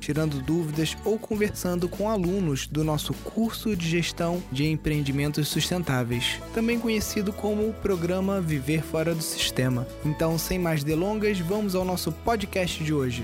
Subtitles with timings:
[0.00, 6.80] tirando dúvidas ou conversando com alunos do nosso curso de gestão de empreendimentos sustentáveis, também
[6.80, 9.86] conhecido como o programa Viver Fora do Sistema.
[10.04, 13.22] Então, sem mais delongas, vamos ao nosso podcast de hoje.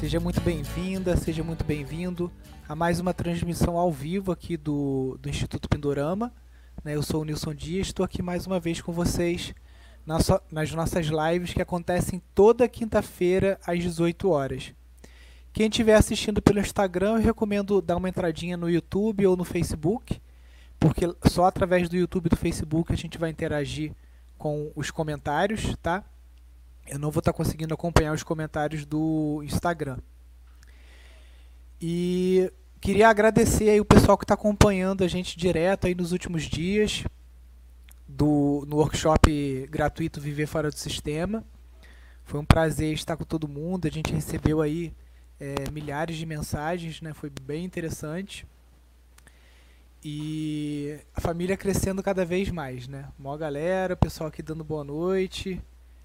[0.00, 2.32] Seja muito bem-vinda, seja muito bem-vindo
[2.68, 6.32] a mais uma transmissão ao vivo aqui do, do Instituto Pindorama.
[6.82, 6.96] Né?
[6.96, 9.54] Eu sou o Nilson Dias, estou aqui mais uma vez com vocês
[10.04, 14.74] nas nossas lives que acontecem toda quinta-feira às 18 horas.
[15.52, 20.20] Quem estiver assistindo pelo Instagram, eu recomendo dar uma entradinha no YouTube ou no Facebook,
[20.80, 23.92] porque só através do YouTube e do Facebook a gente vai interagir
[24.38, 26.02] com os comentários, tá?
[26.86, 29.98] Eu não vou estar conseguindo acompanhar os comentários do Instagram.
[31.80, 32.50] E
[32.80, 37.04] queria agradecer aí o pessoal que está acompanhando a gente direto aí nos últimos dias
[38.16, 41.44] do, no workshop gratuito Viver Fora do Sistema.
[42.24, 43.86] Foi um prazer estar com todo mundo.
[43.86, 44.94] A gente recebeu aí
[45.40, 47.12] é, milhares de mensagens, né?
[47.14, 48.46] Foi bem interessante.
[50.04, 53.08] E a família crescendo cada vez mais, né?
[53.18, 55.60] Mó galera, pessoal aqui dando boa noite.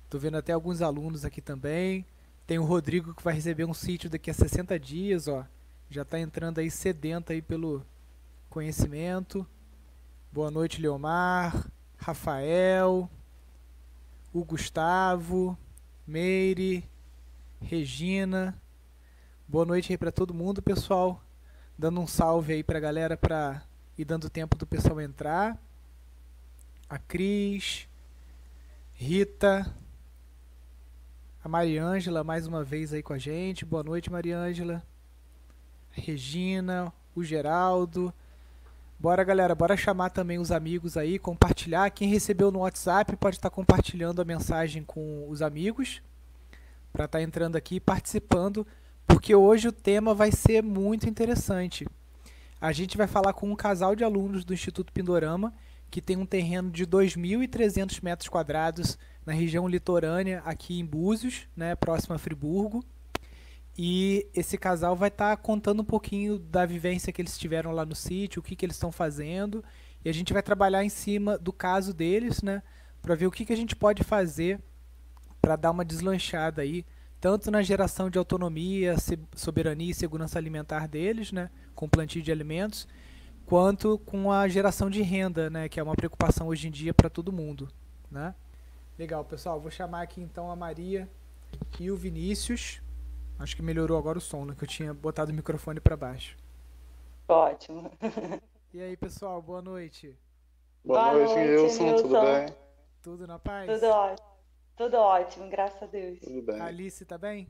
[0.10, 2.06] Tô vendo até alguns alunos aqui também.
[2.46, 5.46] Tem o Rodrigo que vai receber um sítio daqui a 60 dias, ó.
[5.90, 7.86] Já está entrando aí sedento aí pelo
[8.50, 9.46] conhecimento.
[10.32, 11.70] Boa noite, Leomar.
[11.98, 13.10] Rafael,
[14.34, 15.58] o Gustavo,
[16.06, 16.90] Meire,
[17.62, 18.60] Regina.
[19.48, 21.22] Boa noite aí para todo mundo, pessoal.
[21.78, 23.64] Dando um salve aí para a galera para
[23.98, 25.58] ir dando tempo do pessoal entrar.
[26.90, 27.88] A Cris,
[28.94, 29.76] Rita,
[31.44, 33.66] a Mariângela mais uma vez aí com a gente.
[33.66, 34.84] Boa noite, Mariângela.
[35.92, 38.14] Regina, o Geraldo,
[39.00, 41.92] Bora, galera, bora chamar também os amigos aí, compartilhar.
[41.92, 46.02] Quem recebeu no WhatsApp pode estar compartilhando a mensagem com os amigos
[46.92, 48.66] para estar tá entrando aqui e participando,
[49.06, 51.88] porque hoje o tema vai ser muito interessante.
[52.60, 55.54] A gente vai falar com um casal de alunos do Instituto Pindorama
[55.92, 61.76] que tem um terreno de 2.300 metros quadrados na região litorânea aqui em Búzios, né,
[61.76, 62.84] próximo a Friburgo.
[63.78, 67.86] E esse casal vai estar tá contando um pouquinho da vivência que eles tiveram lá
[67.86, 69.64] no sítio, o que, que eles estão fazendo.
[70.04, 72.64] E a gente vai trabalhar em cima do caso deles, né?
[73.02, 74.60] Para ver o que, que a gente pode fazer
[75.40, 76.84] para dar uma deslanchada aí,
[77.22, 78.96] tanto na geração de autonomia,
[79.36, 81.52] soberania e segurança alimentar deles, né?
[81.76, 82.88] Com plantio de alimentos,
[83.46, 85.70] quanto com a geração de renda, né?
[85.70, 87.70] Que é uma preocupação hoje em dia para todo mundo,
[88.10, 88.34] né?
[88.98, 89.62] Legal, pessoal.
[89.62, 91.08] Vou chamar aqui então a Maria
[91.80, 92.82] e o Vinícius.
[93.40, 94.56] Acho que melhorou agora o som, né?
[94.58, 96.38] Que eu tinha botado o microfone para baixo.
[97.28, 97.92] Ótimo.
[98.74, 100.14] E aí, pessoal, boa noite.
[100.84, 101.96] Boa, boa noite, Wilson.
[101.96, 102.56] Tudo bem?
[103.02, 103.72] Tudo na paz?
[103.72, 104.28] Tudo ótimo.
[104.76, 106.20] Tudo ótimo, graças a Deus.
[106.20, 106.62] Tudo bem.
[106.62, 107.48] Alice, tá bem?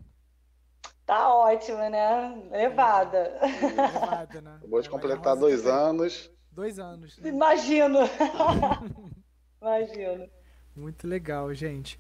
[1.06, 2.50] Tá ótimo, né?
[2.52, 3.40] Levada.
[3.42, 4.56] Levada, né?
[4.58, 5.78] Acabou de completar dois também.
[5.78, 6.32] anos.
[6.52, 7.18] Dois anos.
[7.18, 7.30] Né?
[7.30, 8.00] Imagino.
[9.60, 10.30] Imagino.
[10.76, 12.00] Muito legal, gente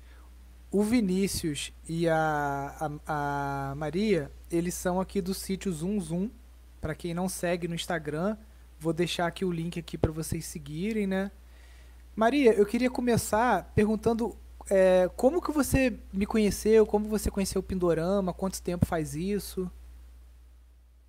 [0.71, 6.29] o Vinícius e a, a, a, Maria, eles são aqui do sítio Zoom Zoom.
[6.81, 8.37] Para quem não segue no Instagram,
[8.79, 11.31] vou deixar aqui o link aqui para vocês seguirem, né?
[12.15, 14.37] Maria, eu queria começar perguntando
[14.69, 19.71] é, como que você me conheceu, como você conheceu o Pindorama, quanto tempo faz isso?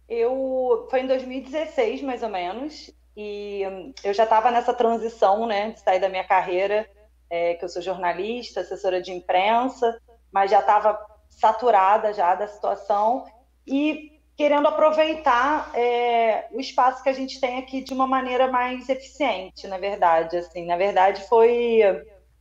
[0.08, 3.62] Eu foi em 2016 mais ou menos e
[4.04, 6.88] eu já estava nessa transição, né, de sair da minha carreira
[7.30, 10.00] é, que eu sou jornalista, assessora de imprensa,
[10.32, 13.24] mas já estava saturada já da situação
[13.66, 18.88] e querendo aproveitar é, o espaço que a gente tem aqui de uma maneira mais
[18.88, 20.36] eficiente, na verdade.
[20.36, 21.80] Assim, na verdade foi,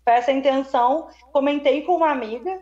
[0.03, 1.09] foi essa a intenção.
[1.31, 2.61] Comentei com uma amiga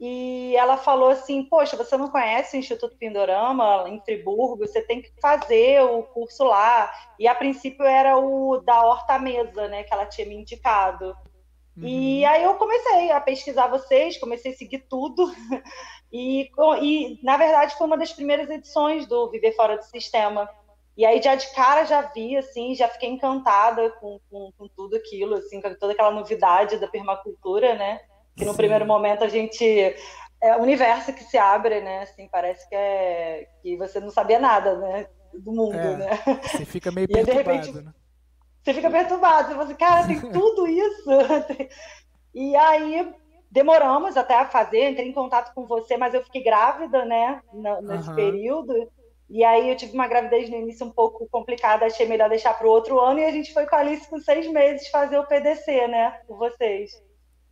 [0.00, 4.66] e ela falou assim: Poxa, você não conhece o Instituto Pindorama em Friburgo?
[4.66, 6.90] Você tem que fazer o curso lá.
[7.20, 9.84] E a princípio era o da Horta Mesa, né?
[9.84, 11.16] Que ela tinha me indicado.
[11.76, 11.86] Uhum.
[11.86, 15.26] E aí eu comecei a pesquisar vocês, comecei a seguir tudo.
[16.14, 16.50] E,
[16.82, 20.46] e, na verdade, foi uma das primeiras edições do Viver Fora do Sistema.
[20.94, 24.94] E aí, já de cara, já vi, assim, já fiquei encantada com, com, com tudo
[24.94, 28.02] aquilo, assim, com toda aquela novidade da permacultura, né?
[28.36, 28.58] Que no Sim.
[28.58, 29.64] primeiro momento a gente
[30.42, 32.02] é o universo que se abre, né?
[32.02, 35.06] Assim, parece que é que você não sabia nada, né?
[35.32, 36.10] Do mundo, é, né?
[36.42, 37.92] Você fica meio perturbado, e, de repente, né?
[38.62, 41.10] Você fica perturbado, você fala assim, cara, tem tudo isso.
[42.34, 43.12] E aí
[43.50, 47.42] demoramos até a fazer, entrei em contato com você, mas eu fiquei grávida, né,
[47.82, 48.14] nesse uhum.
[48.14, 48.90] período.
[49.28, 52.66] E aí eu tive uma gravidez no início um pouco complicada, achei melhor deixar para
[52.66, 55.26] o outro ano, e a gente foi com a Alice com seis meses fazer o
[55.26, 56.90] PDC, né, com vocês.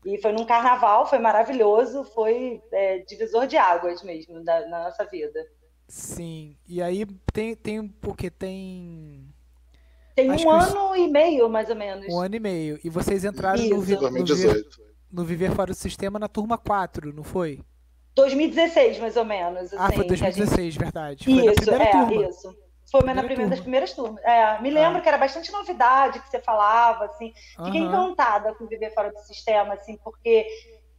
[0.04, 5.04] E foi num carnaval, foi maravilhoso, foi é, divisor de águas mesmo da, na nossa
[5.04, 5.46] vida.
[5.86, 9.29] Sim, e aí tem, tem porque tem.
[10.20, 12.06] Tem Acho um ano e meio, mais ou menos.
[12.12, 12.78] Um ano e meio.
[12.84, 14.66] E vocês entraram no, vi, no, Viver,
[15.10, 17.60] no Viver Fora do Sistema na turma 4, não foi?
[18.14, 19.72] 2016, mais ou menos.
[19.72, 20.78] Assim, ah, foi 2016, gente...
[20.78, 21.24] verdade.
[21.24, 22.28] Foi isso, é, turma.
[22.28, 22.54] isso.
[22.90, 24.22] Foi primeira na primeira das primeiras turmas.
[24.24, 25.00] É, me lembro ah.
[25.00, 27.32] que era bastante novidade que você falava, assim.
[27.64, 27.88] Fiquei uhum.
[27.88, 30.46] encantada com viver fora do sistema, assim, porque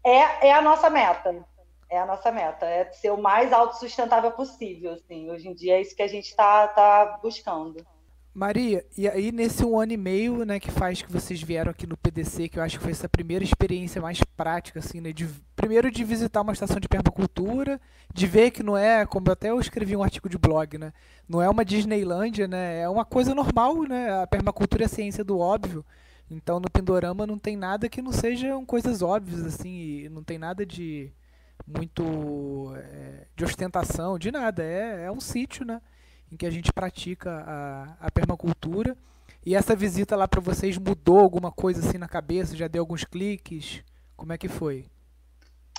[0.04, 1.46] é, é a nossa meta.
[1.90, 5.30] É a nossa meta, é ser o mais autossustentável possível, assim.
[5.30, 7.86] Hoje em dia é isso que a gente está tá buscando.
[8.34, 11.86] Maria, e aí nesse um ano e meio, né, que faz que vocês vieram aqui
[11.86, 15.28] no PDC, que eu acho que foi essa primeira experiência mais prática, assim, né, de,
[15.54, 17.80] primeiro de visitar uma estação de permacultura,
[18.14, 20.94] de ver que não é, como até eu escrevi um artigo de blog, né,
[21.28, 25.26] não é uma Disneylândia, né, é uma coisa normal, né, a permacultura é a ciência
[25.26, 25.86] do óbvio,
[26.30, 30.66] então no Pindorama não tem nada que não sejam coisas óbvias, assim, não tem nada
[30.66, 31.12] de
[31.68, 35.82] muito é, de ostentação, de nada, é, é um sítio, né,
[36.32, 38.96] em que a gente pratica a, a permacultura.
[39.46, 42.56] E essa visita lá para vocês mudou alguma coisa assim na cabeça?
[42.56, 43.84] Já deu alguns cliques?
[44.16, 44.86] Como é que foi?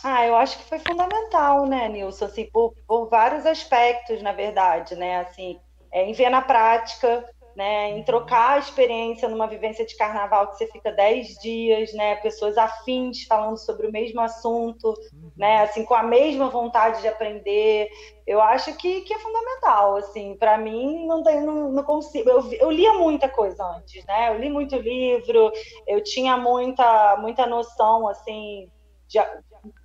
[0.02, 2.24] Ah, eu acho que foi fundamental, né, Nilson?
[2.24, 5.20] Assim, por, por vários aspectos, na verdade, né?
[5.20, 5.60] Assim,
[5.92, 7.24] é, em ver na prática
[7.56, 12.16] né, em trocar a experiência numa vivência de carnaval que você fica 10 dias, né,
[12.16, 15.30] pessoas afins falando sobre o mesmo assunto, uhum.
[15.36, 17.88] né, assim, com a mesma vontade de aprender,
[18.26, 22.52] eu acho que, que é fundamental, assim, para mim não, tem, não, não consigo, eu,
[22.52, 25.52] eu lia muita coisa antes, né, eu li muito livro,
[25.86, 28.68] eu tinha muita, muita noção, assim,
[29.12, 29.20] de,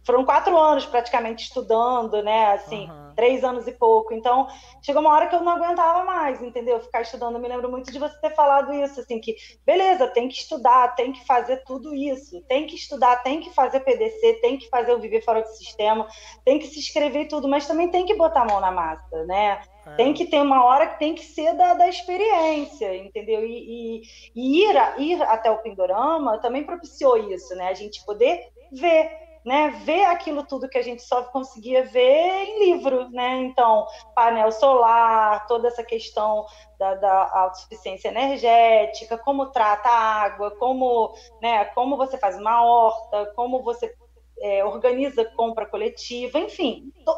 [0.03, 2.53] foram quatro anos praticamente estudando, né?
[2.53, 3.13] Assim, uhum.
[3.15, 4.13] três anos e pouco.
[4.13, 4.47] Então,
[4.81, 6.79] chegou uma hora que eu não aguentava mais, entendeu?
[6.79, 7.35] Ficar estudando.
[7.35, 9.35] Eu me lembro muito de você ter falado isso, assim, que
[9.65, 13.81] beleza, tem que estudar, tem que fazer tudo isso, tem que estudar, tem que fazer
[13.81, 16.07] PDC, tem que fazer o Viver Fora do Sistema,
[16.43, 19.61] tem que se inscrever tudo, mas também tem que botar a mão na massa, né?
[19.85, 19.95] É.
[19.95, 23.45] Tem que ter uma hora que tem que ser da, da experiência, entendeu?
[23.45, 24.01] E, e,
[24.35, 27.69] e ir, a, ir até o Pindorama também propiciou isso, né?
[27.69, 32.65] A gente poder ver né, ver aquilo tudo que a gente só conseguia ver em
[32.65, 33.37] livro, né?
[33.43, 36.45] Então, painel solar, toda essa questão
[36.77, 43.31] da, da autossuficiência energética, como trata a água, como, né, como você faz uma horta,
[43.37, 43.95] como você
[44.41, 47.13] é, organiza compra coletiva, enfim, to,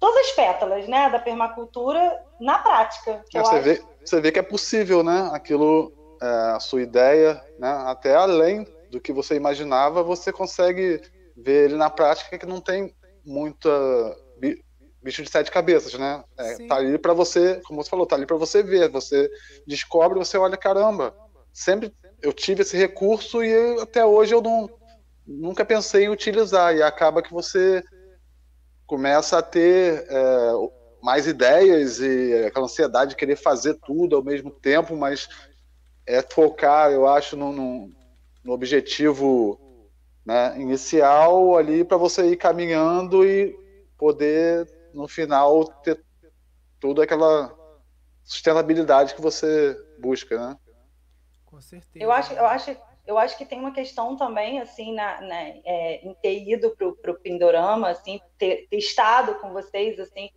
[0.00, 3.22] todas as pétalas, né, da permacultura na prática.
[3.34, 3.62] É, você, acho...
[3.62, 5.28] vê, você vê que é possível, né?
[5.34, 5.92] Aquilo,
[6.22, 6.26] é,
[6.56, 7.70] a sua ideia, né?
[7.86, 11.00] Até além do que você imaginava, você consegue
[11.36, 12.94] ver ele na prática que não tem
[13.24, 13.70] muita
[15.02, 16.22] bicho de sete cabeças, né?
[16.36, 19.30] É, tá ali para você, como você falou, tá ali para você ver, você
[19.66, 21.14] descobre, você olha, caramba,
[21.52, 24.68] sempre eu tive esse recurso e eu, até hoje eu não
[25.26, 27.82] nunca pensei em utilizar e acaba que você
[28.86, 30.52] começa a ter é,
[31.02, 35.28] mais ideias e aquela ansiedade de querer fazer tudo ao mesmo tempo, mas
[36.06, 37.90] é focar, eu acho, no,
[38.48, 39.60] no objetivo
[40.24, 43.54] né, inicial ali para você ir caminhando e
[43.98, 46.02] poder no final ter
[46.80, 47.54] toda aquela
[48.24, 50.56] sustentabilidade que você busca, né?
[51.44, 52.02] Com certeza.
[52.02, 52.76] Eu acho, eu acho,
[53.06, 57.10] eu acho que tem uma questão também assim na, na é, em ter ido para
[57.10, 60.30] o Pindorama, assim, ter, ter estado com vocês, assim,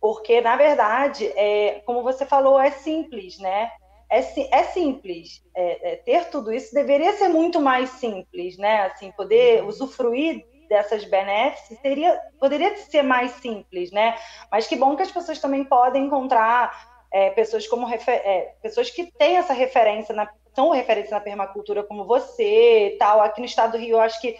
[0.00, 3.70] porque na verdade, é, como você falou, é simples, né?
[4.18, 5.42] É, é simples.
[5.54, 8.86] É, é, ter tudo isso deveria ser muito mais simples, né?
[8.86, 9.68] Assim, poder uhum.
[9.68, 14.16] usufruir dessas benéficas seria, poderia ser mais simples, né?
[14.50, 19.10] Mas que bom que as pessoas também podem encontrar é, pessoas como é, pessoas que
[19.12, 23.22] têm essa referência na são referência na permacultura como você, tal.
[23.22, 24.36] Aqui no estado do Rio, eu acho que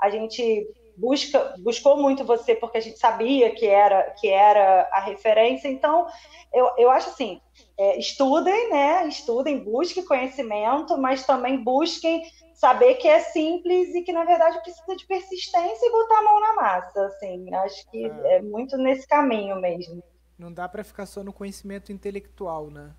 [0.00, 5.00] a gente busca, buscou muito você porque a gente sabia que era que era a
[5.00, 5.68] referência.
[5.68, 6.06] Então,
[6.52, 7.40] eu, eu acho assim,
[7.78, 9.06] é, estudem, né?
[9.06, 14.96] Estudem, busquem conhecimento, mas também busquem saber que é simples e que na verdade precisa
[14.96, 17.06] de persistência e botar a mão na massa.
[17.06, 20.02] Assim, acho que é, é muito nesse caminho mesmo.
[20.36, 22.90] Não dá para ficar só no conhecimento intelectual, né?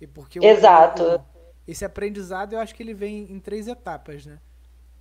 [0.00, 1.20] E porque Exato.
[1.66, 4.38] Esse aprendizado eu acho que ele vem em três etapas, né?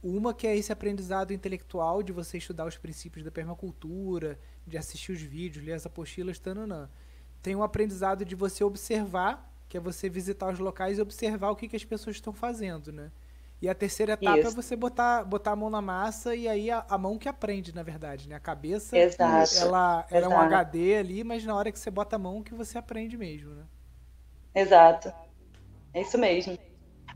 [0.03, 5.11] Uma que é esse aprendizado intelectual de você estudar os princípios da permacultura, de assistir
[5.11, 6.89] os vídeos, ler as apostilas, tananã
[7.47, 11.55] tem um aprendizado de você observar, que é você visitar os locais e observar o
[11.55, 13.09] que, que as pessoas estão fazendo, né?
[13.61, 14.51] E a terceira etapa é Isso.
[14.51, 17.73] é você botar, botar a mão na massa e aí a, a mão que aprende,
[17.73, 18.35] na verdade, né?
[18.35, 19.55] A cabeça, Exato.
[19.59, 22.53] ela, ela é um HD ali, mas na hora que você bota a mão que
[22.53, 23.63] você aprende mesmo, né?
[24.53, 25.13] Exato.
[25.93, 26.57] É isso mesmo.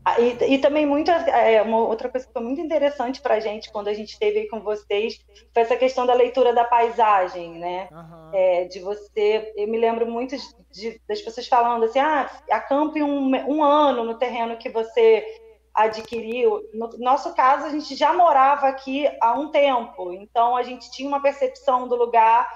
[0.04, 3.40] Ah, e, e, também muito, é, uma outra coisa que foi muito interessante para a
[3.40, 5.20] gente quando a gente esteve aí com vocês
[5.52, 7.88] foi essa questão da leitura da paisagem, né?
[7.92, 8.30] Uhum.
[8.32, 13.00] É, de você, eu me lembro muito de, de, das pessoas falando assim, ah, acampe
[13.02, 15.24] um, um ano no terreno que você
[15.72, 16.60] adquiriu.
[16.74, 21.08] No nosso caso, a gente já morava aqui há um tempo, então a gente tinha
[21.08, 22.48] uma percepção do lugar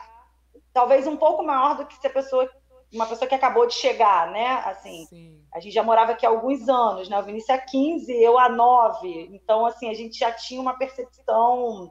[0.77, 2.47] talvez um pouco maior do que se a pessoa
[2.93, 4.63] uma pessoa que acabou de chegar, né?
[4.65, 5.43] Assim, Sim.
[5.53, 7.19] a gente já morava aqui há alguns anos, né?
[7.19, 9.31] O Vinícius há 15, eu há 9.
[9.33, 11.91] Então, assim, a gente já tinha uma percepção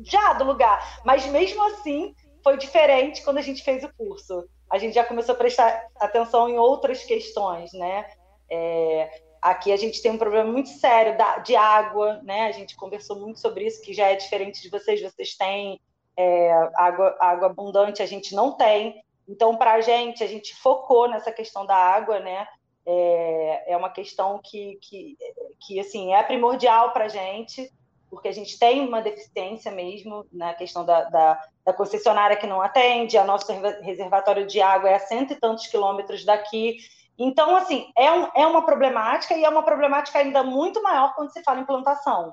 [0.00, 1.02] já do lugar.
[1.04, 4.48] Mas mesmo assim, foi diferente quando a gente fez o curso.
[4.70, 8.06] A gente já começou a prestar atenção em outras questões, né?
[8.50, 12.46] É, aqui a gente tem um problema muito sério da, de água, né?
[12.46, 15.00] A gente conversou muito sobre isso, que já é diferente de vocês.
[15.00, 15.80] Vocês têm
[16.16, 19.02] é, água, água abundante, a gente não tem.
[19.28, 22.48] Então, para a gente, a gente focou nessa questão da água, né?
[22.86, 25.16] É, é uma questão que, que,
[25.60, 27.70] que assim, é primordial para a gente,
[28.08, 32.62] porque a gente tem uma deficiência mesmo na questão da, da, da, concessionária que não
[32.62, 36.78] atende, a nosso reservatório de água é a cento e tantos quilômetros daqui.
[37.18, 41.32] Então, assim, é, um, é uma problemática e é uma problemática ainda muito maior quando
[41.32, 42.32] se fala em plantação,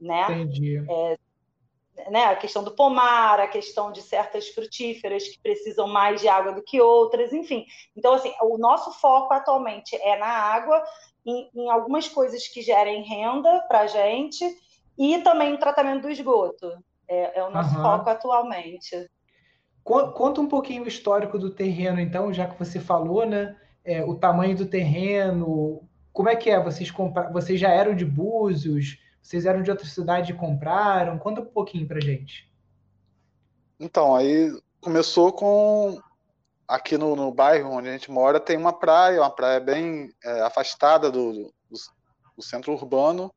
[0.00, 0.26] né?
[0.30, 0.84] Entendi.
[0.88, 1.18] É,
[2.10, 6.52] né, a questão do pomar, a questão de certas frutíferas que precisam mais de água
[6.52, 7.64] do que outras, enfim.
[7.96, 10.82] Então, assim, o nosso foco atualmente é na água,
[11.24, 14.44] em, em algumas coisas que gerem renda para a gente,
[14.98, 16.72] e também no tratamento do esgoto.
[17.08, 17.82] É, é o nosso uhum.
[17.82, 19.08] foco atualmente.
[19.82, 23.56] Conta um pouquinho o histórico do terreno, então, já que você falou, né?
[23.84, 26.60] É, o tamanho do terreno, como é que é?
[26.60, 27.30] Vocês, compra...
[27.30, 28.98] Vocês já eram de Búzios?
[29.26, 31.18] Vocês eram de outra cidade e compraram?
[31.18, 32.48] Conta um pouquinho pra gente.
[33.78, 36.00] Então, aí começou com.
[36.68, 40.42] Aqui no, no bairro onde a gente mora tem uma praia, uma praia bem é,
[40.42, 41.52] afastada do, do,
[42.36, 43.32] do, centro urbano,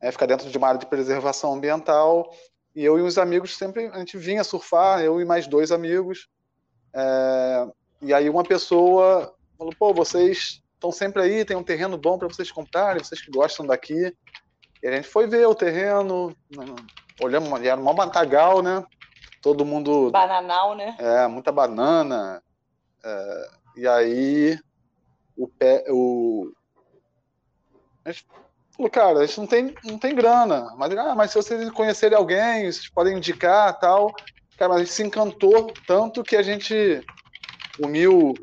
[0.00, 2.32] é, fica dentro de uma área de preservação ambiental.
[2.74, 6.28] E eu e os amigos sempre, a gente vinha surfar, eu e mais dois amigos.
[6.92, 7.66] É,
[8.02, 12.28] e aí uma pessoa falou: pô, vocês estão sempre aí, tem um terreno bom para
[12.28, 14.14] vocês comprarem, vocês que gostam daqui.
[14.84, 16.36] E a gente foi ver o terreno,
[17.18, 18.84] olhamos, era um matagal, né?
[19.40, 20.10] Todo mundo.
[20.10, 20.94] Bananal, né?
[20.98, 22.42] É, muita banana.
[23.02, 24.58] É, e aí
[25.34, 25.86] o pé.
[25.88, 26.52] O...
[28.04, 28.26] A gente
[28.76, 30.74] falou, cara, a gente não tem, não tem grana.
[30.76, 34.14] Mas, ah, mas se vocês conhecerem alguém, vocês podem indicar tal.
[34.58, 37.02] Cara, a gente se encantou tanto que a gente
[37.82, 38.34] uniu.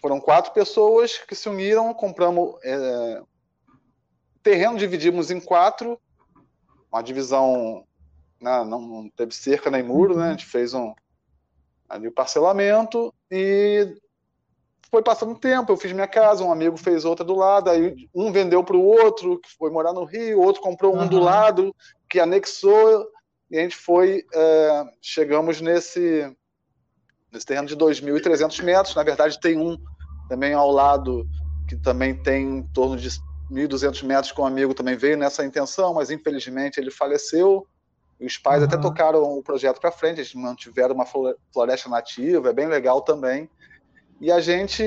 [0.00, 3.22] Foram quatro pessoas que se uniram, compramos é,
[4.42, 6.00] terreno dividimos em quatro,
[6.90, 7.84] uma divisão,
[8.40, 10.94] né, não teve cerca nem muro, né, a gente fez um
[11.88, 13.96] ali o parcelamento e
[14.90, 18.32] foi passando tempo, eu fiz minha casa, um amigo fez outra do lado, aí um
[18.32, 21.08] vendeu para o outro, que foi morar no Rio, outro comprou um uhum.
[21.08, 21.74] do lado,
[22.08, 23.08] que anexou,
[23.50, 26.34] e a gente foi, é, chegamos nesse,
[27.32, 29.76] nesse terreno de 2.300 metros, na verdade tem um
[30.28, 31.28] também ao lado,
[31.68, 33.08] que também tem em torno de
[33.50, 37.66] 1.200 metros com um amigo também veio nessa intenção, mas infelizmente ele faleceu.
[38.20, 38.68] Os pais uhum.
[38.68, 41.06] até tocaram o projeto para frente, eles mantiveram uma
[41.52, 43.48] floresta nativa, é bem legal também.
[44.20, 44.84] E a gente,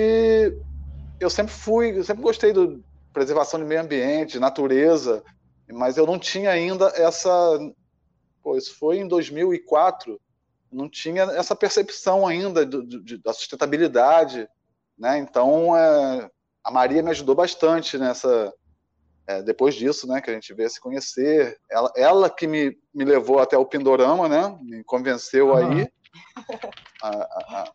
[1.19, 2.79] eu sempre fui, eu sempre gostei de
[3.11, 5.23] preservação do meio ambiente, natureza,
[5.71, 7.31] mas eu não tinha ainda essa,
[8.43, 10.19] pô, isso foi em 2004,
[10.71, 14.47] não tinha essa percepção ainda do, do, da sustentabilidade,
[14.97, 15.17] né?
[15.17, 16.29] Então, é,
[16.63, 18.53] a Maria me ajudou bastante nessa.
[19.25, 23.05] É, depois disso, né, que a gente veio se conhecer, ela, ela que me, me
[23.05, 25.55] levou até o Pindorama, né, me convenceu uhum.
[25.55, 25.87] aí.
[27.01, 27.71] A, a, a,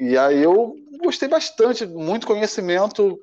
[0.00, 3.18] e aí eu gostei bastante, muito conhecimento,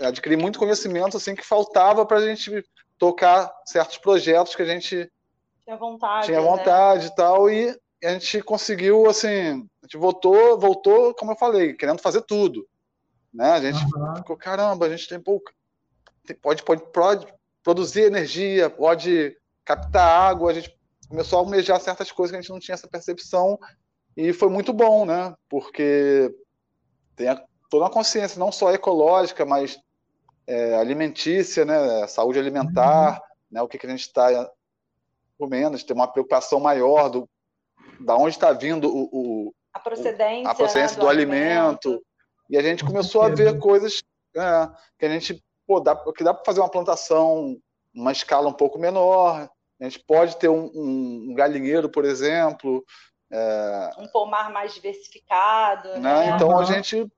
[0.00, 2.64] adquiri muito conhecimento assim que faltava para a gente
[2.98, 5.10] tocar certos projetos que a gente
[5.64, 6.46] tinha vontade, tinha né?
[6.46, 7.10] vontade né?
[7.12, 12.00] e tal e a gente conseguiu assim, a gente voltou, voltou, como eu falei, querendo
[12.00, 12.66] fazer tudo.
[13.32, 13.50] Né?
[13.50, 14.16] A gente uhum.
[14.16, 15.52] ficou, caramba, a gente tem pouco.
[16.42, 17.26] Pode, pode, pode
[17.62, 20.76] produzir energia, pode captar água, a gente
[21.08, 23.58] começou a almejar certas coisas que a gente não tinha essa percepção
[24.16, 25.34] e foi muito bom, né?
[25.48, 26.34] Porque
[27.16, 29.78] tem a, toda uma consciência, não só ecológica, mas
[30.46, 32.06] é, alimentícia, né?
[32.06, 33.20] Saúde alimentar, uhum.
[33.50, 33.62] né?
[33.62, 34.50] O que, que a gente está
[35.38, 37.28] comendo, a gente tem uma preocupação maior do
[37.98, 42.06] da onde está vindo o, o, a procedência, a procedência né, do, do, alimento, alimento
[42.50, 44.02] e a gente começou a ver coisas
[44.36, 47.56] é, que a gente pô, dá, que dá para fazer uma plantação
[47.94, 49.48] uma escala um pouco menor,
[49.80, 52.84] a gente pode ter um, um, um galinheiro, por exemplo.
[53.32, 53.90] É...
[53.98, 55.88] Um pomar mais diversificado.
[55.94, 56.00] Né?
[56.00, 56.30] né?
[56.34, 56.58] Então uhum.
[56.58, 57.10] a gente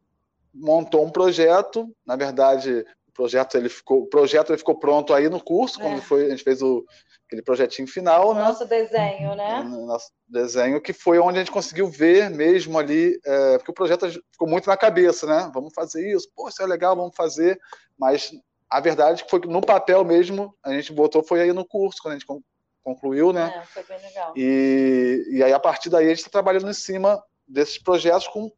[0.55, 5.29] montou um projeto, na verdade, o projeto ele ficou, o projeto ele ficou pronto aí
[5.29, 5.83] no curso, é.
[5.83, 6.85] quando foi, a gente fez o,
[7.33, 8.43] aquele projetinho final, o né?
[8.43, 9.63] Nosso desenho, né?
[9.63, 14.07] Nosso desenho, que foi onde a gente conseguiu ver mesmo ali, é, porque o projeto
[14.31, 15.51] ficou muito na cabeça, né?
[15.53, 17.59] Vamos fazer isso, pô, isso é legal, vamos fazer,
[17.99, 18.31] mas
[18.69, 22.03] a verdade é foi que no papel mesmo a gente botou foi aí no curso,
[22.03, 22.43] quando a gente
[22.85, 23.55] concluiu, né?
[23.57, 24.33] É, foi bem legal.
[24.37, 28.53] E, e aí a partir daí a gente está trabalhando em cima desses projetos com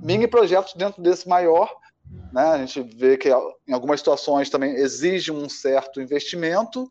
[0.00, 1.74] mini projetos dentro desse maior,
[2.32, 2.42] né?
[2.42, 3.28] A gente vê que
[3.66, 6.90] em algumas situações também exige um certo investimento,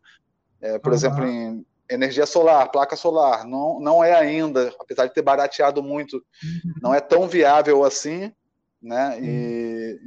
[0.62, 0.94] é, por uhum.
[0.94, 6.16] exemplo, em energia solar, placa solar, não, não é ainda, apesar de ter barateado muito,
[6.16, 6.72] uhum.
[6.80, 8.32] não é tão viável assim,
[8.80, 9.18] né?
[9.20, 10.00] E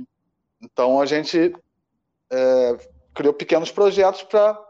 [0.61, 1.55] então a gente
[2.31, 2.77] é,
[3.13, 4.65] criou pequenos projetos para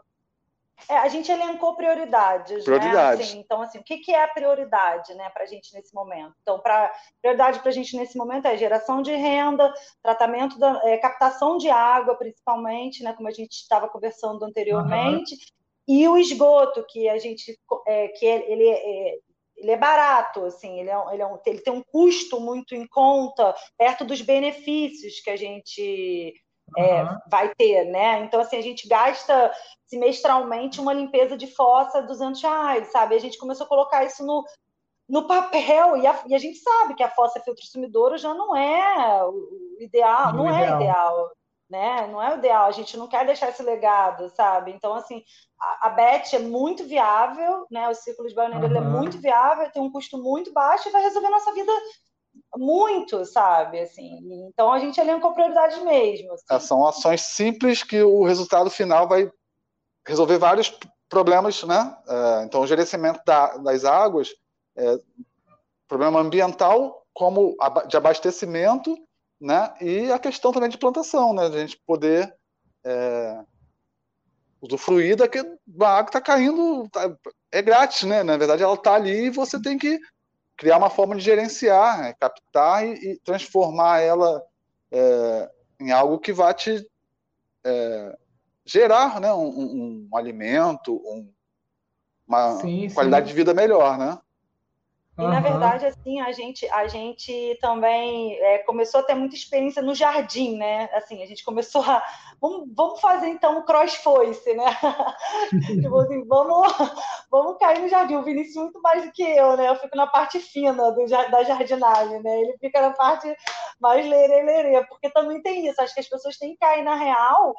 [0.88, 3.18] é, a gente elencou prioridades, prioridades.
[3.18, 3.24] Né?
[3.24, 6.34] Assim, então, assim, o que, que é a prioridade né, para a gente nesse momento?
[6.42, 10.98] Então, pra, prioridade para a gente nesse momento é geração de renda, tratamento da é,
[10.98, 15.55] captação de água, principalmente, né, como a gente estava conversando anteriormente, uhum.
[15.86, 19.18] E o esgoto, que a gente é, que é, ele é,
[19.56, 22.86] ele é barato, assim, ele, é, ele, é um, ele tem um custo muito em
[22.86, 26.34] conta, perto dos benefícios que a gente
[26.76, 28.20] é, vai ter, né?
[28.20, 29.52] Então, assim, a gente gasta
[29.86, 33.14] semestralmente uma limpeza de fossa 200 reais, sabe?
[33.14, 34.44] A gente começou a colocar isso no,
[35.08, 38.54] no papel e a, e a gente sabe que a fossa filtro sumidouro já não
[38.54, 40.80] é o ideal, não, não é ideal.
[40.80, 41.30] ideal,
[41.68, 42.06] né?
[42.06, 44.72] Não é o ideal, a gente não quer deixar esse legado, sabe?
[44.72, 45.22] Então, assim,
[45.60, 47.88] a, a BET é muito viável, né?
[47.88, 48.76] O ciclo de baioneira uhum.
[48.76, 51.72] é muito viável, tem um custo muito baixo e vai resolver nossa vida
[52.56, 53.80] muito, sabe?
[53.80, 54.18] Assim,
[54.48, 56.32] então a gente elencou prioridades mesmo.
[56.32, 56.44] Assim.
[56.50, 59.30] É, são ações simples que o resultado final vai
[60.06, 60.72] resolver vários
[61.08, 61.96] problemas, né?
[62.08, 64.28] É, então o gerenciamento da, das águas,
[64.76, 64.98] é,
[65.88, 67.56] problema ambiental, como
[67.88, 68.96] de abastecimento,
[69.40, 69.74] né?
[69.80, 71.48] E a questão também de plantação, né?
[71.48, 72.34] De a gente poder
[72.84, 73.38] é,
[74.60, 75.26] usufruir da,
[75.66, 77.14] da água que está caindo, tá,
[77.52, 78.22] é grátis, né?
[78.22, 79.98] Na verdade, ela está ali e você tem que
[80.56, 82.14] criar uma forma de gerenciar, né?
[82.14, 84.42] captar e, e, transformar ela
[84.90, 86.86] é, em algo que vá te
[87.64, 88.16] é,
[88.64, 89.32] gerar né?
[89.32, 91.30] um, um, um alimento, um,
[92.26, 93.32] uma sim, qualidade sim.
[93.32, 94.18] de vida melhor, né?
[95.18, 95.30] E uhum.
[95.30, 99.94] na verdade, assim, a gente, a gente também é, começou a ter muita experiência no
[99.94, 100.90] jardim, né?
[100.92, 102.04] Assim, a gente começou a.
[102.38, 104.66] Vamos, vamos fazer então um cross-foice, né?
[105.80, 106.70] tipo assim, vamos,
[107.30, 108.16] vamos cair no jardim.
[108.16, 109.68] O Vinícius muito mais do que eu, né?
[109.68, 112.40] Eu fico na parte fina do, da jardinagem, né?
[112.42, 113.34] Ele fica na parte
[113.80, 115.80] mais lerê-lerê, porque também tem isso.
[115.80, 117.54] Acho que as pessoas têm que cair na real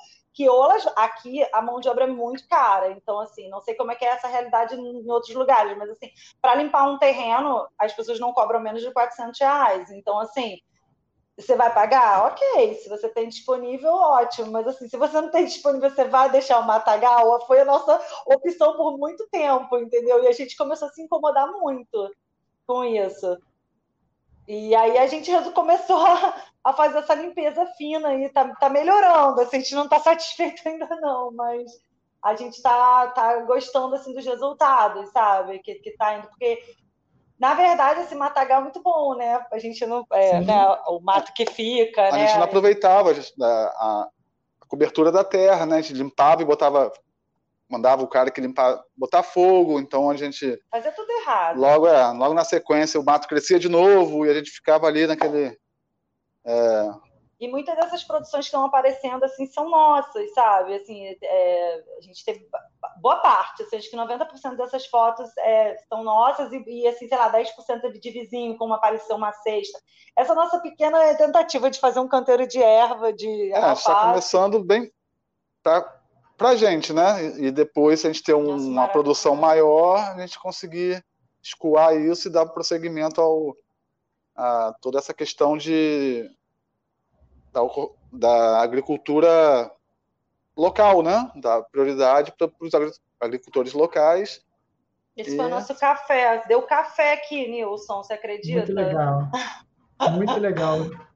[0.45, 3.95] elas, aqui a mão de obra é muito cara, então assim, não sei como é
[3.95, 6.09] que é essa realidade em outros lugares, mas assim,
[6.41, 10.59] para limpar um terreno, as pessoas não cobram menos de 400 reais, então assim,
[11.37, 12.25] você vai pagar?
[12.25, 16.31] Ok, se você tem disponível, ótimo, mas assim, se você não tem disponível, você vai
[16.31, 17.45] deixar o matagal?
[17.45, 20.23] Foi a nossa opção por muito tempo, entendeu?
[20.23, 22.11] E a gente começou a se incomodar muito
[22.65, 23.37] com isso.
[24.47, 25.99] E aí a gente começou
[26.63, 29.41] a fazer essa limpeza fina e tá, tá melhorando.
[29.41, 31.71] Assim, a gente não está satisfeito ainda não, mas
[32.23, 35.59] a gente está tá gostando assim dos resultados, sabe?
[35.59, 36.63] Que, que tá indo, porque
[37.39, 39.45] na verdade esse matagal é muito bom, né?
[39.51, 40.77] A gente não, é, né?
[40.87, 42.27] o mato que fica, a né?
[42.27, 44.09] gente não aproveitava a, a,
[44.61, 45.77] a cobertura da terra, né?
[45.77, 46.91] A gente limpava e botava
[47.69, 51.59] mandava o cara que limpar, botar fogo, então a gente fazia tudo errado.
[51.59, 55.05] Logo é, logo na sequência o mato crescia de novo e a gente ficava ali
[55.05, 55.57] naquele
[56.45, 57.07] é...
[57.39, 60.75] E muitas dessas produções que estão aparecendo assim são nossas, sabe?
[60.75, 62.47] Assim, é, a gente teve
[62.99, 67.15] boa parte, assim, acho que 90% dessas fotos é, são nossas e, e, assim, sei
[67.15, 69.79] lá, 10% de vizinho, como apareceu uma cesta.
[70.15, 74.91] Essa nossa pequena tentativa de fazer um canteiro de erva, de É, está começando bem
[75.67, 75.96] tá
[76.37, 77.35] para a gente, né?
[77.39, 81.03] E depois, se a gente ter um, Nossa, uma produção maior, a gente conseguir
[81.41, 83.57] escoar isso e dar prosseguimento ao,
[84.35, 86.29] a toda essa questão de
[87.51, 87.61] da,
[88.13, 89.71] da agricultura
[90.55, 91.31] local, né?
[91.35, 94.45] Da prioridade para os agricultores locais.
[95.15, 95.35] Esse e...
[95.35, 96.43] foi o nosso café.
[96.47, 98.57] Deu café aqui, Nilson, você acredita?
[98.57, 99.29] Muito legal.
[100.11, 100.77] Muito legal.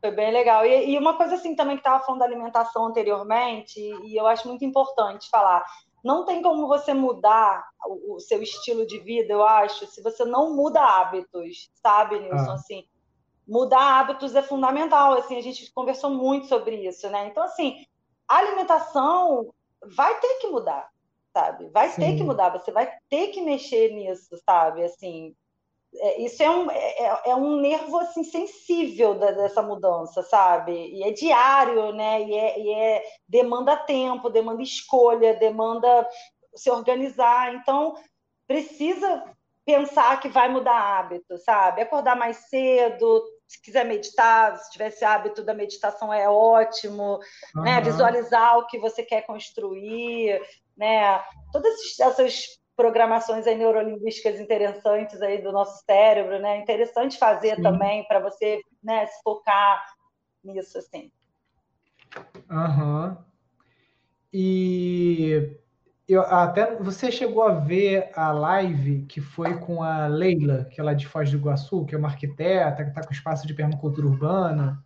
[0.00, 0.64] Foi bem legal.
[0.64, 4.48] E, e, uma coisa assim também que estava falando da alimentação anteriormente, e eu acho
[4.48, 5.64] muito importante falar.
[6.02, 10.24] Não tem como você mudar o, o seu estilo de vida, eu acho, se você
[10.24, 12.50] não muda hábitos, sabe, Nilson?
[12.50, 12.54] Ah.
[12.54, 12.86] Assim,
[13.46, 15.12] mudar hábitos é fundamental.
[15.14, 17.26] Assim, a gente conversou muito sobre isso, né?
[17.26, 17.84] Então, assim,
[18.26, 19.52] a alimentação
[19.96, 20.88] vai ter que mudar,
[21.34, 21.68] sabe?
[21.68, 22.00] Vai Sim.
[22.00, 24.84] ter que mudar, você vai ter que mexer nisso, sabe?
[24.84, 25.34] Assim,
[25.94, 30.72] é, isso é um, é, é, é um nervo assim, sensível da, dessa mudança, sabe?
[30.72, 32.22] E é diário, né?
[32.22, 36.08] E é, e é demanda tempo, demanda escolha, demanda
[36.54, 37.54] se organizar.
[37.54, 37.96] Então,
[38.46, 39.24] precisa
[39.64, 41.82] pensar que vai mudar hábito, sabe?
[41.82, 47.18] Acordar mais cedo, se quiser meditar, se tivesse hábito da meditação é ótimo,
[47.54, 47.62] uhum.
[47.62, 47.80] né?
[47.80, 50.40] Visualizar o que você quer construir,
[50.76, 51.20] né?
[51.52, 56.56] Todas essas programações aí neurolinguísticas interessantes aí do nosso cérebro, né?
[56.56, 57.62] Interessante fazer Sim.
[57.62, 59.84] também para você, né, se focar
[60.42, 61.12] nisso assim.
[62.50, 63.18] Aham.
[63.18, 63.24] Uhum.
[64.32, 65.56] E
[66.08, 70.84] eu até você chegou a ver a live que foi com a Leila, que é
[70.84, 74.06] lá de Foz do Iguaçu, que é uma arquiteta, que está com espaço de permacultura
[74.06, 74.82] urbana?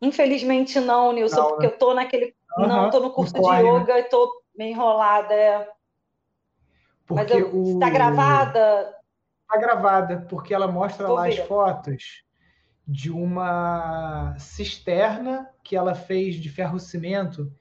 [0.00, 1.72] Infelizmente não, Nilson, não, porque né?
[1.72, 2.34] eu estou naquele.
[2.56, 3.60] Uhum, não, estou no curso de né?
[3.60, 5.34] yoga e estou meio enrolada.
[5.34, 5.79] É.
[7.10, 8.94] Porque Mas eu, está gravada?
[9.42, 12.22] Está gravada, porque ela mostra Tô lá as fotos
[12.86, 17.52] de uma cisterna que ela fez de ferro-cimento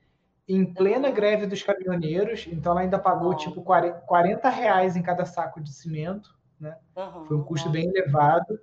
[0.48, 3.38] em plena greve dos caminhoneiros, então ela ainda pagou uhum.
[3.38, 6.78] tipo 40 reais em cada saco de cimento, né?
[6.96, 7.74] Uhum, Foi um custo uhum.
[7.74, 8.60] bem elevado.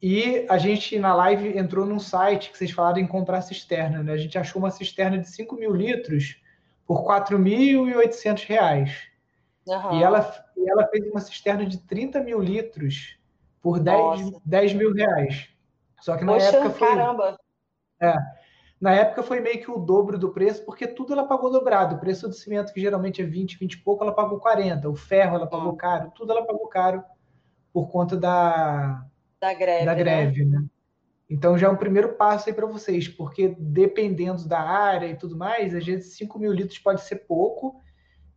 [0.00, 4.12] E a gente na live entrou num site que vocês falaram em comprar cisterna, né?
[4.12, 6.40] A gente achou uma cisterna de 5 mil litros
[6.86, 9.08] por 4.800 reais.
[9.66, 13.18] E, ela, e ela fez uma cisterna de 30 mil litros
[13.60, 15.48] por 10, 10 mil reais.
[16.00, 16.88] Só que na Poxa, época foi.
[16.88, 17.36] Caramba!
[18.00, 18.14] É,
[18.80, 21.96] na época foi meio que o dobro do preço, porque tudo ela pagou dobrado.
[21.96, 24.88] O preço do cimento, que geralmente é 20, 20 e pouco, ela pagou 40.
[24.88, 25.76] O ferro ela pagou hum.
[25.76, 27.02] caro, tudo ela pagou caro
[27.72, 29.04] por conta da,
[29.40, 29.84] da greve.
[29.84, 30.58] Da greve né?
[30.58, 30.66] né?
[31.28, 35.36] Então já é um primeiro passo aí para vocês, porque dependendo da área e tudo
[35.36, 37.80] mais, às vezes 5 mil litros pode ser pouco.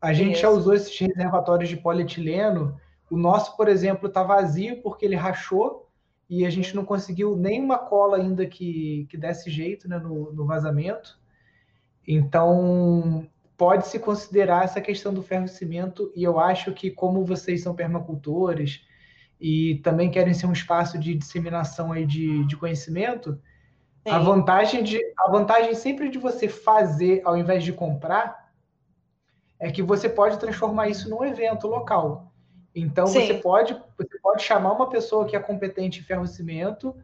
[0.01, 0.41] A gente Isso.
[0.41, 2.79] já usou esses reservatórios de polietileno.
[3.09, 5.89] O nosso, por exemplo, está vazio porque ele rachou
[6.29, 10.45] e a gente não conseguiu nenhuma cola ainda que, que desse jeito né, no, no
[10.45, 11.19] vazamento.
[12.07, 18.85] Então, pode-se considerar essa questão do ferro-cimento, e eu acho que, como vocês são permacultores
[19.39, 23.37] e também querem ser um espaço de disseminação aí de, de conhecimento,
[24.05, 28.38] a vantagem, de, a vantagem sempre de você fazer ao invés de comprar
[29.59, 32.31] é que você pode transformar isso num evento local.
[32.73, 33.25] Então Sim.
[33.25, 36.95] você pode, você pode chamar uma pessoa que é competente em ferro-cimento,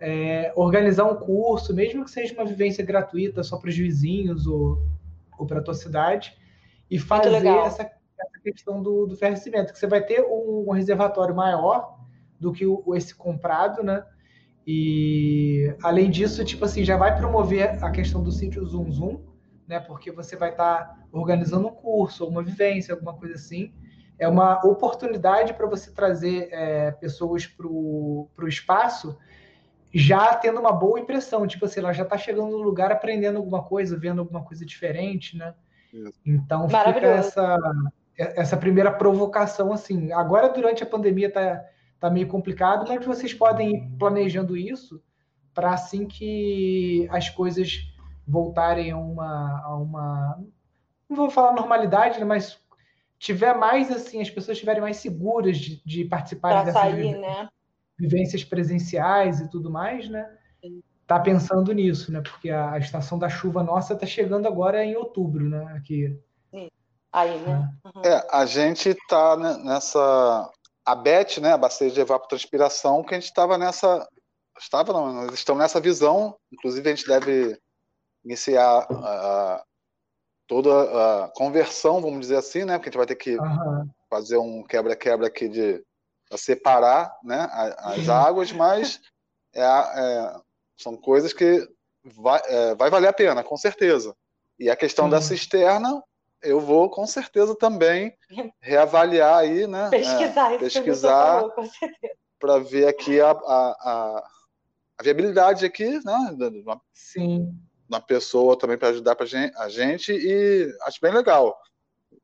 [0.00, 4.82] é, organizar um curso, mesmo que seja uma vivência gratuita só para os vizinhos ou,
[5.36, 6.36] ou para a tua cidade,
[6.90, 11.34] e fazer essa, essa, questão do, do ferro-cimento, que você vai ter um, um reservatório
[11.34, 11.98] maior
[12.40, 14.04] do que o, esse comprado, né?
[14.66, 19.20] E além disso, tipo assim, já vai promover a questão do sítio Zoom Zoom,
[19.68, 19.78] né?
[19.78, 23.72] Porque você vai estar tá organizando um curso, uma vivência, alguma coisa assim,
[24.18, 29.16] é uma oportunidade para você trazer é, pessoas para o espaço
[29.92, 33.62] já tendo uma boa impressão, tipo assim, ela já está chegando no lugar aprendendo alguma
[33.62, 35.54] coisa, vendo alguma coisa diferente, né?
[35.92, 36.12] Isso.
[36.26, 37.58] Então fica essa,
[38.16, 40.12] essa primeira provocação assim.
[40.12, 41.64] Agora, durante a pandemia, tá,
[41.98, 45.02] tá meio complicado, mas vocês podem ir planejando isso
[45.54, 47.78] para assim que as coisas
[48.28, 50.44] voltarem a uma, a uma.
[51.08, 52.60] Não vou falar normalidade, né, mas
[53.18, 57.48] tiver mais assim, as pessoas estiverem mais seguras de, de participar dessas sair, né?
[57.98, 60.30] vivências presenciais e tudo mais, né?
[61.06, 62.20] Tá pensando nisso, né?
[62.20, 65.64] Porque a, a estação da chuva nossa tá chegando agora em outubro, né?
[65.76, 66.16] Aqui.
[66.50, 66.68] Sim.
[67.10, 67.70] Aí, né?
[67.84, 68.02] Uhum.
[68.04, 70.50] É, a gente tá nessa
[70.84, 74.06] a BET, né, a bacia de evapotranspiração, que a gente estava nessa
[74.58, 77.58] estava não, nós estamos nessa visão, inclusive a gente deve
[78.28, 78.86] iniciar
[80.48, 82.78] toda a conversão, vamos dizer assim, né?
[82.78, 83.88] Porque a gente vai ter que uhum.
[84.08, 85.84] fazer um quebra-quebra aqui de
[86.36, 89.00] separar né, as águas, mas
[89.54, 90.40] é, é,
[90.76, 91.66] são coisas que
[92.02, 94.14] vai, é, vai valer a pena, com certeza.
[94.58, 95.10] E a questão uhum.
[95.10, 96.02] da cisterna,
[96.42, 98.16] eu vou com certeza também
[98.60, 99.90] reavaliar aí, né?
[99.90, 101.44] Pesquisar, é, pesquisar
[102.38, 104.28] para ver aqui a, a, a,
[104.98, 106.36] a, viabilidade aqui, né?
[106.92, 107.54] Sim
[107.88, 111.58] uma pessoa também para ajudar pra gente, a gente e acho bem legal.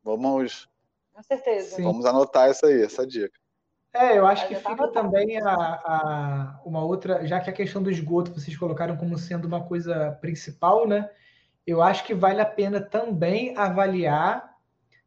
[0.03, 0.69] Vamos.
[1.13, 1.83] Com certeza.
[1.83, 3.39] Vamos anotar essa aí, essa dica.
[3.93, 7.91] É, eu acho que fica também a, a, uma outra, já que a questão do
[7.91, 11.09] esgoto vocês colocaram como sendo uma coisa principal, né?
[11.65, 14.53] Eu acho que vale a pena também avaliar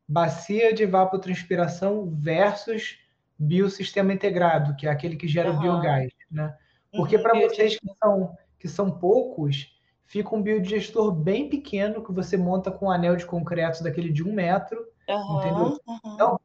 [0.08, 2.98] bacia de evapotranspiração versus
[3.38, 5.60] biosistema integrado, que é aquele que gera uhum.
[5.60, 6.58] biogás, né?
[6.91, 9.76] Porque uhum, para vocês que são, que são poucos,
[10.08, 14.24] fica um biodigestor bem pequeno que você monta com um anel de concreto daquele de
[14.24, 14.84] um metro.
[15.08, 15.80] Uhum, entendeu?
[15.86, 16.00] Uhum.
[16.13, 16.39] Então,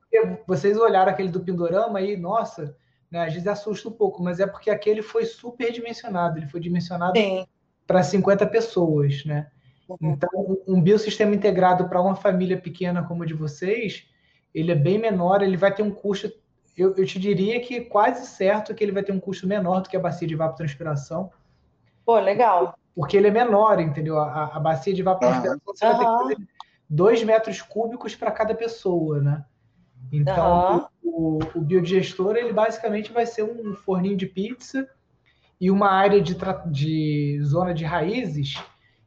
[0.47, 2.77] vocês olharam aquele do Pindorama aí, nossa,
[3.11, 6.61] né, às vezes assusta um pouco, mas é porque aquele foi super dimensionado, ele foi
[6.61, 7.15] dimensionado
[7.87, 9.49] para 50 pessoas, né?
[9.89, 9.97] Uhum.
[10.11, 10.31] Então,
[10.67, 14.09] um biosistema integrado para uma família pequena como a de vocês,
[14.53, 16.33] ele é bem menor, ele vai ter um custo,
[16.77, 19.89] eu, eu te diria que quase certo que ele vai ter um custo menor do
[19.89, 21.31] que a bacia de evapotranspiração.
[22.05, 22.77] Pô, legal.
[22.95, 24.19] Porque ele é menor, entendeu?
[24.19, 25.75] A, a bacia de evapotranspiração uhum.
[25.75, 26.49] você vai ter que fazer
[26.89, 29.45] 2 metros cúbicos para cada pessoa, né?
[30.13, 31.39] Então, uhum.
[31.55, 34.87] o, o, biodigestor, ele basicamente vai ser um forninho de pizza
[35.59, 38.63] e uma área de, de zona de raízes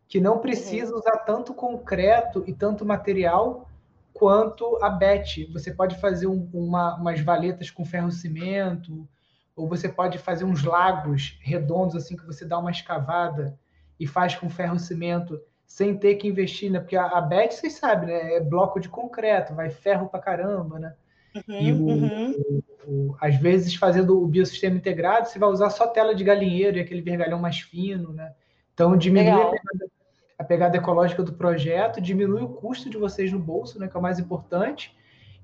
[0.08, 1.00] que não precisa uhum.
[1.00, 3.70] usar tanto concreto e tanto material
[4.14, 5.46] quanto a BET.
[5.52, 9.08] Você pode fazer um, uma, umas valetas com ferro-cimento,
[9.56, 13.58] ou você pode fazer uns lagos redondos, assim, que você dá uma escavada
[14.00, 16.80] e faz com ferro-cimento, sem ter que investir, né?
[16.80, 18.36] Porque a, a BET, vocês sabem, né?
[18.36, 20.94] É bloco de concreto, vai ferro pra caramba, né?
[21.36, 22.32] Uhum, e o, uhum.
[22.32, 26.78] o, o, às vezes, fazendo o biosistema integrado, você vai usar só tela de galinheiro
[26.78, 28.34] e aquele vergalhão mais fino, né?
[28.74, 29.92] Então, diminui a pegada,
[30.38, 34.00] a pegada ecológica do projeto, diminui o custo de vocês no bolso, né, que é
[34.00, 34.96] o mais importante,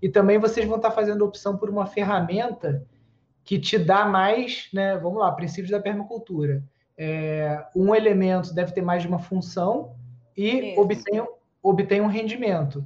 [0.01, 2.85] e também vocês vão estar fazendo opção por uma ferramenta
[3.43, 6.63] que te dá mais, né, vamos lá, princípios da permacultura.
[6.97, 9.95] É, um elemento deve ter mais de uma função
[10.37, 11.27] e obtenha,
[11.61, 12.85] obtenha um rendimento.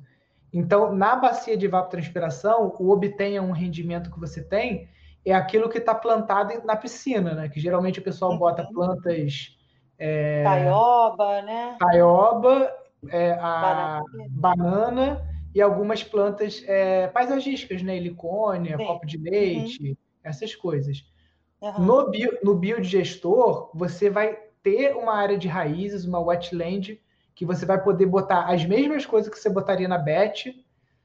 [0.53, 4.87] Então, na bacia de evapotranspiração, o obtenha um rendimento que você tem
[5.25, 7.49] é aquilo que está plantado na piscina, né?
[7.49, 8.73] Que geralmente o pessoal bota uhum.
[8.73, 9.57] plantas
[9.97, 11.75] é, taioba, né?
[11.79, 12.71] Taioba,
[13.09, 14.29] é, a banana.
[14.29, 15.35] banana.
[15.53, 17.95] e algumas plantas é, paisagísticas, né?
[17.95, 18.85] Helicônia, Sim.
[18.85, 19.95] copo de leite, uhum.
[20.23, 21.03] essas coisas.
[21.65, 21.85] Uhum.
[21.85, 27.01] No, bio, no biodigestor, você vai ter uma área de raízes, uma wetland,
[27.33, 30.47] que você vai poder botar as mesmas coisas que você botaria na BET,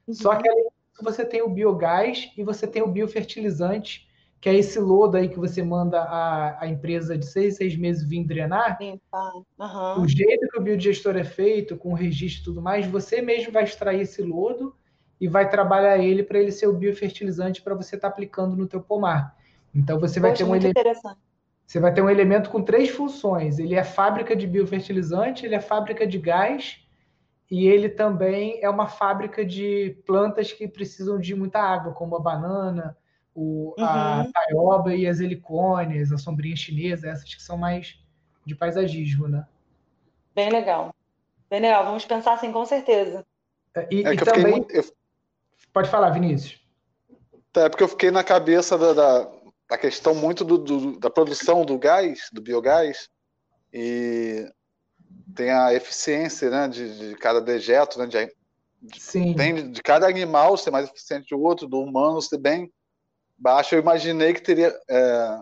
[0.07, 0.13] uhum.
[0.13, 4.07] só que além disso, você tem o biogás e você tem o biofertilizante,
[4.39, 8.07] que é esse lodo aí que você manda a, a empresa de seis, seis meses
[8.07, 10.03] vir drenar, uhum.
[10.03, 13.51] o jeito que o biodigestor é feito, com o registro e tudo mais, você mesmo
[13.51, 14.75] vai extrair esse lodo
[15.19, 18.67] e vai trabalhar ele para ele ser o biofertilizante para você estar tá aplicando no
[18.67, 19.35] teu pomar.
[19.73, 21.17] Então você vai Poxa, ter um elemento,
[21.65, 23.57] você vai ter um elemento com três funções.
[23.57, 26.81] Ele é fábrica de biofertilizante, ele é fábrica de gás
[27.49, 32.19] e ele também é uma fábrica de plantas que precisam de muita água, como a
[32.19, 32.97] banana,
[33.33, 33.85] o, uhum.
[33.85, 37.99] a taioba e as helicônias, a sombrinha chinesa, essas que são mais
[38.45, 39.45] de paisagismo, né?
[40.33, 40.93] Bem legal.
[41.49, 43.25] Bem legal, vamos pensar assim, com certeza.
[43.75, 44.51] É, e, é e também...
[44.51, 44.93] Muito...
[45.73, 46.59] Pode falar, Vinícius.
[47.55, 49.31] É porque eu fiquei na cabeça da, da,
[49.71, 53.07] da questão muito do, do, da produção do gás, do biogás,
[53.71, 54.45] e
[55.33, 58.29] tem a eficiência né, de, de cada dejeto, né, de,
[58.99, 59.33] Sim.
[59.33, 62.69] Tem de cada animal ser mais eficiente que o outro, do humano ser bem
[63.37, 64.75] baixo, eu imaginei que teria.
[64.89, 65.39] É,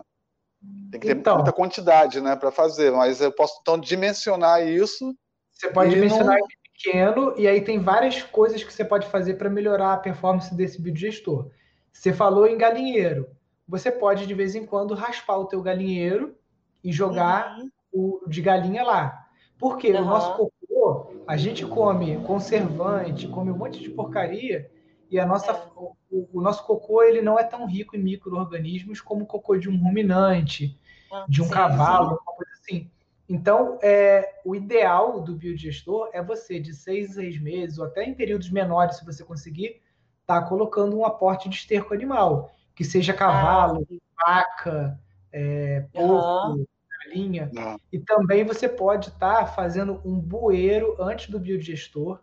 [0.92, 5.12] tem que ter então, muita quantidade né, para fazer, mas eu posso então dimensionar isso.
[5.50, 6.46] Você pode dimensionar não...
[6.72, 10.80] pequeno, e aí tem várias coisas que você pode fazer para melhorar a performance desse
[10.80, 11.50] biodigestor.
[11.92, 13.26] Você falou em galinheiro.
[13.70, 16.34] Você pode, de vez em quando, raspar o teu galinheiro
[16.82, 17.70] e jogar uhum.
[17.92, 19.28] o de galinha lá.
[19.56, 20.02] Porque uhum.
[20.02, 24.68] o nosso cocô, a gente come conservante, come um monte de porcaria,
[25.08, 25.62] e a nossa, é.
[25.76, 25.94] o,
[26.32, 29.76] o, nosso cocô ele não é tão rico em micro-organismos como o cocô de um
[29.76, 30.76] ruminante,
[31.12, 32.18] ah, de um sim, cavalo, sim.
[32.22, 32.90] uma coisa assim.
[33.28, 38.02] Então, é, o ideal do biodigestor é você, de seis a seis meses, ou até
[38.02, 39.80] em períodos menores, se você conseguir,
[40.22, 42.50] estar tá colocando um aporte de esterco animal,
[42.80, 43.86] que seja cavalo,
[44.24, 44.98] ah, vaca,
[45.30, 46.66] é, porco, uhum.
[47.04, 47.50] galinha.
[47.54, 47.76] Uhum.
[47.92, 52.22] E também você pode estar tá fazendo um bueiro antes do biodigestor.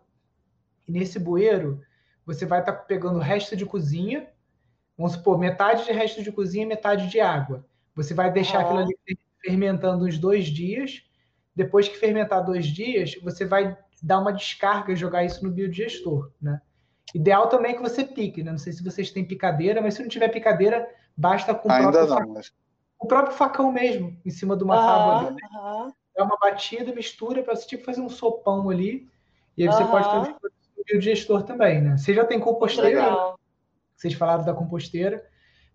[0.88, 1.80] E nesse bueiro,
[2.26, 4.26] você vai estar tá pegando o resto de cozinha,
[4.96, 7.64] vamos supor, metade de resto de cozinha e metade de água.
[7.94, 8.96] Você vai deixar aquilo ali
[9.40, 11.04] fermentando uns dois dias.
[11.54, 16.32] Depois que fermentar dois dias, você vai dar uma descarga e jogar isso no biodigestor,
[16.42, 16.60] né?
[17.14, 18.50] Ideal também que você pique, né?
[18.50, 21.90] Não sei se vocês têm picadeira, mas se não tiver picadeira, basta com o Ainda
[21.90, 22.52] próprio, não, facão, mas...
[22.98, 25.34] o próprio facão mesmo, em cima de uma tábua ali.
[25.34, 25.92] Né?
[26.16, 29.08] Dá uma batida, mistura para tipo fazer um sopão ali.
[29.56, 30.34] E aí você pode
[30.84, 31.96] ter o gestor também, né?
[31.96, 33.38] Você já tem composteira, Legal.
[33.96, 35.24] vocês falaram da composteira,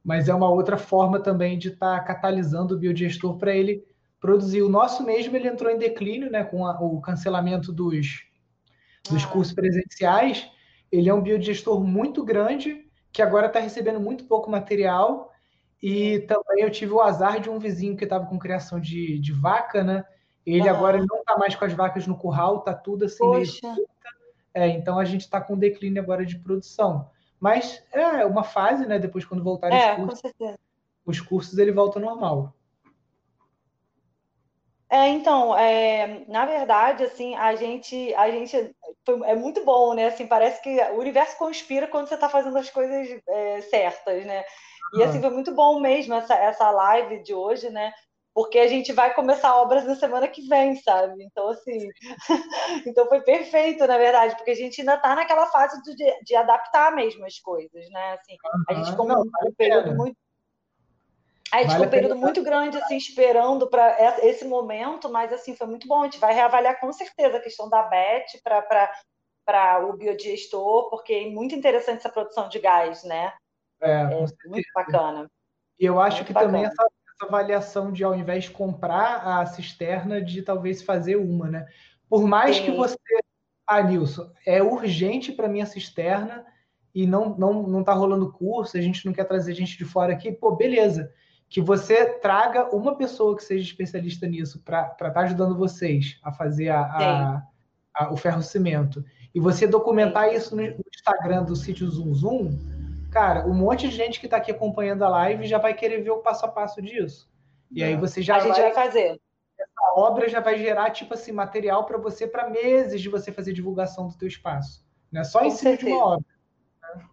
[0.03, 3.85] mas é uma outra forma também de estar tá catalisando o biodigestor para ele
[4.19, 4.61] produzir.
[4.61, 8.23] O nosso mesmo ele entrou em declínio, né, com a, o cancelamento dos,
[9.09, 9.27] dos ah.
[9.27, 10.49] cursos presenciais.
[10.93, 15.31] Ele é um biodigestor muito grande que agora está recebendo muito pouco material
[15.81, 19.33] E também eu tive o azar de um vizinho que estava com criação de, de
[19.33, 20.05] vaca, né?
[20.45, 20.75] Ele uhum.
[20.75, 23.73] agora não está mais com as vacas no curral, tá tudo assim Poxa.
[23.73, 23.87] meio
[24.53, 27.09] é, então a gente está com declínio agora de produção.
[27.39, 28.99] Mas é uma fase, né?
[28.99, 30.31] Depois, quando voltarem é, os cursos,
[31.05, 32.53] os cursos ele volta ao normal.
[34.93, 40.05] É, então, é, na verdade, assim, a gente, a gente foi, é muito bom, né?
[40.05, 44.43] Assim, parece que o universo conspira quando você está fazendo as coisas é, certas, né?
[44.93, 47.91] E assim foi muito bom mesmo essa, essa live de hoje, né?
[48.35, 51.23] Porque a gente vai começar obras na semana que vem, sabe?
[51.23, 51.89] Então, assim,
[52.85, 56.93] então foi perfeito, na verdade, porque a gente ainda está naquela fase de, de adaptar
[56.93, 58.13] mesmo as coisas, né?
[58.13, 58.37] Assim,
[58.69, 60.17] a gente ficou um período muito
[61.53, 65.67] a gente ficou um período muito grande assim esperando para esse momento, mas assim foi
[65.67, 66.01] muito bom.
[66.01, 68.41] A gente vai reavaliar com certeza a questão da BET
[69.45, 73.33] para o biodigestor, porque é muito interessante essa produção de gás, né?
[73.79, 74.05] É, é
[74.47, 75.29] muito bacana.
[75.79, 76.51] E eu acho muito que bacana.
[76.51, 81.47] também essa, essa avaliação de ao invés de comprar a cisterna, de talvez fazer uma,
[81.47, 81.67] né?
[82.09, 82.65] Por mais Sim.
[82.65, 82.97] que você,
[83.67, 86.47] ah, Nilson, é urgente para minha cisterna
[86.95, 90.13] e não não não tá rolando curso, a gente não quer trazer gente de fora
[90.13, 91.13] aqui, pô, beleza
[91.53, 96.31] que você traga uma pessoa que seja especialista nisso para estar tá ajudando vocês a
[96.31, 97.43] fazer a, a,
[97.93, 100.35] a, o ferro cimento e você documentar Sim.
[100.35, 102.57] isso no Instagram do sítio Zoom Zoom,
[103.11, 106.09] cara, um monte de gente que está aqui acompanhando a live já vai querer ver
[106.09, 107.31] o passo a passo disso.
[107.69, 109.21] E aí você já a gente vai fazer.
[109.59, 113.53] Essa obra já vai gerar tipo assim material para você para meses de você fazer
[113.53, 115.23] divulgação do teu espaço, né?
[115.23, 116.25] Só em cima de uma obra.
[116.95, 117.05] Né?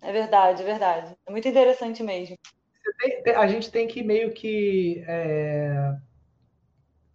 [0.00, 1.16] É verdade, é verdade.
[1.24, 2.36] É muito interessante mesmo
[3.36, 5.94] a gente tem que meio que é,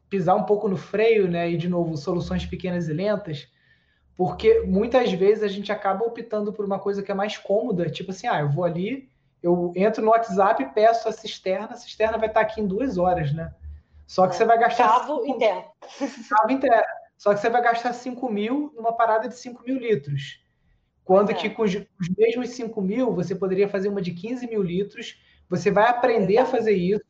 [0.09, 1.49] pisar um pouco no freio, né?
[1.49, 3.47] E de novo, soluções pequenas e lentas,
[4.15, 8.11] porque muitas vezes a gente acaba optando por uma coisa que é mais cômoda, tipo
[8.11, 9.09] assim, ah, eu vou ali,
[9.41, 13.33] eu entro no WhatsApp, peço a cisterna, a cisterna vai estar aqui em duas horas,
[13.33, 13.53] né?
[14.05, 14.37] Só que é.
[14.37, 14.87] você vai gastar.
[14.87, 15.39] Cavo cinco...
[16.29, 17.01] Cavo interno.
[17.21, 20.43] Só que você vai gastar 5 mil numa parada de 5 mil litros.
[21.03, 21.35] Quando é.
[21.35, 25.21] que com os, os mesmos 5 mil, você poderia fazer uma de 15 mil litros
[25.51, 27.03] você vai aprender a fazer isso.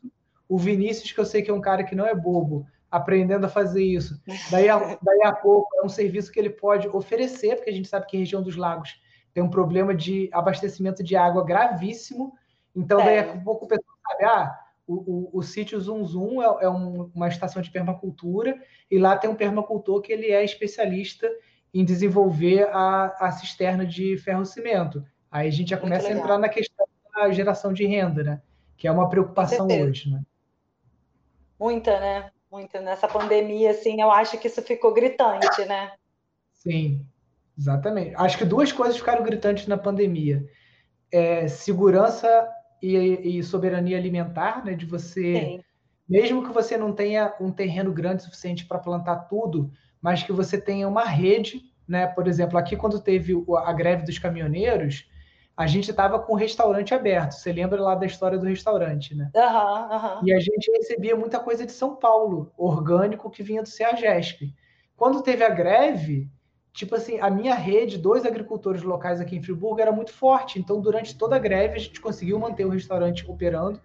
[0.50, 3.50] O Vinícius, que eu sei que é um cara que não é bobo, aprendendo a
[3.50, 4.20] fazer isso.
[4.50, 7.88] Daí a, daí a pouco é um serviço que ele pode oferecer, porque a gente
[7.88, 9.00] sabe que a região dos lagos
[9.32, 12.34] tem um problema de abastecimento de água gravíssimo.
[12.76, 16.66] Então, daí a pouco o pessoal sabe, ah, o, o, o sítio Zum Zum é,
[16.66, 21.30] é um, uma estação de permacultura, e lá tem um permacultor que ele é especialista
[21.72, 25.06] em desenvolver a, a cisterna de ferro-cimento.
[25.30, 26.88] Aí a gente já começa a entrar na questão
[27.24, 28.42] a geração de renda, né?
[28.78, 30.22] Que é uma preocupação hoje, né?
[31.60, 32.32] Muita, né?
[32.52, 32.82] Muita.
[32.82, 35.92] Nessa pandemia, assim, eu acho que isso ficou gritante, né?
[36.54, 37.06] Sim,
[37.58, 38.14] exatamente.
[38.16, 40.46] Acho que duas coisas ficaram gritantes na pandemia.
[41.12, 42.50] É, segurança
[42.82, 44.74] e, e, soberania alimentar, né?
[44.74, 45.64] De você, Sim.
[46.10, 50.60] mesmo que você não tenha um terreno grande suficiente para plantar tudo, mas que você
[50.60, 52.08] tenha uma rede, né?
[52.08, 55.08] Por exemplo, aqui quando teve a greve dos caminhoneiros,
[55.62, 57.34] a gente estava com o restaurante aberto.
[57.34, 59.30] Você lembra lá da história do restaurante, né?
[59.36, 60.26] Uhum, uhum.
[60.26, 64.56] E a gente recebia muita coisa de São Paulo, orgânico que vinha do CEAGESP.
[64.97, 66.28] Quando teve a greve,
[66.74, 70.58] tipo assim, a minha rede, dois agricultores locais aqui em Friburgo, era muito forte.
[70.58, 73.80] Então, durante toda a greve, a gente conseguiu manter o restaurante operando.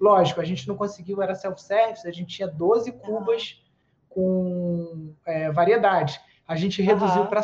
[0.00, 3.62] Lógico, a gente não conseguiu, era self-service, a gente tinha 12 cubas
[4.08, 6.18] com é, variedade.
[6.46, 7.42] A gente reduziu para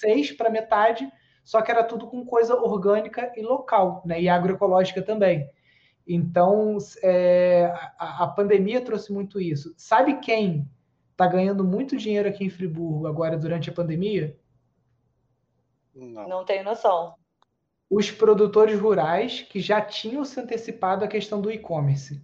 [0.00, 1.08] seis, para metade,
[1.42, 4.20] só que era tudo com coisa orgânica e local, né?
[4.20, 5.50] E agroecológica também.
[6.06, 9.72] Então, é, a, a, pandemia trouxe muito isso.
[9.76, 10.68] Sabe quem
[11.12, 14.36] está ganhando muito dinheiro aqui em Friburgo agora durante a pandemia?
[15.94, 17.14] Não, Não tenho noção.
[17.88, 22.20] Os produtores rurais que já tinham se antecipado à questão do e-commerce.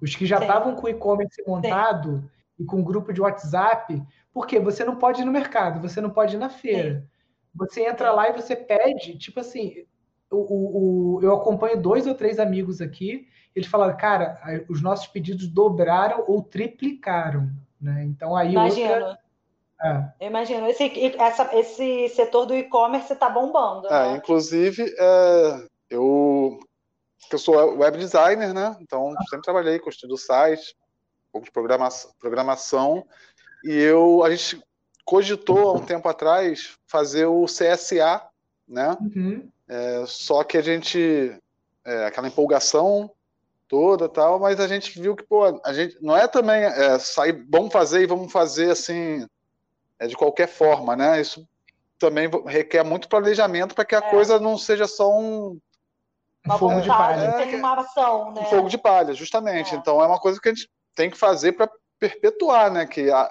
[0.00, 2.30] Os que já estavam com o e-commerce montado Sim.
[2.58, 6.10] e com um grupo de WhatsApp, porque você não pode ir no mercado, você não
[6.10, 7.00] pode ir na feira.
[7.00, 7.11] Sim.
[7.54, 9.84] Você entra lá e você pede, tipo assim,
[10.30, 15.06] o, o, o, eu acompanho dois ou três amigos aqui, eles falaram, cara, os nossos
[15.06, 17.50] pedidos dobraram ou triplicaram,
[17.80, 18.04] né?
[18.04, 18.92] Então aí Imagino.
[18.92, 19.18] outra...
[19.84, 20.26] É.
[20.26, 20.66] Imagino.
[20.68, 23.88] Esse, essa, esse setor do e-commerce está bombando.
[23.88, 24.16] É, né?
[24.16, 26.58] inclusive, é, eu,
[27.30, 28.76] eu sou web designer, né?
[28.80, 30.74] Então, sempre trabalhei com estudo do site,
[31.28, 33.04] um pouco de programação, programação
[33.64, 34.62] e eu, a gente
[35.04, 38.22] cogitou há um tempo atrás fazer o CSA,
[38.66, 38.96] né?
[39.00, 39.48] Uhum.
[39.68, 41.34] É, só que a gente,
[41.84, 43.10] é, aquela empolgação
[43.68, 47.44] toda tal, mas a gente viu que, pô, a gente não é também é, sair,
[47.48, 49.26] vamos fazer e vamos fazer assim,
[49.98, 51.20] é, de qualquer forma, né?
[51.20, 51.46] Isso
[51.98, 54.10] também requer muito planejamento para que a é.
[54.10, 55.58] coisa não seja só um,
[56.44, 57.32] uma fogo de palha.
[57.32, 58.42] tem uma ação, né?
[58.42, 59.74] Um fogo de palha, justamente.
[59.74, 59.78] É.
[59.78, 62.84] Então é uma coisa que a gente tem que fazer para perpetuar, né?
[62.86, 63.30] Que a,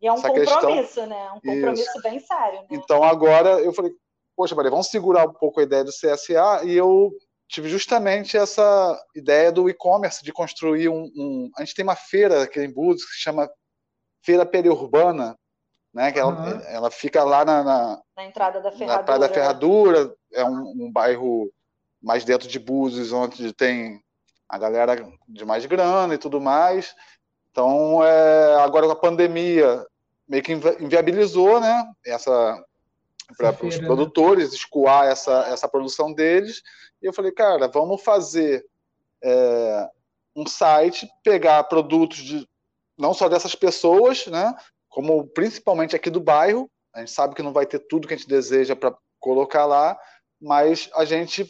[0.00, 1.06] e é um compromisso, questão...
[1.06, 1.30] né?
[1.32, 2.02] Um compromisso Isso.
[2.02, 2.60] bem sério.
[2.60, 2.66] Né?
[2.70, 3.92] Então agora eu falei,
[4.36, 7.12] poxa, Maria, vamos segurar um pouco a ideia do CSA e eu
[7.48, 12.44] tive justamente essa ideia do e-commerce, de construir um, um, A gente tem uma feira
[12.44, 13.50] aqui em Búzios que se chama
[14.24, 15.36] Feira Periurbana,
[15.92, 16.12] né?
[16.12, 16.30] Que uhum.
[16.30, 18.96] ela, ela, fica lá na, na, na entrada da Ferradura.
[18.96, 21.50] Na Praia da Ferradura, é um, um bairro
[22.00, 24.00] mais dentro de Búzios, onde tem
[24.48, 24.96] a galera
[25.28, 26.94] de mais grana e tudo mais.
[27.50, 29.84] Então, é, agora com a pandemia,
[30.30, 31.84] meio que inviabilizou, né?
[32.06, 32.64] Essa
[33.36, 33.86] para os né?
[33.86, 36.62] produtores escoar essa, essa produção deles.
[37.02, 38.64] E eu falei, cara, vamos fazer
[39.22, 39.88] é,
[40.34, 42.48] um site, pegar produtos de
[42.96, 44.54] não só dessas pessoas, né?
[44.88, 46.70] Como principalmente aqui do bairro.
[46.94, 49.98] A gente sabe que não vai ter tudo que a gente deseja para colocar lá,
[50.40, 51.46] mas a gente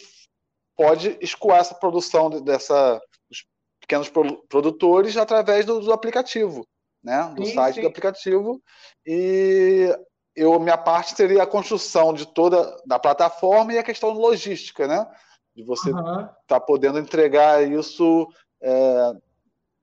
[0.77, 3.45] pode escoar essa produção dessa dos
[3.81, 4.11] pequenos
[4.49, 6.67] produtores através do, do aplicativo,
[7.03, 7.33] né?
[7.35, 7.81] Do sim, site sim.
[7.81, 8.61] do aplicativo
[9.07, 9.95] e
[10.37, 15.07] eu minha parte seria a construção de toda da plataforma e a questão logística, né?
[15.55, 16.29] De você estar uhum.
[16.47, 18.29] tá podendo entregar isso,
[18.63, 19.13] é,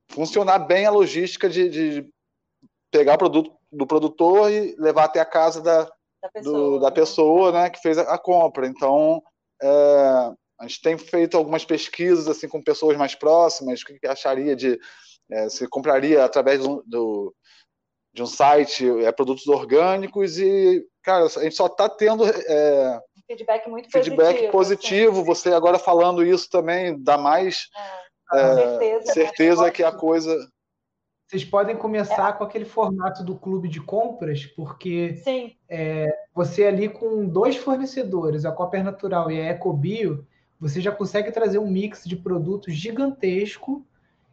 [0.10, 2.10] funcionar bem a logística de, de,
[2.90, 5.84] pegar o produto do produtor e levar até a casa da,
[6.22, 6.96] da pessoa, do, da né?
[6.96, 8.66] pessoa né, que fez a, a compra.
[8.66, 9.22] Então,
[9.62, 9.68] é,
[10.60, 14.80] a gente tem feito algumas pesquisas assim com pessoas mais próximas, o que acharia de
[15.32, 17.36] é, se compraria através do, do
[18.14, 23.70] de um site, é, produtos orgânicos e, cara, a gente só está tendo é, feedback
[23.70, 24.52] muito feedback positivo.
[24.52, 25.12] positivo.
[25.18, 25.26] Assim.
[25.26, 27.68] Você agora falando isso também dá mais
[28.34, 29.14] é, é certeza, né?
[29.14, 30.36] certeza que a coisa.
[31.28, 32.34] Vocês podem começar é.
[32.34, 35.22] com aquele formato do clube de compras, porque
[35.70, 40.26] é, você ali com dois fornecedores, a Copper Natural e a Ecobio,
[40.58, 43.86] você já consegue trazer um mix de produtos gigantesco.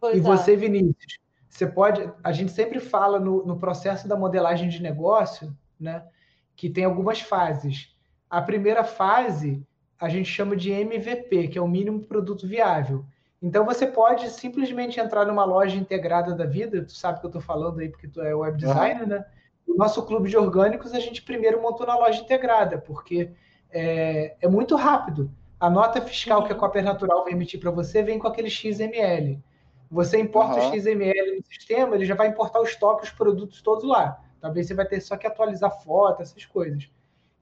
[0.04, 2.12] Pois e você, Vinícius, você pode.
[2.22, 6.04] A gente sempre fala no, no processo da modelagem de negócio, né?
[6.54, 7.96] Que tem algumas fases.
[8.28, 9.66] A primeira fase
[9.98, 13.06] a gente chama de MVP, que é o mínimo produto viável.
[13.40, 17.40] Então você pode simplesmente entrar numa loja integrada da vida, tu sabe que eu estou
[17.40, 19.08] falando aí porque tu é web designer, uhum.
[19.08, 19.24] né?
[19.66, 23.30] O nosso clube de orgânicos a gente primeiro montou na loja integrada, porque
[23.70, 25.30] é, é muito rápido.
[25.58, 29.42] A nota fiscal que a Copper Natural vai emitir para você vem com aquele XML.
[29.90, 30.70] Você importa uhum.
[30.70, 34.20] o XML no sistema, ele já vai importar o estoque, os produtos todos lá.
[34.40, 36.90] Talvez você vai ter só que atualizar foto, essas coisas.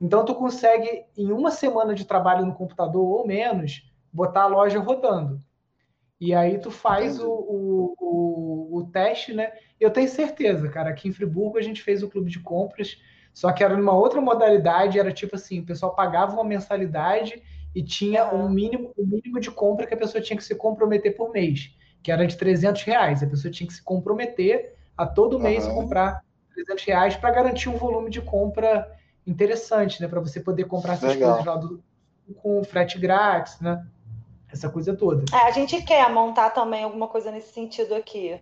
[0.00, 4.78] Então, tu consegue, em uma semana de trabalho no computador ou menos, botar a loja
[4.78, 5.40] rodando.
[6.20, 9.52] E aí tu faz o, o, o, o, teste, né?
[9.80, 13.00] Eu tenho certeza, cara, aqui em Friburgo a gente fez o clube de compras,
[13.34, 17.42] só que era numa outra modalidade, era tipo assim, o pessoal pagava uma mensalidade
[17.74, 21.16] e tinha um mínimo, um mínimo de compra que a pessoa tinha que se comprometer
[21.16, 23.22] por mês que era de 300 reais.
[23.22, 25.74] A pessoa tinha que se comprometer a todo mês uhum.
[25.74, 26.22] comprar
[26.54, 28.90] 300 reais para garantir um volume de compra
[29.26, 30.08] interessante, né?
[30.08, 31.30] Para você poder comprar essas Legal.
[31.30, 31.82] coisas lá do,
[32.36, 33.86] com frete grátis, né?
[34.50, 35.24] Essa coisa toda.
[35.32, 38.40] É, a gente quer montar também alguma coisa nesse sentido aqui.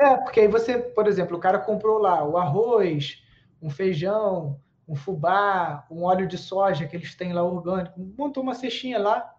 [0.00, 3.22] É, porque aí você, por exemplo, o cara comprou lá o arroz,
[3.62, 8.54] um feijão, um fubá, um óleo de soja que eles têm lá orgânico, montou uma
[8.54, 9.33] cestinha lá,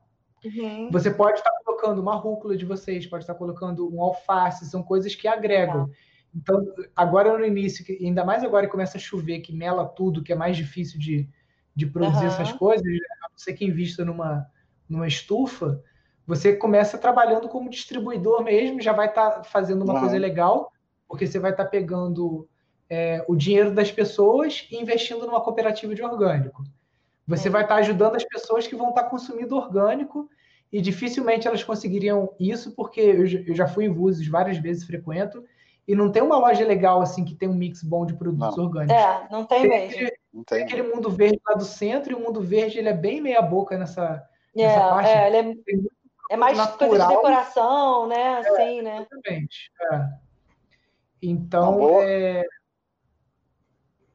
[0.45, 0.89] Uhum.
[0.91, 5.15] Você pode estar colocando uma rúcula de vocês, pode estar colocando um alface, são coisas
[5.15, 5.89] que agregam.
[6.35, 6.65] Então,
[6.95, 10.35] agora no início, ainda mais agora que começa a chover, que mela tudo, que é
[10.35, 11.29] mais difícil de,
[11.75, 12.27] de produzir uhum.
[12.27, 12.99] essas coisas, né?
[13.23, 14.45] a não ser que invista numa,
[14.87, 15.81] numa estufa,
[16.27, 19.99] você começa trabalhando como distribuidor mesmo, já vai estar fazendo uma uhum.
[20.01, 20.71] coisa legal,
[21.07, 22.47] porque você vai estar pegando
[22.89, 26.63] é, o dinheiro das pessoas e investindo numa cooperativa de orgânico.
[27.27, 27.51] Você é.
[27.51, 30.29] vai estar ajudando as pessoas que vão estar consumindo orgânico
[30.75, 35.41] e dificilmente elas conseguiriam isso, porque eu, já fui em Vuzes várias vezes, frequento,
[35.87, 38.65] e não tem uma loja legal assim que tem um mix bom de produtos não.
[38.65, 38.93] orgânicos.
[38.93, 39.93] É, não tem, tem mesmo.
[39.93, 40.63] Aquele, não tem.
[40.63, 43.77] aquele mundo verde lá do centro, e o mundo verde ele é bem meia boca
[43.77, 45.09] nessa, é, nessa parte.
[45.11, 46.89] É, ele é, é mais natural.
[46.89, 48.21] coisa de decoração, né?
[48.21, 49.07] É, assim, né?
[49.09, 49.71] Exatamente.
[49.93, 50.09] É.
[51.21, 52.43] Então, é,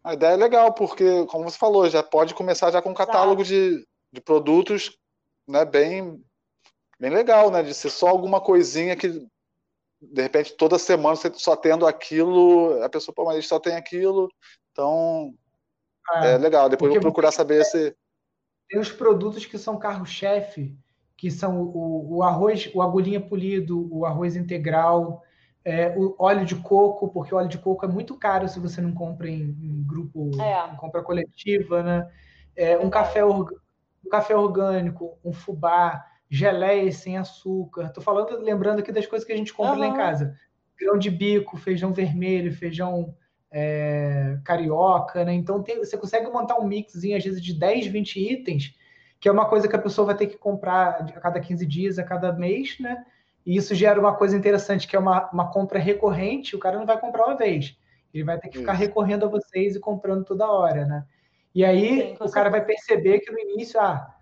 [0.05, 3.43] a ideia é legal, porque, como você falou, já pode começar já com um catálogo
[3.43, 3.83] de,
[4.13, 4.95] de produtos
[5.49, 6.23] né, bem,
[7.01, 7.63] bem legal, né?
[7.63, 9.27] De ser só alguma coisinha que,
[10.01, 14.29] de repente, toda semana você só tendo aquilo, a pessoa, pô, mas só tem aquilo,
[14.71, 15.35] então
[16.11, 16.69] ah, é legal.
[16.69, 17.97] Depois eu vou procurar saber se.
[18.69, 20.77] Tem os produtos que são carro-chefe,
[21.17, 25.23] que são o, o arroz, o agulhinha polido, o arroz integral,
[25.65, 28.81] é, o óleo de coco, porque o óleo de coco é muito caro se você
[28.81, 30.73] não compra em, em grupo, é.
[30.73, 32.11] em compra coletiva, né?
[32.55, 33.45] É, um, café um
[34.11, 36.05] café orgânico, um fubá.
[36.31, 37.89] Geleias sem açúcar.
[37.93, 39.81] Tô falando, lembrando aqui das coisas que a gente compra uhum.
[39.81, 40.37] lá em casa.
[40.79, 43.15] Grão de bico, feijão vermelho, feijão
[43.51, 45.35] é, carioca, né?
[45.35, 48.77] Então tem, você consegue montar um mixzinho, às vezes, de 10, 20 itens,
[49.19, 51.99] que é uma coisa que a pessoa vai ter que comprar a cada 15 dias,
[51.99, 53.05] a cada mês, né?
[53.45, 56.87] E isso gera uma coisa interessante, que é uma, uma compra recorrente, o cara não
[56.87, 57.77] vai comprar uma vez.
[58.15, 61.05] Ele vai ter que ficar recorrendo a vocês e comprando toda hora, né?
[61.55, 64.15] E aí Sim, o cara vai perceber que no início, ah,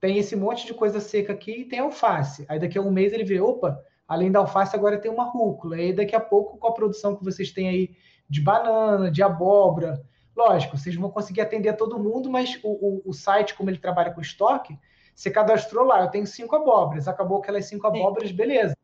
[0.00, 2.44] tem esse monte de coisa seca aqui e tem alface.
[2.48, 5.76] Aí daqui a um mês ele vê, opa, além da alface agora tem uma rúcula.
[5.76, 7.96] E aí daqui a pouco, com a produção que vocês têm aí
[8.28, 10.02] de banana, de abóbora,
[10.36, 13.78] lógico, vocês vão conseguir atender a todo mundo, mas o, o, o site, como ele
[13.78, 14.78] trabalha com estoque,
[15.14, 17.96] você cadastrou lá, eu tenho cinco abóboras, acabou aquelas cinco Sim.
[17.98, 18.76] abóboras, beleza.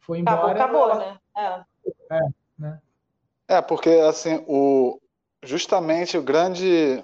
[0.00, 0.52] Foi embora.
[0.52, 1.18] Acabou, acabou né?
[1.36, 2.16] É.
[2.16, 2.20] É,
[2.58, 2.78] né?
[3.48, 5.00] é, porque assim, o,
[5.42, 7.02] justamente o grande,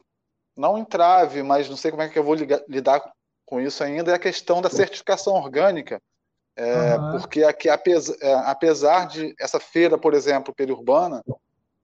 [0.57, 3.01] não entrave, mas não sei como é que eu vou ligar, lidar
[3.55, 6.03] com isso ainda, é a questão da certificação orgânica.
[6.57, 7.11] É, uhum.
[7.13, 11.23] Porque aqui, apesar, é, apesar de essa feira, por exemplo, periurbana,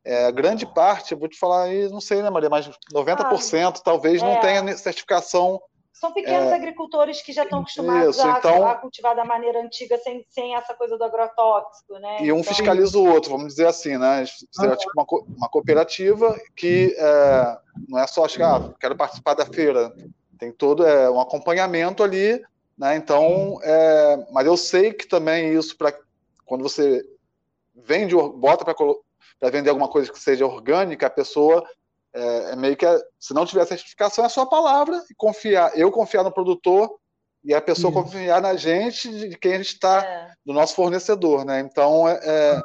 [0.04, 4.20] é, grande parte, vou te falar aí, não sei, né, Maria, mas 90% ah, talvez
[4.20, 4.40] não é.
[4.40, 5.60] tenha certificação
[5.92, 9.60] são pequenos é, agradores que já estão acostumados isso, a, então, a, cultivar da maneira
[9.60, 12.22] antiga, sem, sem essa coisa do agrotóxico, né?
[12.22, 14.24] E um então, fiscaliza o outro, vamos dizer assim, né?
[14.50, 15.04] Seria tipo uma,
[15.36, 19.94] uma cooperativa que é, não é só chegar, ah, quero participar da feira.
[20.40, 22.42] Tem todo é, um acompanhamento ali,
[22.76, 22.96] né?
[22.96, 25.94] Então, é, mas eu sei que também isso, para
[26.46, 27.04] quando você
[27.74, 31.62] vende, bota para vender alguma coisa que seja orgânica, a pessoa
[32.12, 32.86] é, é, meio que,
[33.18, 35.78] se não tiver certificação, é sua palavra e confiar.
[35.78, 36.98] Eu confiar no produtor
[37.44, 38.02] e a pessoa Isso.
[38.02, 40.32] confiar na gente, de quem a gente está, é.
[40.44, 41.60] do nosso fornecedor, né?
[41.60, 42.62] Então, é, é,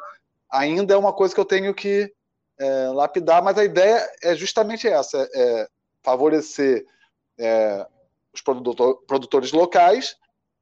[0.49, 2.11] ainda é uma coisa que eu tenho que
[2.57, 5.67] é, lapidar, mas a ideia é justamente essa: é,
[6.01, 6.85] favorecer
[8.33, 10.15] os produtor, produtores locais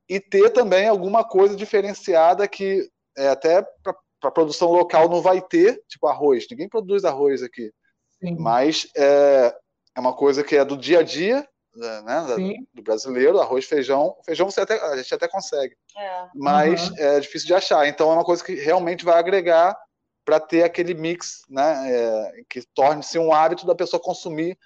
[0.10, 3.96] e ter também alguma coisa diferenciada que até para
[4.30, 6.46] a produção local não vai ter, tipo arroz.
[6.50, 7.72] Ninguém produz arroz aqui.
[8.20, 8.38] Sim.
[8.40, 9.54] Mas é,
[9.96, 14.16] é uma coisa que é do dia a dia, né, né do brasileiro, arroz, feijão.
[14.26, 16.28] Feijão você até, a gente até consegue, é.
[16.34, 16.98] mas uhum.
[16.98, 17.88] é difícil de achar.
[17.88, 19.78] Então é uma coisa que realmente vai agregar
[20.26, 24.58] para ter aquele mix, né, é, que torne-se um hábito da pessoa consumir,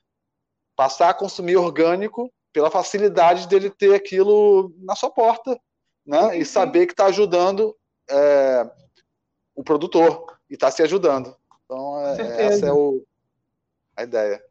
[0.77, 5.59] passar a consumir orgânico pela facilidade dele ter aquilo na sua porta,
[6.05, 7.75] né, e saber que está ajudando
[8.09, 8.71] é,
[9.53, 11.35] o produtor e está se ajudando.
[11.65, 13.03] Então é, essa é o
[13.97, 14.41] a ideia.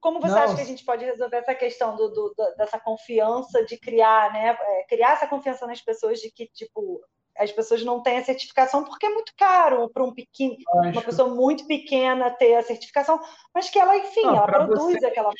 [0.00, 0.42] Como você Não.
[0.42, 4.56] acha que a gente pode resolver essa questão do, do, dessa confiança de criar, né?
[4.58, 7.02] É, criar essa confiança nas pessoas de que, tipo,
[7.36, 11.34] as pessoas não têm a certificação porque é muito caro para um pequeno, uma pessoa
[11.34, 13.20] muito pequena ter a certificação,
[13.54, 15.30] mas que ela, enfim, não, ela produz vocês, aquela.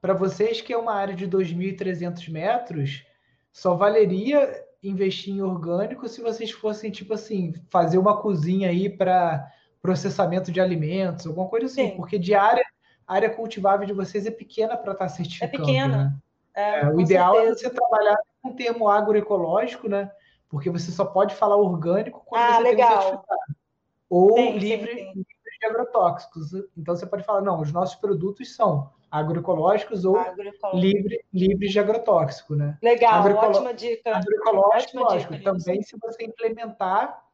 [0.00, 3.04] Para vocês que é uma área de 2.300 metros,
[3.52, 9.46] só valeria investir em orgânico se vocês fossem, tipo assim, fazer uma cozinha aí para
[9.82, 11.96] processamento de alimentos, alguma coisa assim, Sim.
[11.96, 12.64] porque de área,
[13.06, 15.54] a área cultivável de vocês é pequena para estar tá certificando.
[15.54, 16.04] É pequena.
[16.04, 16.14] Né?
[16.54, 17.66] É, é, o ideal é certeza.
[17.66, 20.10] é você trabalhar com o termo agroecológico, né?
[20.48, 22.88] Porque você só pode falar orgânico quando ah, você legal.
[22.88, 23.56] tem um certificado.
[24.08, 25.12] Ou sim, livre, sim, sim.
[25.14, 26.52] livre de agrotóxicos.
[26.76, 30.16] Então você pode falar, não, os nossos produtos são agroecológicos ou
[30.74, 32.78] livre, livres de agrotóxico, né?
[32.82, 33.48] Legal, Agroecolo...
[33.48, 34.16] ótima dica.
[34.16, 35.34] Agroecológico, ótima lógico.
[35.34, 37.24] Dica, também se você implementar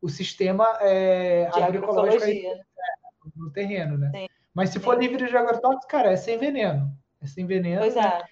[0.00, 2.60] o sistema é, agroecológico aí, é,
[3.36, 4.10] no terreno, né?
[4.14, 4.26] Sim.
[4.52, 6.92] Mas se for livre de agrotóxicos, cara, é sem veneno.
[7.20, 7.80] É sem veneno.
[7.80, 8.02] Pois né?
[8.02, 8.24] é.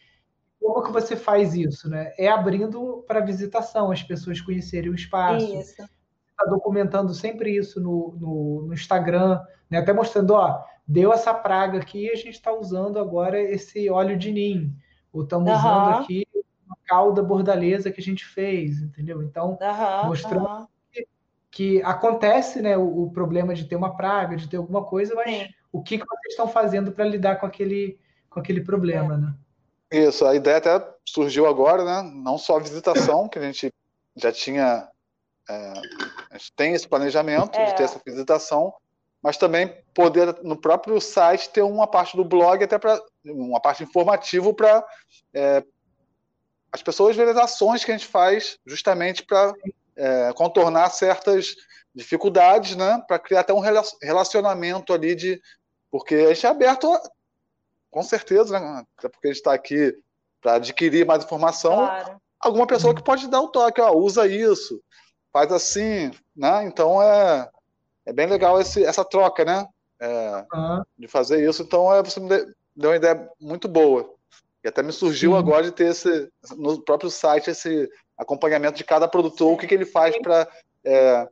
[0.61, 2.13] Como que você faz isso, né?
[2.19, 5.59] É abrindo para visitação, as pessoas conhecerem o espaço.
[5.59, 5.83] Isso.
[5.83, 9.41] Está documentando sempre isso no, no, no, Instagram,
[9.71, 9.79] né?
[9.79, 14.33] Até mostrando, ó, deu essa praga aqui, a gente está usando agora esse óleo de
[14.33, 14.74] nim.
[15.12, 15.59] Ou estamos uhum.
[15.59, 16.26] usando aqui
[16.66, 19.22] uma calda bordaleza que a gente fez, entendeu?
[19.22, 20.09] Então, uhum.
[20.09, 20.66] mostrando uhum
[21.51, 25.28] que acontece, né, o, o, problema de ter uma praga, de ter alguma coisa, mas
[25.28, 25.49] Sim.
[25.72, 29.16] o que, que vocês estão fazendo para lidar com aquele, com aquele problema, é.
[29.16, 29.35] né?
[30.09, 32.09] Isso, a ideia até surgiu agora, né?
[32.14, 33.74] Não só a visitação, que a gente
[34.14, 34.89] já tinha,
[35.49, 35.72] é,
[36.31, 37.64] a gente tem esse planejamento é.
[37.64, 38.72] de ter essa visitação,
[39.23, 43.83] mas também poder no próprio site ter uma parte do blog até para uma parte
[43.83, 44.87] informativa para
[45.35, 45.62] é,
[46.73, 49.53] as pessoas verem as ações que a gente faz justamente para
[49.97, 51.55] é, contornar certas
[51.95, 53.62] dificuldades, né, para criar até um
[54.03, 55.41] relacionamento ali de,
[55.91, 57.03] porque a gente é aberto, a,
[57.91, 59.95] com certeza, né, até porque a gente está aqui
[60.41, 62.21] para adquirir mais informação, claro.
[62.39, 64.81] alguma pessoa que pode dar o toque, ó, usa isso,
[65.33, 67.51] faz assim, né, então é,
[68.11, 69.65] é bem legal esse, essa troca, né,
[70.01, 70.83] é, uhum.
[70.99, 72.29] de fazer isso, então é, você me
[72.75, 74.15] deu uma ideia muito boa.
[74.65, 75.39] E até me surgiu Sim.
[75.39, 77.89] agora de ter esse, no próprio site esse
[78.19, 79.55] acompanhamento de cada produtor, Sim.
[79.55, 80.49] o que, que ele faz para
[80.85, 81.29] é,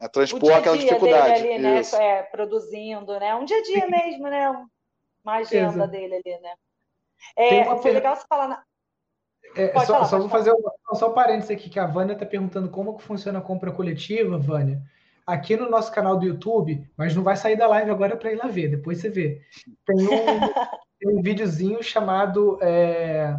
[0.00, 1.42] é, transpor dia aquela dificuldade.
[1.42, 1.82] Dele ali, né?
[1.94, 3.34] É, produzindo, né?
[3.36, 4.50] Um dia a dia mesmo, né?
[5.24, 5.90] Uma agenda Exato.
[5.90, 6.54] dele ali, né?
[7.36, 7.94] É, foi per...
[7.94, 8.48] legal você falar.
[8.48, 8.62] Na...
[9.56, 12.26] É, só, falar, só vou fazer um, só um parênteses aqui, que a Vânia está
[12.26, 14.82] perguntando como que funciona a compra coletiva, Vânia.
[15.28, 18.36] Aqui no nosso canal do YouTube, mas não vai sair da live agora para ir
[18.36, 19.42] lá ver, depois você vê.
[19.84, 20.08] Tem um,
[20.98, 23.38] tem um videozinho chamado é,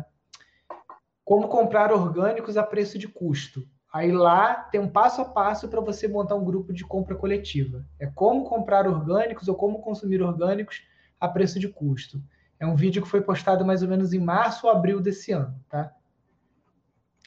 [1.25, 3.67] Como comprar orgânicos a preço de custo.
[3.91, 7.83] Aí lá tem um passo a passo para você montar um grupo de compra coletiva.
[7.99, 10.83] É como comprar orgânicos ou como consumir orgânicos
[11.19, 12.21] a preço de custo.
[12.59, 15.59] É um vídeo que foi postado mais ou menos em março ou abril desse ano,
[15.67, 15.91] tá?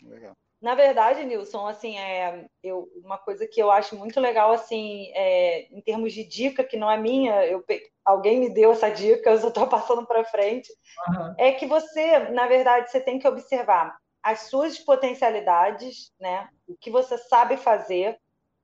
[0.04, 0.36] Legal.
[0.62, 5.66] Na verdade, Nilson, assim, é, eu, uma coisa que eu acho muito legal, assim, é,
[5.76, 7.64] em termos de dica, que não é minha, eu,
[8.04, 10.72] alguém me deu essa dica, eu só estou passando para frente,
[11.08, 11.34] uhum.
[11.36, 16.48] é que você, na verdade, você tem que observar as suas potencialidades, né?
[16.68, 18.16] O que você sabe fazer,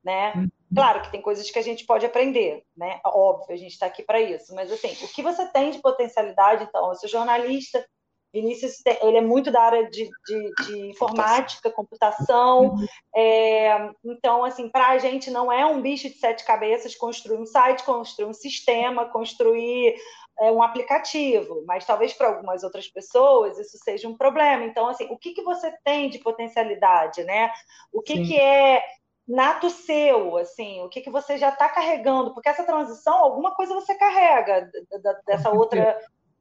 [0.05, 0.33] né?
[0.37, 0.49] Uhum.
[0.73, 3.01] Claro que tem coisas que a gente pode aprender, né?
[3.05, 4.55] Óbvio, a gente está aqui para isso.
[4.55, 7.85] Mas assim, o que você tem de potencialidade, então, eu sou jornalista,
[8.33, 12.71] Vinícius, ele é muito da área de, de, de informática, computação.
[12.71, 12.87] Uhum.
[13.17, 17.47] É, então, assim, para a gente não é um bicho de sete cabeças construir um
[17.47, 19.95] site, construir um sistema, construir
[20.41, 21.65] é, um aplicativo.
[21.67, 24.65] Mas talvez para algumas outras pessoas isso seja um problema.
[24.65, 27.51] Então, assim, o que, que você tem de potencialidade, né?
[27.91, 28.83] O que, que é
[29.27, 33.75] nato seu, assim, o que, que você já está carregando, porque essa transição, alguma coisa
[33.75, 34.71] você carrega
[35.27, 36.01] dessa outra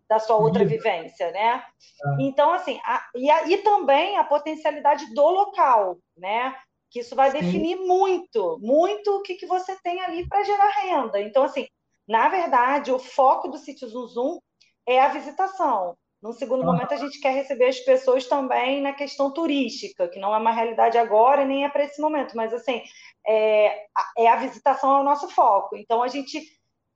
[0.09, 1.63] da sua outra vivência, né?
[2.03, 2.17] Ah.
[2.19, 6.55] Então, assim, a, e, a, e também a potencialidade do local, né?
[6.89, 7.39] Que isso vai Sim.
[7.39, 11.21] definir muito, muito o que, que você tem ali para gerar renda.
[11.21, 11.67] Então, assim,
[12.07, 14.39] na verdade, o foco do sítio Zoom
[14.87, 15.97] é a visitação.
[16.21, 20.33] Num segundo momento, a gente quer receber as pessoas também na questão turística, que não
[20.33, 22.81] é uma realidade agora nem é para esse momento, mas assim,
[23.25, 23.85] é,
[24.17, 25.75] é a visitação é o nosso foco.
[25.75, 26.41] Então, a gente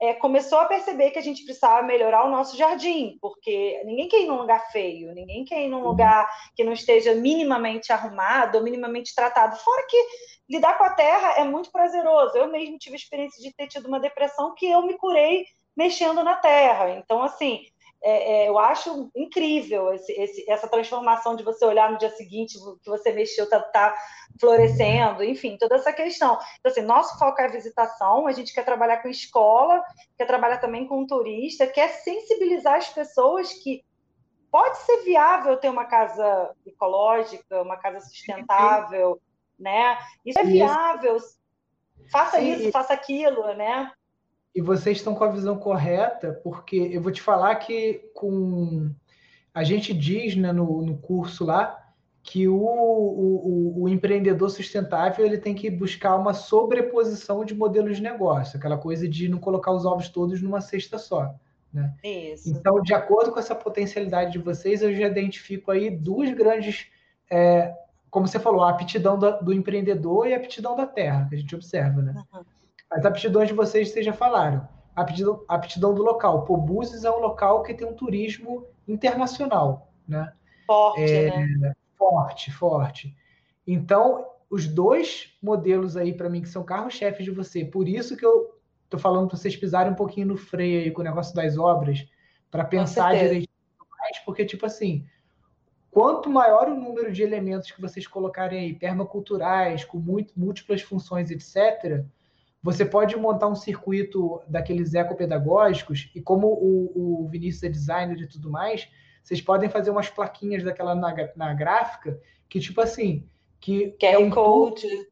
[0.01, 4.21] é, começou a perceber que a gente precisava melhorar o nosso jardim, porque ninguém quer
[4.21, 5.89] ir num lugar feio, ninguém quer ir num uhum.
[5.89, 9.55] lugar que não esteja minimamente arrumado ou minimamente tratado.
[9.57, 10.03] Fora que
[10.49, 12.35] lidar com a terra é muito prazeroso.
[12.35, 15.45] Eu mesmo tive a experiência de ter tido uma depressão que eu me curei
[15.77, 16.89] mexendo na terra.
[16.89, 17.67] Então, assim,
[18.03, 22.57] é, é, eu acho incrível esse, esse, essa transformação de você olhar no dia seguinte
[22.83, 23.95] que você mexeu, tá, tá,
[24.39, 26.39] florescendo, enfim, toda essa questão.
[26.59, 29.83] Então, assim, nosso foco é a visitação, a gente quer trabalhar com escola,
[30.17, 33.83] quer trabalhar também com turista, quer sensibilizar as pessoas que
[34.51, 39.21] pode ser viável ter uma casa ecológica, uma casa sustentável,
[39.59, 39.97] né?
[40.25, 41.17] Isso é viável.
[42.11, 43.91] Faça isso, faça aquilo, né?
[44.53, 48.91] E vocês estão com a visão correta, porque eu vou te falar que com
[49.53, 51.77] a gente diz né, no, no curso lá
[52.23, 58.03] que o, o, o, empreendedor sustentável ele tem que buscar uma sobreposição de modelos de
[58.03, 61.33] negócio, aquela coisa de não colocar os ovos todos numa cesta só.
[61.73, 61.93] Né?
[62.03, 62.49] Isso.
[62.49, 66.87] Então, de acordo com essa potencialidade de vocês, eu já identifico aí duas grandes,
[67.29, 67.73] é,
[68.09, 71.37] como você falou, a aptidão do, do, empreendedor e a aptidão da terra, que a
[71.37, 72.01] gente observa.
[72.01, 72.23] Né?
[72.33, 72.43] Uhum.
[72.91, 74.67] As aptidões de vocês, vocês já falaram.
[74.93, 76.43] A aptidão, a aptidão do local.
[76.43, 80.33] Pô, Búzios é um local que tem um turismo internacional, né?
[80.67, 81.73] Forte, é, né?
[81.97, 83.15] Forte, forte.
[83.65, 88.25] Então, os dois modelos aí, para mim, que são carro-chefes de você, por isso que
[88.25, 91.57] eu tô falando para vocês pisarem um pouquinho no freio aí com o negócio das
[91.57, 92.05] obras,
[92.49, 93.47] para pensar direitinho
[93.97, 95.05] mais, porque, tipo assim,
[95.89, 101.31] quanto maior o número de elementos que vocês colocarem aí, permaculturais, com muito, múltiplas funções,
[101.31, 102.03] etc.,
[102.61, 108.27] você pode montar um circuito daqueles ecopedagógicos, e como o, o Vinícius é designer e
[108.27, 108.87] tudo mais,
[109.23, 113.25] vocês podem fazer umas plaquinhas daquela na, na gráfica, que tipo assim,
[113.59, 114.81] que, que é um code.
[114.81, 115.05] Tour,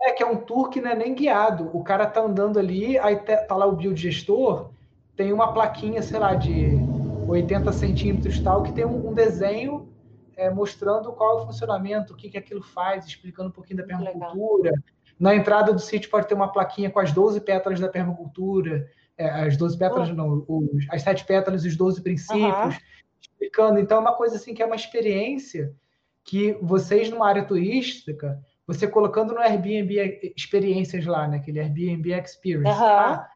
[0.00, 1.70] é, que é um tour que não é nem guiado.
[1.72, 4.70] O cara tá andando ali, aí tá, tá lá o biodigestor,
[5.16, 6.72] tem uma plaquinha, sei lá, de
[7.28, 9.88] 80 centímetros tal, que tem um, um desenho
[10.36, 13.84] é, mostrando qual é o funcionamento, o que, que aquilo faz, explicando um pouquinho da
[13.84, 14.70] permacultura.
[14.70, 14.93] Legal.
[15.18, 19.28] Na entrada do sítio pode ter uma plaquinha com as 12 pétalas da permacultura, é,
[19.28, 20.14] as 12 pétalas, oh.
[20.14, 22.78] não, os, as 7 pétalas e os 12 princípios, uhum.
[23.20, 23.78] explicando.
[23.78, 25.74] Então, é uma coisa assim que é uma experiência
[26.24, 31.36] que vocês, numa área turística, você colocando no Airbnb experiências lá, né?
[31.36, 32.66] Aquele Airbnb Experience.
[32.66, 32.86] Uhum.
[32.86, 33.28] Ah,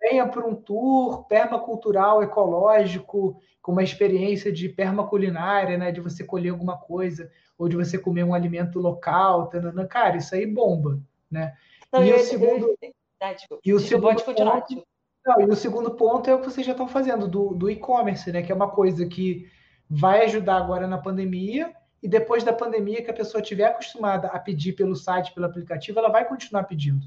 [0.00, 5.92] venha para um tour permacultural, ecológico, com uma experiência de permaculinária, né?
[5.92, 9.48] De você colher alguma coisa, ou de você comer um alimento local.
[9.48, 9.86] Tanana.
[9.86, 10.98] Cara, isso aí bomba
[11.30, 11.56] né?
[11.92, 14.62] Não, e, eu, o segundo, eu, ah, e o segundo pode continuar.
[14.62, 14.86] Ponto,
[15.26, 18.30] não, e o segundo ponto é o que vocês já estão fazendo do, do e-commerce,
[18.32, 18.42] né?
[18.42, 19.50] Que é uma coisa que
[19.88, 24.38] vai ajudar agora na pandemia e depois da pandemia que a pessoa tiver acostumada a
[24.38, 27.04] pedir pelo site, pelo aplicativo, ela vai continuar pedindo.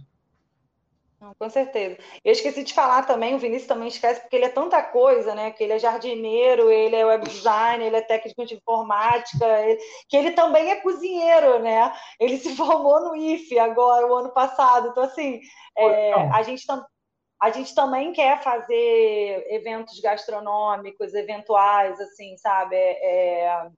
[1.38, 1.98] Com certeza.
[2.24, 5.52] Eu esqueci de falar também, o Vinícius também esquece, porque ele é tanta coisa, né?
[5.52, 9.80] Que ele é jardineiro, ele é web designer, ele é técnico de informática, ele...
[10.10, 11.94] que ele também é cozinheiro, né?
[12.20, 14.90] Ele se formou no IFE agora, o ano passado.
[14.90, 15.40] Então, assim,
[15.78, 16.86] é, a, gente tam...
[17.42, 22.76] a gente também quer fazer eventos gastronômicos, eventuais, assim, sabe?
[22.76, 23.72] É, é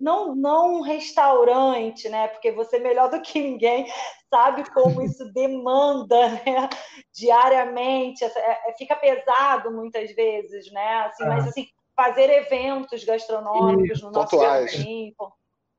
[0.00, 2.28] não, não um restaurante, né?
[2.28, 3.86] Porque você melhor do que ninguém
[4.28, 6.68] sabe como isso demanda né?
[7.12, 11.06] diariamente, é, é, fica pesado muitas vezes, né?
[11.06, 15.14] Assim, Mas assim, fazer eventos gastronômicos no nosso jardim.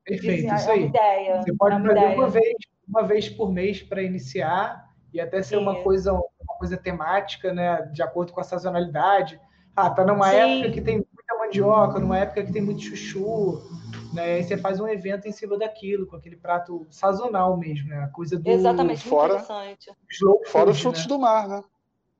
[0.04, 0.84] Perfeito, é isso aí.
[0.86, 2.16] Ideia, você pode é fazer ideia.
[2.16, 2.54] uma vez,
[2.88, 7.82] uma vez por mês para iniciar e até ser uma coisa, uma coisa temática, né?
[7.92, 9.40] De acordo com a sazonalidade.
[9.74, 10.36] Ah, tá numa Sim.
[10.36, 11.04] época que tem
[11.50, 13.60] mandioca, numa época que tem muito chuchu,
[14.14, 14.36] né?
[14.36, 18.04] Aí você faz um evento em cima daquilo, com aquele prato sazonal mesmo, né?
[18.04, 18.48] A coisa do.
[18.48, 19.90] Exatamente, fora, interessante.
[20.46, 21.08] Fora os frutos né?
[21.08, 21.64] do mar, né?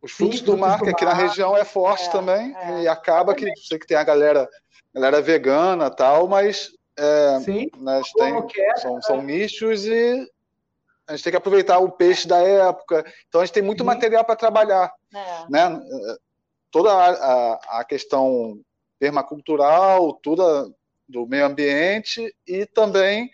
[0.02, 1.14] Os frutos Sim, do frutos mar, do que aqui mar.
[1.14, 2.82] na região é forte é, também, é.
[2.82, 4.48] e acaba que sei que tem a galera,
[4.94, 8.34] galera vegana tal, mas é, Sim, nós tem,
[8.76, 10.28] são, são nichos e
[11.06, 13.04] a gente tem que aproveitar o peixe da época.
[13.28, 13.86] Então a gente tem muito Sim.
[13.86, 14.92] material para trabalhar.
[15.12, 15.50] É.
[15.50, 15.80] Né?
[16.70, 18.60] Toda a, a, a, questão
[19.00, 20.72] permacultural, tudo
[21.08, 23.30] do meio ambiente e também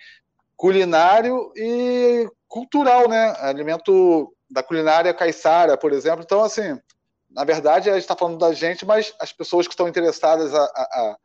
[0.56, 3.34] culinário e cultural, né?
[3.40, 6.22] Alimento da culinária caiçara, por exemplo.
[6.24, 6.80] Então, assim,
[7.28, 10.64] na verdade, a gente está falando da gente, mas as pessoas que estão interessadas a,
[10.64, 11.16] a, a,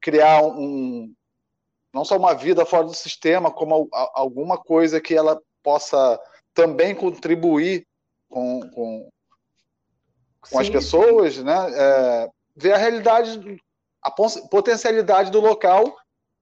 [0.00, 1.12] criar um,
[1.92, 6.18] não só uma vida fora do sistema, como alguma coisa que ela possa
[6.54, 7.86] também contribuir
[8.28, 9.10] com, com,
[10.48, 11.70] com as pessoas, né?
[11.74, 13.60] É, ver a realidade
[14.02, 15.94] a potencialidade do local,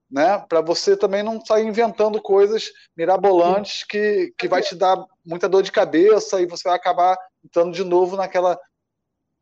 [0.09, 5.47] né, para você também não sair inventando coisas mirabolantes que, que vai te dar muita
[5.47, 8.59] dor de cabeça e você vai acabar entrando de novo naquela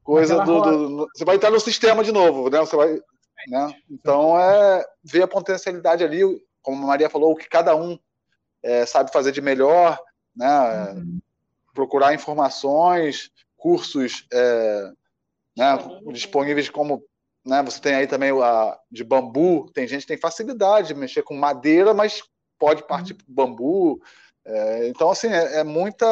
[0.04, 2.60] coisa do, do, você vai entrar no sistema de novo, né?
[2.60, 3.00] Você vai,
[3.48, 3.76] né?
[3.90, 6.22] Então é ver a potencialidade ali,
[6.62, 7.98] como a Maria falou, o que cada um
[8.64, 10.00] é, sabe fazer de melhor,
[10.36, 10.92] né?
[10.94, 11.20] Uhum.
[11.74, 14.92] Procurar informações, cursos é,
[15.58, 15.78] né,
[16.12, 17.04] disponíveis como
[17.48, 17.64] né?
[17.64, 21.34] Você tem aí também a de bambu, tem gente que tem facilidade de mexer com
[21.34, 22.22] madeira, mas
[22.60, 23.18] pode partir uhum.
[23.20, 24.02] para bambu.
[24.46, 26.06] É, então, assim, é, é, muita.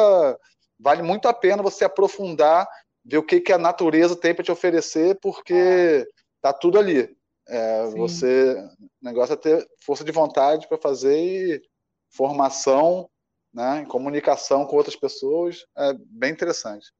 [0.78, 2.66] Vale muito a pena você aprofundar,
[3.04, 6.06] ver o que, que a natureza tem para te oferecer, porque
[6.40, 7.14] tá tudo ali.
[7.48, 11.62] É, você, o negócio é ter força de vontade para fazer e
[12.10, 13.08] formação,
[13.54, 16.92] né, comunicação com outras pessoas, é bem interessante.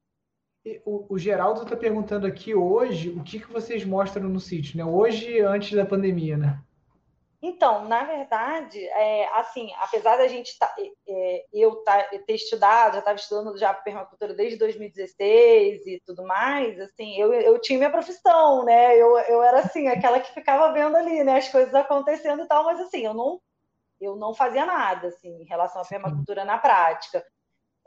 [0.85, 4.85] O, o Geraldo está perguntando aqui hoje o que, que vocês mostram no sítio, né?
[4.85, 6.59] Hoje, antes da pandemia, né?
[7.39, 10.73] Então, na verdade, é, assim, apesar da gente tá,
[11.07, 16.79] é, eu tá, ter estudado, já estava estudando já permacultura desde 2016 e tudo mais,
[16.79, 18.95] assim, eu, eu tinha minha profissão, né?
[18.95, 22.63] Eu, eu era assim, aquela que ficava vendo ali, né, as coisas acontecendo e tal,
[22.63, 23.39] mas assim, eu não
[23.99, 27.23] eu não fazia nada assim em relação à permacultura na prática.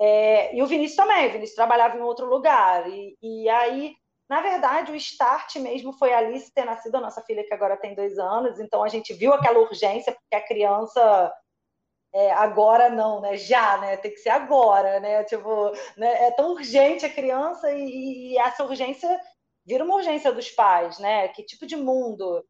[0.01, 2.89] É, e o Vinícius também, o Vinícius trabalhava em outro lugar.
[2.89, 3.95] E, e aí,
[4.29, 7.77] na verdade, o start mesmo foi a Alice ter nascido, a nossa filha que agora
[7.77, 11.35] tem dois anos, então a gente viu aquela urgência, porque a criança
[12.15, 13.37] é, agora não, né?
[13.37, 13.97] Já, né?
[13.97, 15.23] Tem que ser agora, né?
[15.25, 16.27] Tipo, né?
[16.27, 19.09] é tão urgente a criança e, e, essa urgência
[19.65, 21.29] vira uma urgência dos pais, né?
[21.29, 22.45] Que tipo de mundo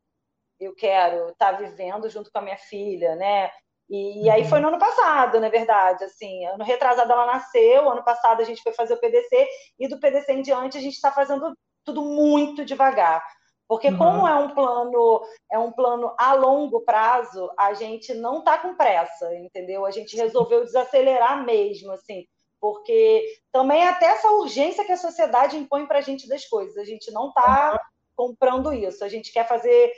[0.58, 3.50] eu quero estar tá vivendo junto com a minha filha, né?
[3.90, 4.62] E, e, aí foi uhum.
[4.62, 8.72] no ano passado, na verdade, assim, ano retrasado ela nasceu, ano passado a gente foi
[8.72, 9.48] fazer o PDC,
[9.80, 11.52] e do PDC em diante a gente está fazendo
[11.84, 13.20] tudo muito devagar.
[13.66, 13.98] Porque uhum.
[13.98, 18.76] como é um plano, é um plano a longo prazo, a gente não está com
[18.76, 19.84] pressa, entendeu?
[19.84, 22.26] A gente resolveu desacelerar mesmo, assim,
[22.60, 26.76] porque também é até essa urgência que a sociedade impõe para a gente das coisas.
[26.76, 27.78] A gente não está uhum.
[28.16, 29.04] comprando isso.
[29.04, 29.92] A gente quer fazer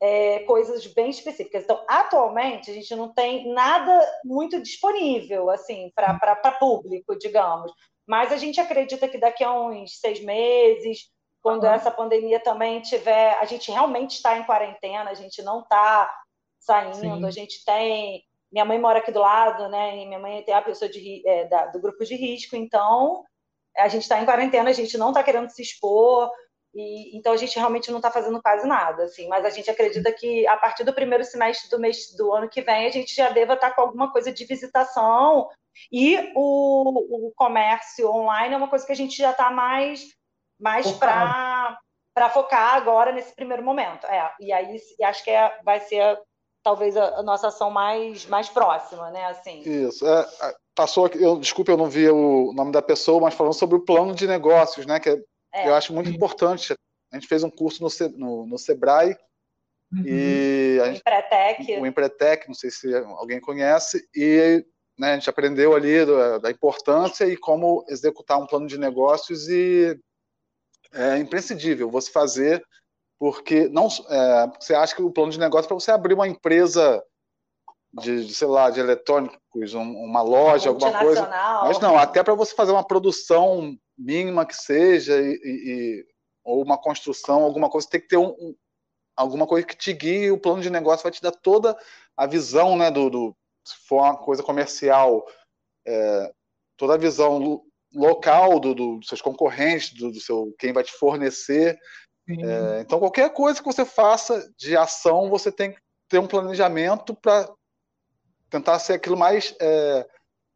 [0.00, 1.64] é, coisas bem específicas.
[1.64, 7.72] Então, atualmente, a gente não tem nada muito disponível, assim, para público, digamos.
[8.06, 11.10] Mas a gente acredita que daqui a uns seis meses,
[11.42, 11.70] quando uhum.
[11.70, 16.10] essa pandemia também tiver, a gente realmente está em quarentena, a gente não está
[16.60, 17.24] saindo, Sim.
[17.24, 18.22] a gente tem.
[18.50, 19.98] Minha mãe mora aqui do lado, né?
[19.98, 23.24] E minha mãe tem a pessoa de, é, da, do grupo de risco, então
[23.76, 26.30] a gente está em quarentena, a gente não está querendo se expor,
[26.74, 30.12] e, então a gente realmente não está fazendo quase nada, assim, mas a gente acredita
[30.12, 33.30] que a partir do primeiro semestre do mês do ano que vem a gente já
[33.30, 35.48] deva estar tá com alguma coisa de visitação
[35.92, 40.06] e o, o comércio online é uma coisa que a gente já está mais
[40.60, 41.78] mais para
[42.32, 44.06] focar agora nesse primeiro momento.
[44.06, 46.18] É, e aí e acho que é, vai ser
[46.64, 49.24] talvez a, a, nossa ação mais, mais próxima, né?
[49.26, 49.60] Assim.
[49.60, 50.06] Isso.
[50.06, 50.26] É,
[50.74, 53.84] passou aqui, eu, desculpe, eu não vi o nome da pessoa, mas falando sobre o
[53.84, 55.00] plano de negócios, né?
[55.00, 55.16] Que é,
[55.52, 55.68] é.
[55.68, 56.74] eu acho muito importante.
[57.12, 59.16] A gente fez um curso no, no, no Sebrae
[59.92, 60.02] uhum.
[60.04, 61.80] e o Empretec.
[61.80, 64.64] o Empretec, não sei se alguém conhece, e
[64.98, 69.48] né, a gente aprendeu ali da, da importância e como executar um plano de negócios
[69.48, 69.98] e
[70.92, 72.64] é imprescindível você fazer
[73.18, 76.26] porque não é, você acha que o plano de negócio é para você abrir uma
[76.26, 77.02] empresa
[77.92, 81.28] de, de, sei lá de eletrônicos um, uma loja alguma coisa
[81.62, 86.06] mas não até para você fazer uma produção mínima que seja e, e,
[86.44, 88.54] ou uma construção alguma coisa tem que ter um, um,
[89.16, 91.76] alguma coisa que te guie o plano de negócio vai te dar toda
[92.16, 93.36] a visão né do, do
[93.66, 95.26] se for uma coisa comercial
[95.86, 96.32] é,
[96.76, 100.92] toda a visão local do, do, dos seus concorrentes do, do seu quem vai te
[100.92, 101.78] fornecer
[102.28, 107.14] é, então, qualquer coisa que você faça de ação, você tem que ter um planejamento
[107.14, 107.50] para
[108.50, 110.06] tentar ser aquilo mais é,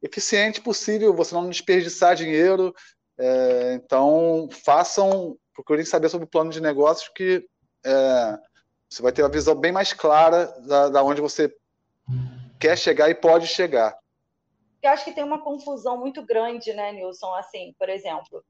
[0.03, 2.75] eficiente possível, você não desperdiçar dinheiro.
[3.19, 7.47] É, então, façam, procurem saber sobre o plano de negócios, que
[7.85, 8.39] é,
[8.91, 11.55] você vai ter uma visão bem mais clara da, da onde você
[12.59, 13.97] quer chegar e pode chegar.
[14.83, 17.33] Eu acho que tem uma confusão muito grande, né, Nilson?
[17.35, 18.45] Assim, por exemplo,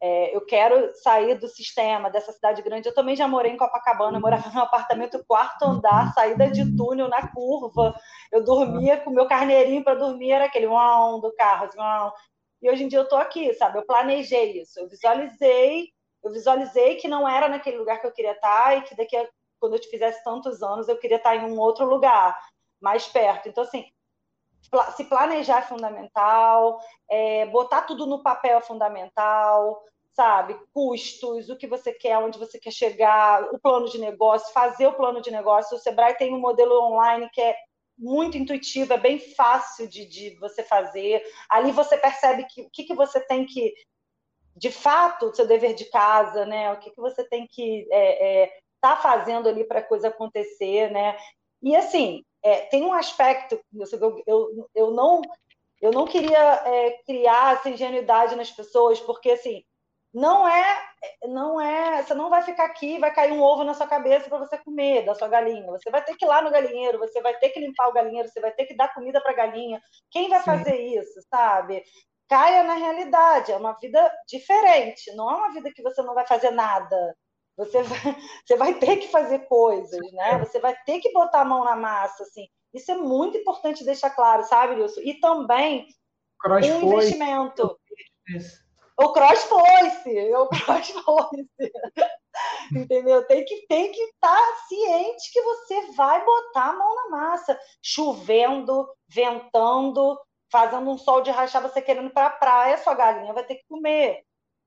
[0.00, 2.88] é, eu quero sair do sistema, dessa cidade grande.
[2.88, 7.28] Eu também já morei em Copacabana, morava num apartamento quarto andar, saída de túnel na
[7.28, 7.94] curva.
[8.30, 12.12] Eu dormia com meu carneirinho para dormir, era aquele uau do carro, assim, uau.
[12.66, 13.78] E hoje em dia eu estou aqui, sabe?
[13.78, 18.32] Eu planejei isso, eu visualizei, eu visualizei que não era naquele lugar que eu queria
[18.32, 19.28] estar e que daqui a
[19.60, 22.36] quando eu fizesse tantos anos eu queria estar em um outro lugar,
[22.80, 23.48] mais perto.
[23.48, 23.86] Então, assim,
[24.96, 29.80] se planejar é fundamental, é, botar tudo no papel é fundamental,
[30.12, 30.58] sabe?
[30.74, 34.94] Custos, o que você quer, onde você quer chegar, o plano de negócio, fazer o
[34.94, 35.76] plano de negócio.
[35.76, 37.54] O Sebrae tem um modelo online que é
[37.98, 41.22] muito intuitivo, é bem fácil de, de você fazer.
[41.48, 43.74] Ali você percebe que, o que, que você tem que,
[44.56, 46.72] de fato, o seu dever de casa, né?
[46.72, 50.90] O que, que você tem que é, é, tá fazendo ali para a coisa acontecer,
[50.90, 51.16] né?
[51.62, 55.22] E assim, é, tem um aspecto, eu, eu, eu, não,
[55.80, 59.64] eu não queria é, criar essa ingenuidade nas pessoas, porque assim,
[60.12, 60.88] não é,
[61.24, 61.65] não é,
[62.06, 65.04] você não vai ficar aqui, vai cair um ovo na sua cabeça para você comer
[65.04, 65.66] da sua galinha.
[65.72, 68.28] Você vai ter que ir lá no galinheiro, você vai ter que limpar o galinheiro,
[68.28, 69.80] você vai ter que dar comida para a galinha.
[70.10, 70.44] Quem vai Sim.
[70.44, 71.82] fazer isso, sabe?
[72.28, 76.26] Caia na realidade, é uma vida diferente, não é uma vida que você não vai
[76.26, 77.16] fazer nada.
[77.56, 77.98] Você vai,
[78.44, 80.38] você vai ter que fazer coisas, né?
[80.38, 82.46] Você vai ter que botar a mão na massa, assim.
[82.74, 85.00] Isso é muito importante deixar claro, sabe, Wilson?
[85.00, 85.86] E também
[86.38, 87.78] cross o investimento.
[88.98, 90.48] O cross o
[91.04, 91.30] cross.
[92.74, 93.26] Entendeu?
[93.26, 97.58] Tem que tem que estar tá ciente que você vai botar a mão na massa,
[97.82, 100.18] chovendo, ventando,
[100.50, 103.66] fazendo um sol de rachar, você querendo para a praia, sua galinha vai ter que
[103.68, 104.24] comer.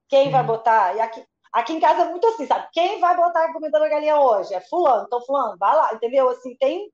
[0.07, 0.31] Quem Sim.
[0.31, 0.95] vai botar?
[0.95, 2.67] E aqui, Aqui em casa é muito assim, sabe?
[2.71, 4.53] Quem vai botar a comida na galinha hoje?
[4.53, 6.29] É fulano, então fulano, vai lá, entendeu?
[6.29, 6.91] Assim, tem.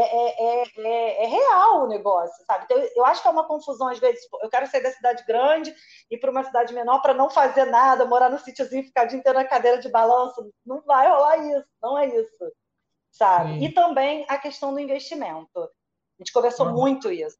[0.00, 2.64] É, é, é, é, real o negócio, sabe?
[2.64, 4.28] Então, eu acho que é uma confusão, às vezes.
[4.40, 5.74] Eu quero sair da cidade grande
[6.08, 9.18] e para uma cidade menor para não fazer nada, morar no sítiozinho, ficar o dia
[9.18, 10.48] inteiro na cadeira de balanço.
[10.64, 12.52] Não vai rolar isso, não é isso,
[13.10, 13.54] sabe?
[13.54, 13.64] Sim.
[13.64, 15.58] E também a questão do investimento.
[15.58, 16.74] A gente conversou uhum.
[16.74, 17.36] muito isso,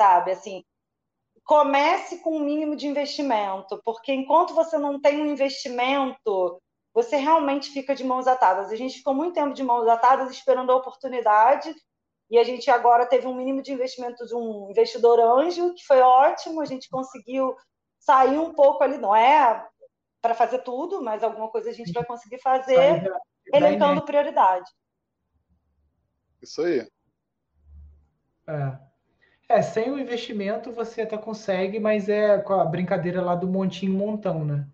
[0.00, 0.32] sabe?
[0.32, 0.64] Assim,
[1.44, 6.62] comece com um mínimo de investimento, porque enquanto você não tem um investimento,
[6.94, 8.70] você realmente fica de mãos atadas.
[8.70, 11.74] A gente ficou muito tempo de mãos atadas esperando a oportunidade,
[12.30, 16.00] e a gente agora teve um mínimo de investimento de um investidor anjo, que foi
[16.00, 17.56] ótimo, a gente conseguiu
[17.98, 19.66] sair um pouco ali, não é
[20.22, 23.10] para fazer tudo, mas alguma coisa a gente vai conseguir fazer,
[23.52, 24.70] elencando prioridade.
[26.40, 26.86] Isso aí.
[28.46, 28.78] É.
[29.48, 33.92] É, sem o investimento você até consegue, mas é com a brincadeira lá do montinho
[33.92, 34.64] montão, né?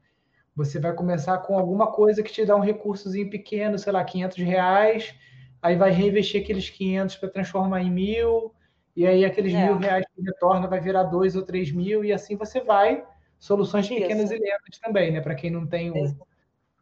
[0.55, 4.37] Você vai começar com alguma coisa que te dá um recursozinho pequeno, sei lá, 500
[4.39, 5.15] reais,
[5.63, 8.53] aí vai reinvestir aqueles 500 para transformar em mil,
[8.95, 9.67] e aí aqueles é.
[9.67, 13.05] mil reais que retorna vai virar dois ou três mil, e assim você vai.
[13.39, 13.95] Soluções Isso.
[13.95, 15.21] pequenas e lentas também, né?
[15.21, 16.17] Para quem não tem o,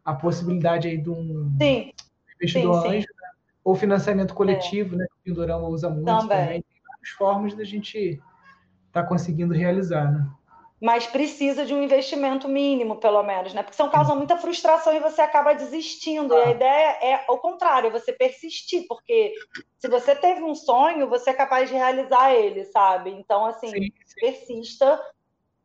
[0.05, 1.93] a possibilidade aí de um sim.
[2.37, 3.29] investidor sim, anjo, né?
[3.65, 4.99] ou financiamento coletivo, é.
[4.99, 5.07] né?
[5.07, 6.39] Que o Pindorama usa muito também.
[6.39, 6.65] também
[7.11, 10.29] formas da gente estar tá conseguindo realizar, né?
[10.85, 13.63] Mas precisa de um investimento mínimo, pelo menos, né?
[13.63, 16.35] Porque são causam muita frustração e você acaba desistindo.
[16.35, 16.51] E a ah.
[16.51, 19.33] ideia é o contrário, é você persistir, porque
[19.79, 23.09] se você teve um sonho, você é capaz de realizar ele, sabe?
[23.09, 24.21] Então, assim, sim, sim.
[24.21, 25.01] persista,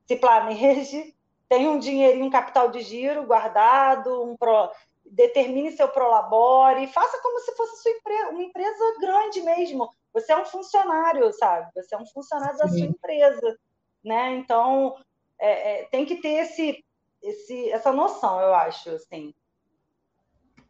[0.07, 1.13] se planeje,
[1.49, 4.71] tenha um dinheirinho, um capital de giro guardado, um pro
[5.03, 9.89] determine seu prolabore, faça como se fosse sua empresa, uma empresa grande mesmo.
[10.13, 11.69] Você é um funcionário, sabe?
[11.75, 12.63] Você é um funcionário Sim.
[12.63, 13.59] da sua empresa,
[14.01, 14.37] né?
[14.37, 14.95] Então
[15.39, 16.83] é, é, tem que ter esse,
[17.23, 19.33] esse, essa noção, eu acho, assim.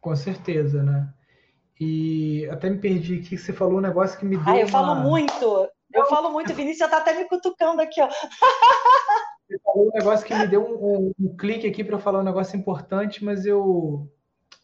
[0.00, 1.12] Com certeza, né?
[1.78, 4.46] E até me perdi aqui, você falou um negócio que me deu.
[4.46, 4.72] Ah, eu uma...
[4.72, 5.68] falo muito.
[5.92, 8.08] Eu falo muito, Vinícius já tá até me cutucando aqui, ó.
[8.08, 12.24] Você falou um negócio que me deu um, um, um clique aqui para falar um
[12.24, 14.08] negócio importante, mas eu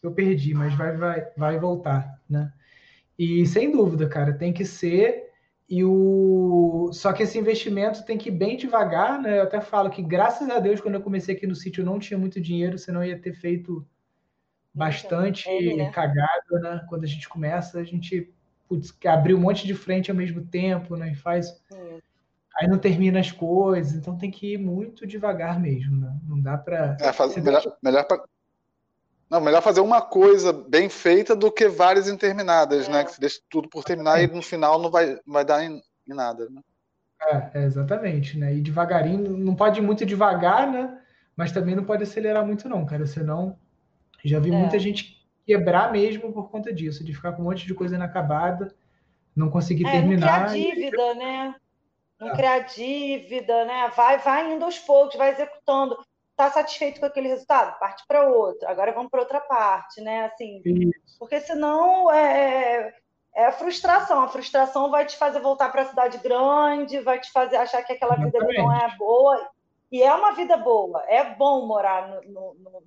[0.01, 2.53] eu perdi, mas vai vai vai voltar, né?
[3.19, 5.26] E sem dúvida, cara, tem que ser
[5.69, 9.39] e o só que esse investimento tem que ir bem devagar, né?
[9.39, 11.99] Eu até falo que graças a Deus quando eu comecei aqui no sítio eu não
[11.99, 13.85] tinha muito dinheiro, senão ia ter feito
[14.73, 15.91] bastante é, né?
[15.91, 16.85] cagado, né?
[16.87, 18.31] Quando a gente começa, a gente
[18.67, 21.11] putz, abrir um monte de frente ao mesmo tempo, né?
[21.11, 21.59] E faz.
[21.73, 21.99] É.
[22.59, 26.17] Aí não termina as coisas, então tem que ir muito devagar mesmo, né?
[26.27, 26.97] Não dá para.
[26.99, 27.35] É, faz...
[27.37, 28.23] melhor, melhor pra...
[29.29, 32.95] Não, melhor fazer uma coisa bem feita do que várias interminadas, né?
[32.95, 32.97] é.
[32.99, 33.03] né?
[33.03, 34.23] Que você deixa tudo por terminar é.
[34.23, 36.61] e no final não vai, vai dar em, em nada, né?
[37.21, 38.53] É, é, exatamente, né?
[38.53, 40.99] E devagarinho, não pode ir muito devagar, né?
[41.35, 43.05] Mas também não pode acelerar muito, não, cara.
[43.05, 43.57] Senão,
[44.23, 44.79] já vi muita é.
[44.79, 48.73] gente quebrar mesmo por conta disso, de ficar com um monte de coisa inacabada,
[49.35, 50.41] não conseguir é, terminar.
[50.41, 51.15] Não criar dívida, e...
[51.15, 51.55] né?
[52.19, 52.35] Não é.
[52.35, 53.91] criar dívida, né?
[53.95, 55.97] Vai, vai indo aos poucos, vai executando.
[56.37, 57.79] Tá satisfeito com aquele resultado?
[57.79, 58.69] Parte para outro.
[58.69, 60.25] Agora vamos para outra parte, né?
[60.25, 61.17] Assim, Isso.
[61.17, 62.93] porque senão é,
[63.35, 64.21] é a frustração.
[64.21, 67.91] A frustração vai te fazer voltar para a cidade grande, vai te fazer achar que
[67.91, 68.47] aquela Exatamente.
[68.47, 69.49] vida não é boa.
[69.91, 71.03] E é uma vida boa.
[71.07, 72.83] É bom morar no, no, no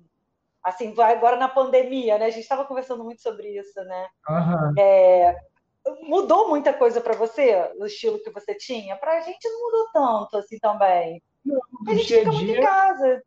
[0.63, 2.27] assim, agora na pandemia, né?
[2.27, 4.07] A gente estava conversando muito sobre isso, né?
[4.29, 4.73] Uhum.
[4.79, 5.35] É,
[6.03, 8.95] mudou muita coisa para você, o estilo que você tinha?
[8.95, 11.21] Para a gente não mudou tanto assim também.
[11.45, 13.21] Não, a gente fica dia, muito em casa.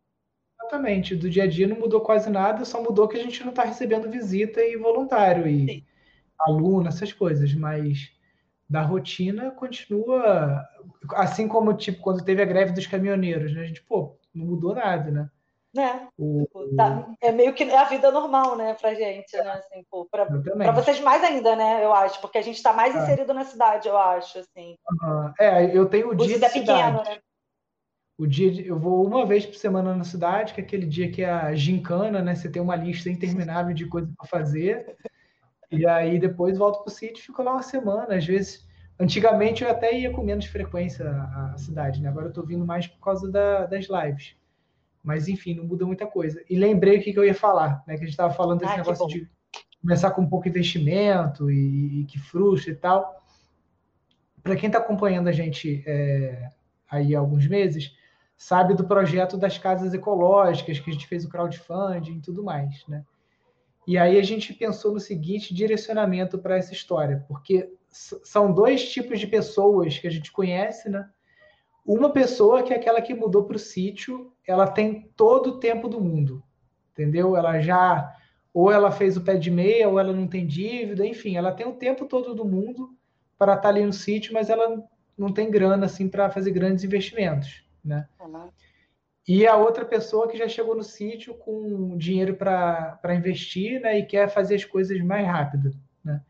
[0.64, 3.50] Exatamente, do dia a dia não mudou quase nada, só mudou que a gente não
[3.50, 5.84] está recebendo visita e voluntário e Sim.
[6.40, 8.10] aluno, essas coisas, mas
[8.68, 10.66] da rotina continua
[11.12, 13.62] assim como tipo quando teve a greve dos caminhoneiros, né?
[13.62, 15.30] A gente, pô, não mudou nada, né?
[15.74, 16.08] né?
[16.16, 19.50] O, tipo, tá, é meio que a vida normal, né, pra gente, né?
[19.50, 21.84] Assim, para vocês mais ainda, né?
[21.84, 22.98] Eu acho, porque a gente está mais é.
[22.98, 24.76] inserido na cidade, eu acho, assim.
[24.88, 25.32] Uhum.
[25.38, 27.18] É, eu tenho o, dia de é pequeno, né?
[28.16, 31.10] O dia de, eu vou uma vez por semana na cidade, que é aquele dia
[31.10, 32.34] que é a gincana, né?
[32.34, 34.96] Você tem uma lista interminável de coisas para fazer.
[35.70, 38.14] E aí depois volto pro sítio e fico lá uma semana.
[38.14, 38.64] Às vezes,
[39.00, 42.08] antigamente eu até ia com menos frequência à cidade, né?
[42.08, 44.36] Agora eu tô vindo mais por causa da, das lives.
[45.02, 46.42] Mas, enfim, não muda muita coisa.
[46.48, 47.94] E lembrei o que, que eu ia falar, né?
[47.94, 49.28] Que a gente estava falando desse ah, negócio de
[49.82, 53.22] começar com pouco investimento e, e que frustra e tal.
[54.42, 56.48] Para quem está acompanhando a gente é,
[56.88, 57.92] aí há alguns meses,
[58.44, 62.86] sabe do projeto das casas ecológicas, que a gente fez o crowdfunding e tudo mais,
[62.86, 63.02] né?
[63.86, 69.18] E aí a gente pensou no seguinte direcionamento para essa história, porque são dois tipos
[69.18, 71.08] de pessoas que a gente conhece, né?
[71.86, 75.88] Uma pessoa que é aquela que mudou para o sítio, ela tem todo o tempo
[75.88, 76.42] do mundo,
[76.92, 77.34] entendeu?
[77.34, 78.14] Ela já
[78.52, 81.66] ou ela fez o pé de meia, ou ela não tem dívida, enfim, ela tem
[81.66, 82.94] o tempo todo do mundo
[83.38, 84.84] para estar tá ali no sítio, mas ela
[85.16, 88.08] não tem grana assim para fazer grandes investimentos, né?
[88.20, 88.48] Uhum.
[89.26, 94.04] E a outra pessoa que já chegou no sítio com dinheiro para investir, né, e
[94.04, 95.74] quer fazer as coisas mais rápido,
[96.04, 96.20] né?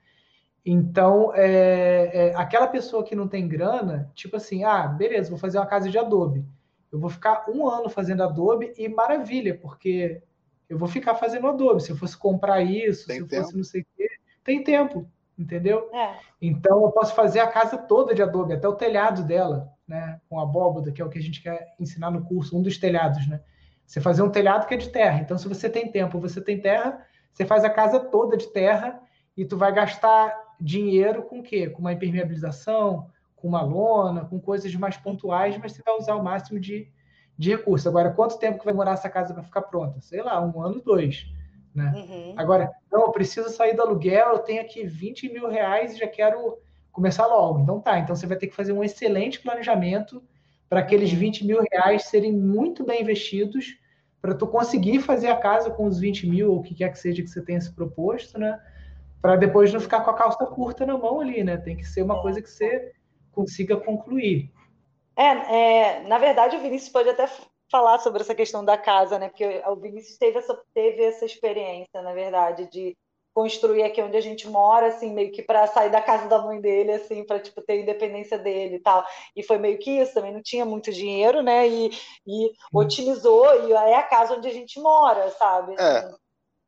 [0.65, 5.59] Então, é, é, aquela pessoa que não tem grana, tipo assim, ah, beleza, vou fazer
[5.59, 6.47] uma casa de adobe.
[6.91, 10.23] Eu vou ficar um ano fazendo adobe e maravilha, porque
[10.69, 11.83] eu vou ficar fazendo adobe.
[11.83, 13.43] Se eu fosse comprar isso, tem se eu tempo.
[13.43, 14.09] fosse não sei o quê,
[14.43, 15.91] tem tempo, entendeu?
[15.93, 16.17] É.
[16.41, 20.21] Então, eu posso fazer a casa toda de adobe, até o telhado dela, né?
[20.29, 23.27] Com abóboda, que é o que a gente quer ensinar no curso, um dos telhados,
[23.27, 23.41] né?
[23.87, 25.21] Você fazer um telhado que é de terra.
[25.21, 29.01] Então, se você tem tempo, você tem terra, você faz a casa toda de terra
[29.37, 31.69] e tu vai gastar dinheiro com o quê?
[31.69, 36.23] Com uma impermeabilização, com uma lona, com coisas mais pontuais, mas você vai usar o
[36.23, 36.89] máximo de,
[37.37, 37.89] de recurso.
[37.89, 40.01] Agora, quanto tempo que vai demorar essa casa para ficar pronta?
[40.01, 41.27] Sei lá, um ano, dois.
[41.75, 41.93] Né?
[41.95, 42.35] Uhum.
[42.37, 46.07] Agora, não, eu preciso sair do aluguel, eu tenho aqui 20 mil reais e já
[46.07, 46.57] quero
[46.95, 47.61] começar logo.
[47.61, 50.23] Então tá, então você vai ter que fazer um excelente planejamento
[50.69, 51.47] para aqueles 20 uhum.
[51.47, 53.77] mil reais serem muito bem investidos
[54.23, 56.99] para tu conseguir fazer a casa com os 20 mil, ou o que quer que
[56.99, 58.59] seja que você tenha se proposto, né?
[59.25, 61.57] para depois não ficar com a calça curta na mão ali, né?
[61.57, 62.93] Tem que ser uma coisa que você
[63.33, 64.53] consiga concluir.
[65.17, 67.27] É, é, na verdade, o Vinícius pode até
[67.71, 69.31] falar sobre essa questão da casa, né?
[69.31, 72.95] Porque o Vinícius teve essa, teve essa experiência, na verdade, de
[73.35, 76.61] construir aqui onde a gente mora, assim, meio que para sair da casa da mãe
[76.61, 79.05] dele, assim, para tipo ter independência dele e tal.
[79.35, 81.69] E foi meio que isso, também não tinha muito dinheiro, né?
[81.69, 81.91] E,
[82.25, 85.75] e otimizou e é a casa onde a gente mora, sabe?
[85.79, 86.09] É.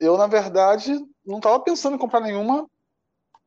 [0.00, 0.92] eu, na verdade,
[1.24, 2.68] não estava pensando em comprar nenhuma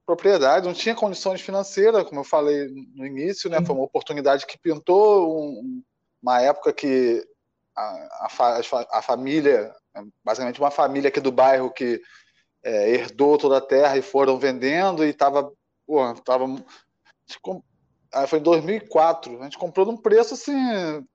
[0.06, 3.64] propriedade, não tinha condições financeiras, como eu falei no início, né?
[3.64, 5.84] Foi uma oportunidade que pintou, um,
[6.24, 7.22] uma época que
[7.76, 9.74] a, a, a, família,
[10.24, 12.02] basicamente uma família aqui do bairro que
[12.64, 15.52] é, herdou toda a terra e foram vendendo e estava,
[16.24, 16.46] tava,
[18.28, 20.58] foi em 2004, a gente comprou num preço assim,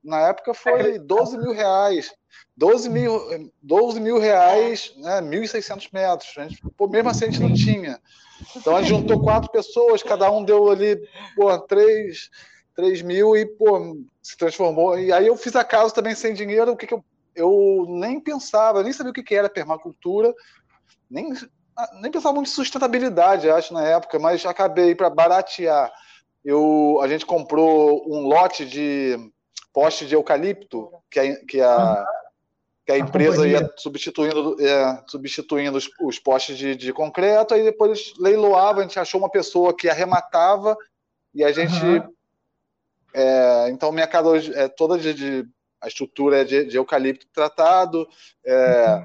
[0.03, 2.11] na época foi 12 mil reais,
[2.55, 7.41] 12 mil, 12 mil reais, né, 1.600 metros, a gente, pô, mesmo assim a gente
[7.41, 7.99] não tinha.
[8.55, 10.97] Então a gente juntou quatro pessoas, cada um deu ali,
[11.35, 12.29] pô, três,
[12.75, 14.99] 3 mil e, pô, se transformou.
[14.99, 17.03] E aí eu fiz a casa também sem dinheiro, o que, que eu,
[17.35, 20.33] eu nem pensava, nem sabia o que era permacultura,
[21.09, 21.33] nem,
[22.01, 25.91] nem pensava muito em sustentabilidade, acho, na época, mas acabei para baratear.
[26.43, 29.17] Eu, a gente comprou um lote de
[29.73, 32.05] poste de eucalipto, que a, que a,
[32.85, 38.13] que a empresa ia substituindo, é, substituindo os, os postes de, de, concreto, aí depois
[38.19, 40.77] leiloava, a gente achou uma pessoa que arrematava
[41.33, 42.15] e a gente uhum.
[43.17, 45.47] É, então, minha casa hoje é toda de, de
[45.79, 48.05] a estrutura é de, de eucalipto tratado,
[48.45, 48.95] é,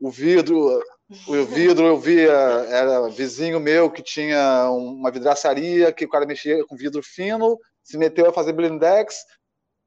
[0.00, 0.08] uhum.
[0.08, 0.80] o vidro,
[1.26, 6.64] o vidro eu via, era vizinho meu que tinha uma vidraçaria, que o cara mexia
[6.66, 9.24] com vidro fino, se meteu a fazer blindex,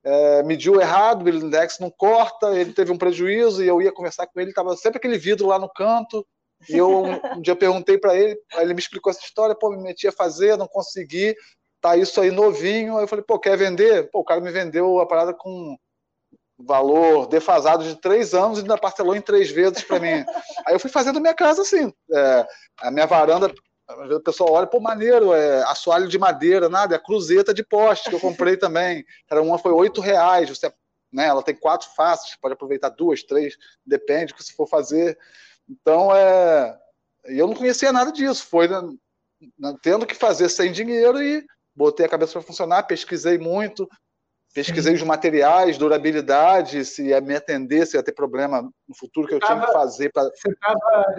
[0.03, 4.25] é, mediu errado, o blindex não corta, ele teve um prejuízo e eu ia conversar
[4.27, 6.25] com ele, estava sempre aquele vidro lá no canto,
[6.69, 10.07] e eu um, dia perguntei para ele, ele me explicou essa história, pô, me meti
[10.07, 11.35] a fazer, não consegui,
[11.79, 12.97] tá isso aí novinho.
[12.97, 14.09] Aí eu falei, pô, quer vender?
[14.11, 15.75] Pô, o cara me vendeu a parada com
[16.65, 20.25] valor defasado de três anos e ainda parcelou em três vezes para mim.
[20.65, 21.93] aí eu fui fazendo minha casa assim.
[22.11, 22.47] É,
[22.81, 23.53] a minha varanda,
[23.87, 28.09] o pessoal olha, pô, maneiro, é assoalho de madeira, nada, é a cruzeta de poste
[28.09, 29.05] que eu comprei também.
[29.29, 30.71] Era uma foi oito reais, você,
[31.11, 35.17] né, ela tem quatro faces, pode aproveitar duas, três, depende do que você for fazer.
[35.69, 36.77] Então, é,
[37.25, 38.79] eu não conhecia nada disso, foi né,
[39.81, 41.45] tendo que fazer sem dinheiro e
[41.75, 43.89] botei a cabeça para funcionar, pesquisei muito,
[44.53, 45.01] pesquisei Sim.
[45.01, 49.39] os materiais, durabilidade, se ia me atender, se ia ter problema no futuro que eu
[49.39, 50.11] tava, tinha que fazer.
[50.11, 50.29] Pra...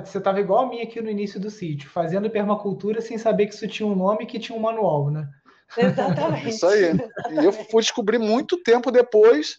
[0.04, 3.54] Você estava igual a mim aqui no início do sítio, fazendo permacultura sem saber que
[3.54, 5.28] isso tinha um nome e que tinha um manual, né?
[5.76, 6.50] Exatamente.
[6.50, 6.92] isso aí.
[7.30, 9.58] E eu fui descobrir muito tempo depois.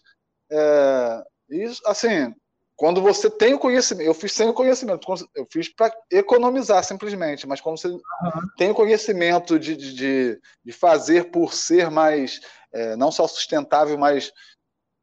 [0.50, 2.32] É, e, assim,
[2.76, 7.46] quando você tem o conhecimento, eu fiz sem o conhecimento, eu fiz para economizar simplesmente,
[7.46, 8.00] mas quando você uhum.
[8.56, 12.40] tem o conhecimento de, de, de fazer por ser mais,
[12.72, 14.32] é, não só sustentável, mas.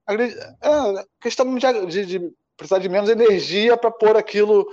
[0.10, 4.68] É, questão de, de, de precisar de menos energia para pôr aquilo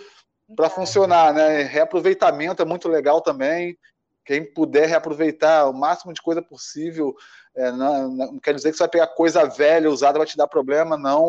[0.57, 1.63] para funcionar, né?
[1.63, 3.79] Reaproveitamento é muito legal também.
[4.25, 7.15] Quem puder reaproveitar o máximo de coisa possível,
[7.55, 10.49] é, não, não, quer dizer que você vai pegar coisa velha, usada, vai te dar
[10.49, 11.27] problema, não.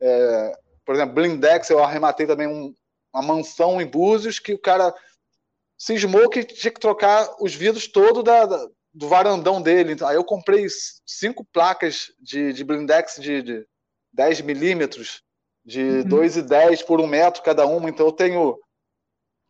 [0.00, 0.52] É,
[0.88, 2.74] por exemplo, Blindex, eu arrematei também um,
[3.12, 4.94] uma mansão em Búzios que o cara
[5.76, 9.94] cismou que tinha que trocar os vidros todo da, da, do varandão dele.
[10.02, 10.66] Aí eu comprei
[11.04, 13.66] cinco placas de, de Blindex de, de
[14.14, 15.20] 10 milímetros,
[15.62, 16.04] de uhum.
[16.04, 17.90] 2,10 por um metro cada uma.
[17.90, 18.58] Então eu tenho.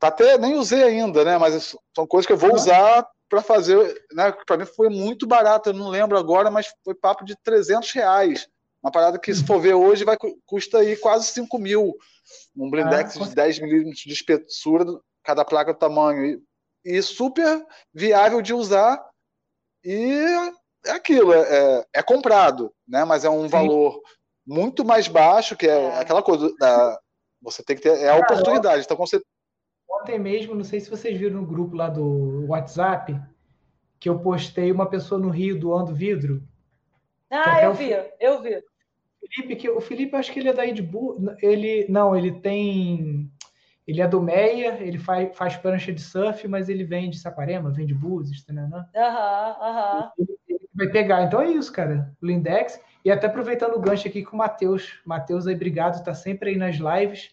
[0.00, 1.38] Tá até nem usei ainda, né?
[1.38, 4.04] Mas são coisas que eu vou usar para fazer.
[4.12, 4.32] Né?
[4.44, 8.48] Para mim foi muito barato, eu não lembro agora, mas foi papo de 300 reais.
[8.82, 10.16] Uma parada que, se for ver hoje, vai
[10.46, 11.94] custa aí quase 5 mil.
[12.56, 14.84] Um blindex ah, de 10 milímetros de espessura,
[15.24, 16.24] cada placa do tamanho.
[16.84, 19.04] E, e, super viável de usar.
[19.84, 20.12] E
[20.86, 23.04] é aquilo, é, é, é comprado, né?
[23.04, 23.48] mas é um Sim.
[23.48, 24.00] valor
[24.46, 25.98] muito mais baixo, que é, é.
[26.00, 26.98] aquela coisa da.
[27.42, 27.98] Você tem que ter.
[27.98, 28.84] É a oportunidade.
[28.84, 29.20] Então, você...
[29.88, 33.20] Ontem mesmo, não sei se vocês viram no grupo lá do WhatsApp,
[34.00, 36.42] que eu postei uma pessoa no Rio doando vidro.
[37.30, 38.62] Ah, eu vi, eu vi.
[39.20, 41.18] Felipe, que o Felipe, acho que ele é daí de Bu...
[41.42, 43.30] ele não, ele tem
[43.88, 47.70] ele é do Meia, ele faz, faz prancha de surf, mas ele vem de Saquarema,
[47.70, 48.68] vem de Búzios, tá, né?
[48.94, 50.12] Aham, aham.
[50.74, 51.22] Vai pegar.
[51.22, 52.14] Então é isso, cara.
[52.22, 52.78] O Lindex.
[53.02, 55.00] E até aproveitando o gancho aqui com o Matheus.
[55.06, 57.30] Matheus aí, obrigado, tá sempre aí nas lives.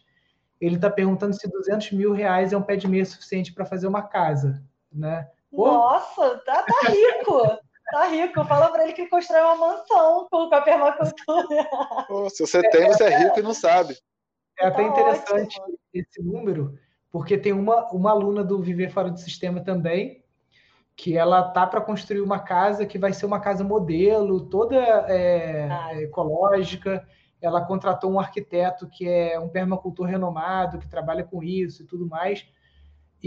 [0.62, 3.88] Ele tá perguntando se 200 mil reais é um pé de meia suficiente para fazer
[3.88, 5.28] uma casa, né?
[5.52, 7.60] Nossa, tá, tá rico!
[7.95, 11.65] Tá rico, fala para ele que constrói uma mansão com a permacultura.
[12.09, 13.97] Pô, se você tem, você é rico e não sabe.
[14.59, 15.80] É até tá interessante ótimo.
[15.93, 16.77] esse número,
[17.09, 20.26] porque tem uma, uma aluna do Viver Fora do Sistema também,
[20.93, 25.69] que ela tá para construir uma casa que vai ser uma casa modelo, toda é,
[25.72, 26.01] ah.
[26.01, 27.07] ecológica.
[27.41, 32.05] Ela contratou um arquiteto que é um permacultor renomado, que trabalha com isso e tudo
[32.05, 32.45] mais.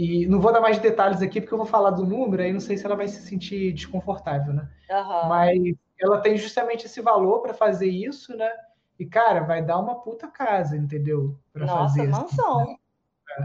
[0.01, 2.61] E não vou dar mais detalhes aqui, porque eu vou falar do número, aí não
[2.61, 4.65] sei se ela vai se sentir desconfortável, né?
[4.89, 5.27] Uhum.
[5.27, 8.49] Mas ela tem justamente esse valor para fazer isso, né?
[8.97, 11.37] E, cara, vai dar uma puta casa, entendeu?
[11.51, 12.07] Para fazer.
[12.07, 12.65] Nossa, mansão.
[12.65, 12.77] Né?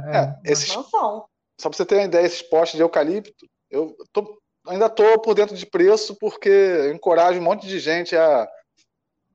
[0.06, 1.24] É, é, esses, mansão.
[1.60, 5.34] Só para você ter uma ideia, esses postes de eucalipto, eu tô, ainda estou por
[5.34, 8.48] dentro de preço porque eu encorajo um monte de gente a,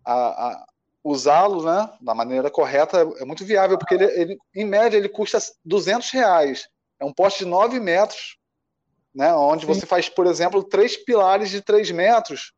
[0.05, 0.65] a, a
[1.03, 2.99] usá-lo né, da maneira correta.
[3.19, 6.69] É muito viável, porque ele, ele, em média ele custa 200 reais.
[6.99, 8.37] É um poste de 9 metros,
[9.13, 9.73] né, onde Sim.
[9.73, 12.53] você faz, por exemplo, três pilares de 3 metros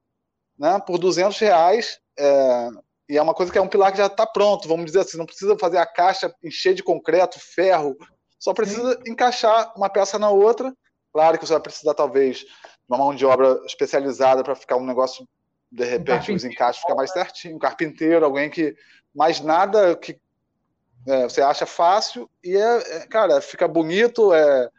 [0.57, 1.99] né, por 200 reais.
[2.17, 2.69] É,
[3.09, 5.17] e é uma coisa que é um pilar que já está pronto, vamos dizer assim,
[5.17, 7.95] não precisa fazer a caixa encher de concreto, ferro,
[8.41, 9.11] só precisa Sim.
[9.11, 10.75] encaixar uma peça na outra.
[11.13, 12.47] Claro que você vai precisar, talvez, de
[12.89, 15.27] uma mão de obra especializada para ficar um negócio,
[15.71, 17.55] de repente, um os encaixes ficar mais certinho.
[17.55, 18.75] Um carpinteiro, alguém que.
[19.13, 20.17] Mais nada que
[21.07, 24.69] é, você acha fácil e, é, é cara, fica bonito, é,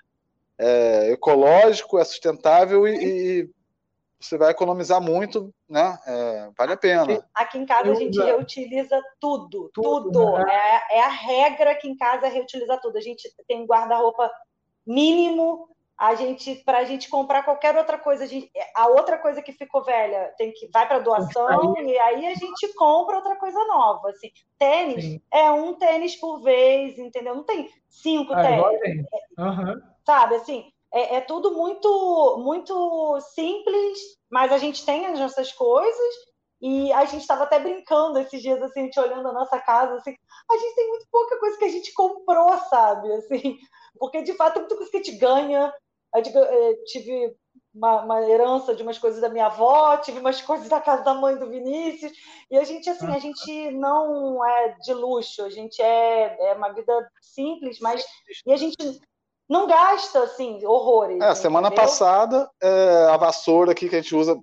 [0.58, 2.94] é, ecológico, é sustentável e,
[3.40, 3.50] e
[4.20, 5.98] você vai economizar muito, né?
[6.06, 7.24] É, vale a pena.
[7.34, 10.12] Aqui em casa a gente reutiliza tudo, tudo.
[10.12, 10.32] tudo.
[10.38, 10.44] Né?
[10.48, 12.96] É, é, a regra aqui em casa é reutilizar tudo.
[12.96, 14.30] A gente tem guarda-roupa
[14.86, 15.68] mínimo.
[16.02, 19.52] A gente, para a gente comprar qualquer outra coisa, a, gente, a, outra coisa que
[19.52, 24.10] ficou velha tem que vai para doação e aí a gente compra outra coisa nova.
[24.10, 25.20] Assim, tênis Sim.
[25.32, 27.36] é um tênis por vez, entendeu?
[27.36, 29.06] Não tem cinco ah, tênis.
[29.38, 29.80] Uhum.
[30.04, 36.14] Sabe assim, é, é, tudo muito, muito simples, mas a gente tem as nossas coisas
[36.60, 39.94] e a gente estava até brincando esses dias, assim, a gente olhando a nossa casa,
[39.94, 40.16] assim,
[40.50, 43.12] a gente tem muito pouca coisa que a gente comprou, sabe?
[43.14, 43.56] Assim,
[43.98, 45.72] porque de fato é muita coisa que a gente ganha.
[46.14, 47.34] Eh, tive
[47.74, 51.14] uma, uma, herança de umas coisas da minha avó, tive umas coisas da casa da
[51.14, 52.12] mãe do Vinícius,
[52.50, 56.70] e a gente, assim, a gente não é de luxo, a gente é, é uma
[56.70, 58.04] vida simples, mas
[58.46, 58.76] e a gente
[59.48, 61.20] não gasta, assim, horrores.
[61.20, 64.38] É, semana passada, é, a vassoura aqui que a gente usa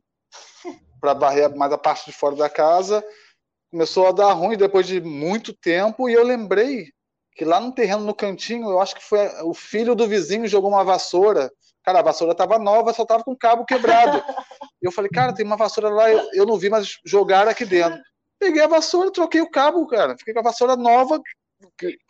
[0.99, 3.03] para varrer mais a parte de fora da casa
[3.71, 6.91] começou a dar ruim depois de muito tempo e eu lembrei
[7.35, 10.69] que lá no terreno no cantinho, eu acho que foi o filho do vizinho jogou
[10.69, 11.49] uma vassoura.
[11.83, 14.21] Cara, a vassoura estava nova, só estava com o cabo quebrado.
[14.81, 17.99] Eu falei, cara, tem uma vassoura lá, eu, eu não vi, mas jogaram aqui dentro.
[18.39, 20.17] Peguei a vassoura, troquei o cabo, cara.
[20.17, 21.21] Fiquei com a vassoura nova,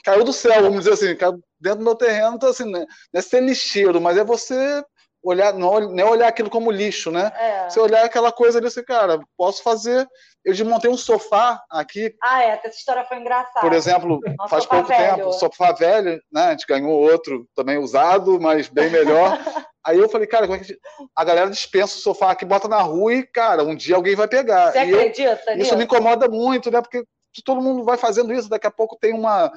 [0.04, 3.20] caiu do céu, vamos dizer assim, caiu dentro do meu terreno, então assim, né, não
[3.20, 4.84] é ser lixeiro, mas é você
[5.24, 7.32] olhar, não, não é olhar aquilo como lixo, né?
[7.36, 7.70] É.
[7.70, 10.08] Você olhar aquela coisa ali, assim, cara, posso fazer.
[10.44, 12.16] Eu desmontei um sofá aqui.
[12.24, 13.60] Ah, é, essa história foi engraçada.
[13.60, 15.16] Por exemplo, Nossa, faz pouco velho.
[15.16, 16.44] tempo, sofá velho, né?
[16.44, 19.38] A gente ganhou outro também usado, mas bem melhor.
[19.86, 20.78] Aí eu falei, cara, como é que
[21.16, 24.28] a galera dispensa o sofá aqui, bota na rua e, cara, um dia alguém vai
[24.28, 24.72] pegar.
[24.72, 25.52] Você e acredita?
[25.52, 26.82] Eu, isso me incomoda muito, né?
[26.82, 27.04] Porque
[27.44, 29.52] todo mundo vai fazendo isso, daqui a pouco tem uma,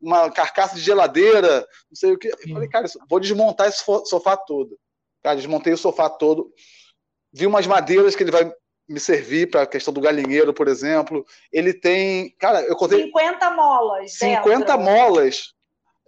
[0.00, 2.28] uma carcaça de geladeira, não sei o que.
[2.28, 4.78] Eu falei, cara, vou desmontar esse sofá todo.
[5.22, 6.52] Cara, desmontei o sofá todo.
[7.32, 8.52] Vi umas madeiras que ele vai
[8.92, 11.24] me servir para a questão do galinheiro, por exemplo.
[11.52, 12.30] Ele tem.
[12.38, 13.04] Cara, eu contei.
[13.04, 14.12] 50 molas.
[14.14, 14.80] 50 dentro.
[14.80, 15.54] molas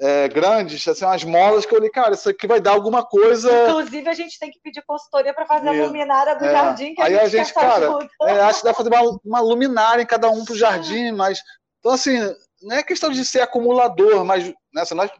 [0.00, 3.50] é, grandes, assim, umas molas que eu olhei, cara, isso aqui vai dar alguma coisa.
[3.68, 6.94] Inclusive, a gente tem que pedir consultoria para fazer e, a luminária do é, jardim.
[6.94, 10.02] Que aí a gente, a gente cara, é, acho que dá fazer uma, uma luminária
[10.02, 11.40] em cada um para o jardim, mas.
[11.78, 12.18] Então, assim,
[12.62, 15.10] não é questão de ser acumulador, mas né, se nós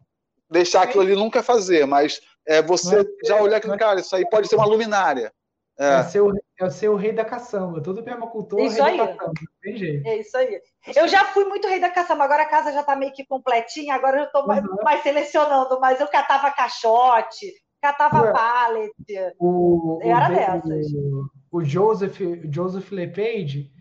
[0.50, 4.48] deixar aquilo ali nunca fazer, mas é você já olhar que, cara, isso aí pode
[4.48, 5.32] ser uma luminária.
[5.78, 7.82] É, é, ser, o, é ser o rei da caçamba.
[7.82, 8.98] Todo permacultor isso é rei aí.
[8.98, 9.32] da caçamba.
[9.60, 10.06] Tem jeito.
[10.06, 10.60] É isso aí.
[10.94, 13.94] Eu já fui muito rei da caçamba, agora a casa já está meio que completinha,
[13.94, 14.76] agora eu estou mais, uhum.
[14.82, 18.92] mais, selecionando, mas eu catava caixote, catava pallet.
[19.38, 20.92] O, era o, dessas.
[20.92, 22.20] O, o Joseph,
[22.50, 23.72] Joseph LePage,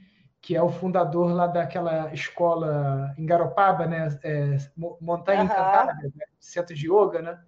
[0.41, 4.09] que é o fundador lá daquela escola em Garopaba, né?
[4.23, 4.57] É,
[4.99, 5.45] Montanha uhum.
[5.45, 6.09] Encantada, né?
[6.39, 7.39] centro de yoga, né?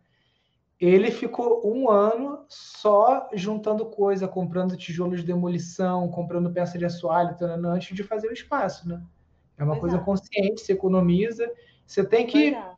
[0.85, 7.35] Ele ficou um ano só juntando coisa, comprando tijolos de demolição, comprando peça de assoalho,
[7.65, 9.01] antes de fazer o espaço, né?
[9.57, 9.99] É uma pois coisa é.
[9.99, 11.49] consciente, você economiza.
[11.85, 12.71] Você tem que é.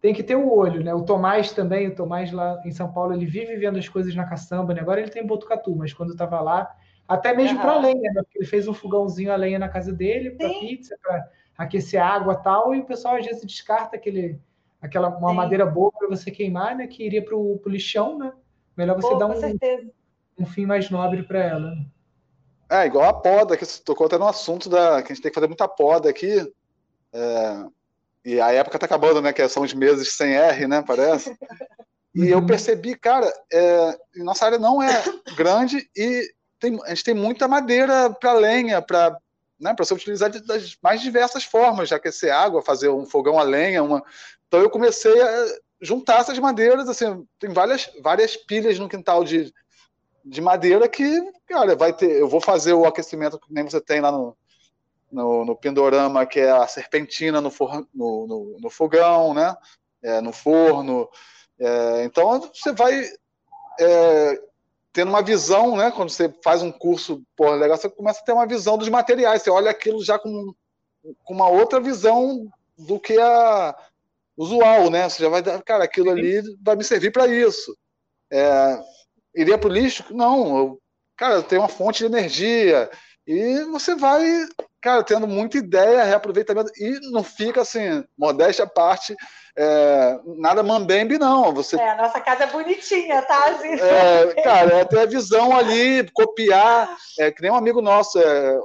[0.00, 0.94] tem que ter o olho, né?
[0.94, 4.24] O Tomás também, o Tomás lá em São Paulo, ele vive vendo as coisas na
[4.24, 4.80] caçamba, né?
[4.80, 6.74] Agora ele tem Botucatu, mas quando estava lá,
[7.08, 7.62] até mesmo uhum.
[7.62, 8.22] para lenha, né?
[8.22, 12.34] Porque ele fez um fogãozinho a lenha na casa dele, para pizza, para aquecer água
[12.34, 14.38] tal, e o pessoal às vezes descarta aquele,
[14.82, 15.36] aquela, uma Sim.
[15.36, 16.86] madeira boa para você queimar, né?
[16.86, 18.32] Que iria para o lixão, né?
[18.76, 19.32] Melhor você Pô, dar um,
[20.38, 21.70] um fim mais nobre para ela.
[21.70, 21.86] Né?
[22.70, 25.30] É, igual a poda, que você tocou até no assunto da que a gente tem
[25.30, 26.52] que fazer muita poda aqui.
[27.12, 27.64] É,
[28.24, 29.32] e a época tá acabando, né?
[29.32, 30.82] Que são os meses sem R, né?
[30.86, 31.36] Parece.
[32.14, 32.46] E eu uhum.
[32.46, 35.02] percebi, cara, é, nossa área não é
[35.34, 36.30] grande e
[36.60, 39.16] tem, a gente tem muita madeira para lenha, para
[39.58, 43.82] né, ser utilizada das mais diversas formas, já aquecer água, fazer um fogão a lenha,
[43.82, 44.02] uma.
[44.52, 45.46] Então eu comecei a
[45.80, 49.50] juntar essas madeiras, assim, tem várias, várias pilhas no quintal de,
[50.22, 52.20] de madeira que, cara, vai ter.
[52.20, 54.36] Eu vou fazer o aquecimento que nem você tem lá no,
[55.10, 59.56] no, no Pindorama, que é a serpentina no, for, no, no, no fogão, né?
[60.02, 61.08] é, no forno.
[61.58, 63.02] É, então você vai
[63.80, 64.42] é,
[64.92, 65.90] tendo uma visão, né?
[65.92, 69.40] Quando você faz um curso por legal, você começa a ter uma visão dos materiais.
[69.40, 70.52] Você olha aquilo já com,
[71.24, 72.46] com uma outra visão
[72.76, 73.74] do que a
[74.36, 75.08] usual, né?
[75.08, 77.76] Você já vai dar, cara, aquilo ali vai me servir para isso.
[78.32, 78.78] É,
[79.34, 80.04] iria para o lixo?
[80.10, 80.78] Não, eu,
[81.16, 82.90] cara, eu tenho uma fonte de energia
[83.26, 84.24] e você vai,
[84.80, 89.14] cara, tendo muita ideia, reaproveitamento e não fica assim, modéstia à parte,
[89.56, 91.52] é, nada mambembe, não.
[91.54, 93.50] Você, é, a nossa casa é bonitinha, tá?
[93.50, 98.18] Assim, é, cara, é ter a visão ali, copiar, é, que nem um amigo nosso,
[98.18, 98.58] é,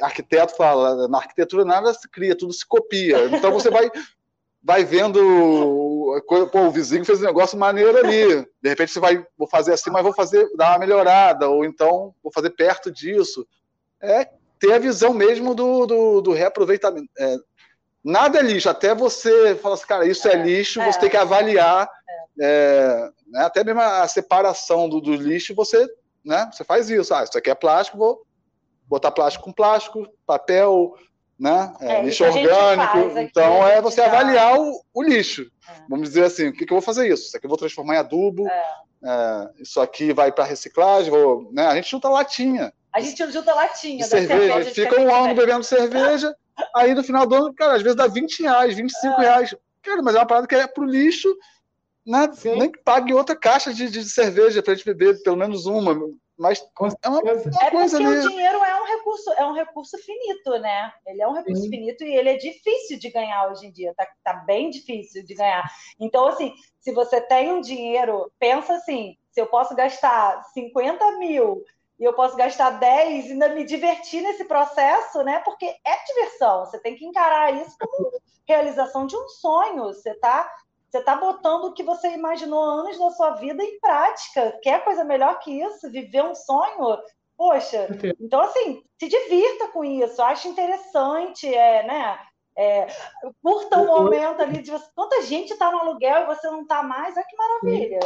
[0.00, 3.26] arquiteto fala, na arquitetura nada se cria, tudo se copia.
[3.26, 3.90] Então você vai
[4.66, 5.20] vai vendo
[6.50, 8.44] pô, o vizinho fez um negócio maneiro ali.
[8.60, 12.12] De repente você vai, vou fazer assim, mas vou fazer, dar uma melhorada, ou então
[12.20, 13.46] vou fazer perto disso.
[14.02, 14.28] É
[14.58, 17.08] ter a visão mesmo do, do, do reaproveitamento.
[17.16, 17.36] É,
[18.02, 21.10] nada é lixo, até você falar assim, cara, isso é, é lixo, é, você tem
[21.10, 21.88] que avaliar,
[22.40, 23.10] é.
[23.28, 25.86] né, até mesmo a separação do, do lixo, você,
[26.24, 27.14] né, você faz isso.
[27.14, 28.26] Ah, isso aqui é plástico, vou
[28.88, 30.96] botar plástico com plástico, papel,
[31.38, 31.74] né?
[31.80, 33.18] É, é, lixo orgânico.
[33.18, 35.50] então é você avaliar o, o lixo.
[35.68, 35.72] É.
[35.88, 37.26] Vamos dizer assim, o que, que, eu vou fazer isso?
[37.26, 38.48] Isso aqui eu vou transformar em adubo.
[38.48, 38.86] É.
[39.04, 41.10] É, isso aqui vai para reciclagem.
[41.10, 41.66] Vou, né?
[41.66, 42.72] A gente junta latinha.
[42.92, 44.04] A gente junta latinha.
[44.04, 44.54] cerveja.
[44.54, 46.34] cerveja fica um ano bebendo cerveja.
[46.74, 49.54] aí no final do ano, cara, às vezes dá 20 reais, 25 reais.
[49.82, 51.28] Cara, mas é uma parada que é pro lixo.
[52.06, 52.30] Né?
[52.56, 55.92] Nem que pague outra caixa de, de cerveja para gente beber, pelo menos uma.
[56.38, 56.60] Mas
[57.02, 58.18] é uma, uma é coisa porque ali.
[58.18, 60.92] o dinheiro é um recurso, é um recurso finito, né?
[61.06, 61.70] Ele é um recurso Sim.
[61.70, 65.34] finito e ele é difícil de ganhar hoje em dia, tá, tá bem difícil de
[65.34, 65.64] ganhar.
[65.98, 71.64] Então, assim, se você tem um dinheiro, pensa assim: se eu posso gastar 50 mil
[71.98, 75.40] e eu posso gastar 10 e ainda me divertir nesse processo, né?
[75.40, 78.10] Porque é diversão, você tem que encarar isso como
[78.46, 79.84] realização de um sonho.
[79.84, 80.50] Você está
[80.88, 84.58] você está botando o que você imaginou anos da sua vida em prática.
[84.62, 85.90] Quer coisa melhor que isso?
[85.90, 86.98] Viver um sonho?
[87.36, 87.88] Poxa,
[88.18, 92.18] então assim, se divirta com isso, acha interessante, é, né?
[92.58, 92.86] É,
[93.42, 94.86] curta o um momento ali de você.
[94.94, 98.00] Quanta gente está no aluguel e você não está mais, olha que maravilha.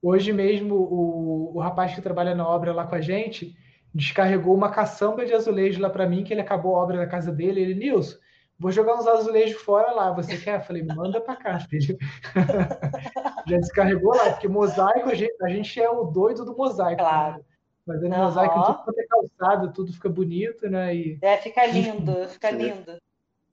[0.00, 3.56] Hoje mesmo, o, o rapaz que trabalha na obra lá com a gente
[3.92, 7.32] descarregou uma caçamba de azulejo lá para mim, que ele acabou a obra da casa
[7.32, 7.60] dele.
[7.60, 8.18] Ele, Nilson,
[8.58, 10.12] Vou jogar uns azulejos fora lá.
[10.12, 10.60] Você quer?
[10.60, 11.98] Eu falei, manda para cá, filho.
[13.46, 17.02] Já descarregou lá, porque mosaico, a gente, a gente é o doido do mosaico.
[17.02, 17.08] Né?
[17.08, 17.36] Claro.
[17.38, 17.44] Né?
[17.86, 18.22] Fazendo uhum.
[18.22, 20.94] mosaico, tudo quanto é calçado, tudo fica bonito, né?
[20.94, 21.18] E...
[21.20, 22.98] É, fica lindo, fica lindo.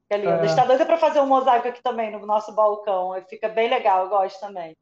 [0.04, 0.30] Fica lindo.
[0.30, 0.46] É...
[0.46, 3.14] Está doida para fazer um mosaico aqui também no nosso balcão.
[3.28, 4.76] Fica bem legal, eu gosto também.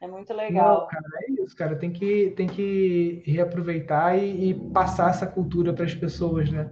[0.00, 0.80] É muito legal.
[0.80, 1.76] Não, cara, é isso, cara.
[1.76, 6.70] Tem que, tem que reaproveitar e, e passar essa cultura para as pessoas, né?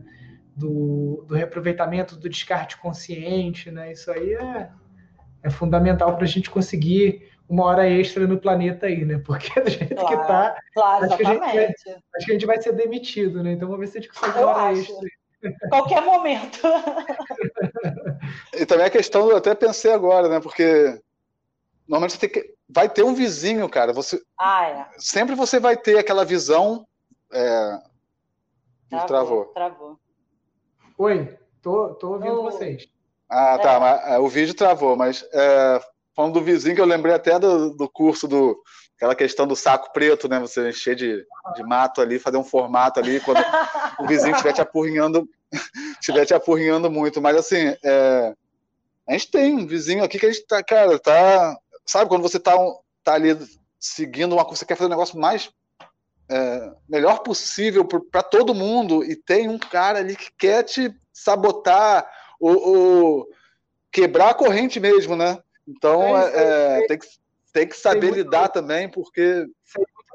[0.56, 3.92] Do, do reaproveitamento, do descarte consciente, né?
[3.92, 4.70] Isso aí é,
[5.42, 9.18] é fundamental para a gente conseguir uma hora extra no planeta aí, né?
[9.18, 12.34] Porque do jeito claro, que tá, claro, acho, que a gente vai, acho que a
[12.34, 13.52] gente vai ser demitido, né?
[13.52, 14.80] Então vamos ver se a gente consegue uma hora acho.
[14.80, 15.08] extra.
[15.68, 16.58] Qualquer momento.
[18.54, 20.40] e também a questão, eu até pensei agora, né?
[20.40, 20.98] Porque
[21.86, 23.92] normalmente você tem que, vai ter um vizinho, cara.
[23.92, 24.86] Você, ah, é.
[24.96, 26.86] Sempre você vai ter aquela visão.
[27.30, 27.78] É,
[28.88, 29.44] travou, travou.
[29.46, 30.05] travou.
[30.98, 32.42] Oi, tô, tô ouvindo oh.
[32.44, 32.88] vocês.
[33.28, 33.74] Ah, tá.
[33.74, 33.78] É.
[33.78, 35.80] Mas, é, o vídeo travou, mas é,
[36.14, 38.56] falando do vizinho, que eu lembrei até do, do curso do.
[38.96, 40.40] Aquela questão do saco preto, né?
[40.40, 41.22] Você encher de,
[41.54, 43.44] de mato ali, fazer um formato ali, quando
[44.00, 45.28] o vizinho estiver te apurrinhando,
[46.00, 47.20] estiver te apurrinhando muito.
[47.20, 48.34] Mas assim, é,
[49.06, 51.58] a gente tem um vizinho aqui que a gente tá, cara, tá.
[51.84, 52.56] Sabe, quando você tá,
[53.04, 53.36] tá ali
[53.78, 55.50] seguindo uma coisa, você quer fazer um negócio mais
[56.28, 62.08] é, melhor possível para todo mundo e tem um cara ali que quer te sabotar
[62.40, 63.28] ou, ou
[63.92, 65.38] quebrar a corrente mesmo, né?
[65.66, 67.06] Então é, é, tem, que,
[67.52, 69.46] tem que saber lidar também, porque.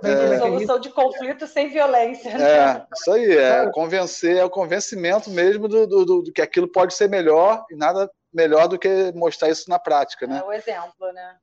[0.04, 2.36] É, solução de conflito sem violência.
[2.36, 2.44] Né?
[2.44, 6.68] É, isso aí, é convencer, é o convencimento mesmo do, do, do, do que aquilo
[6.68, 10.40] pode ser melhor e nada melhor do que mostrar isso na prática, né?
[10.40, 11.36] É o exemplo, né?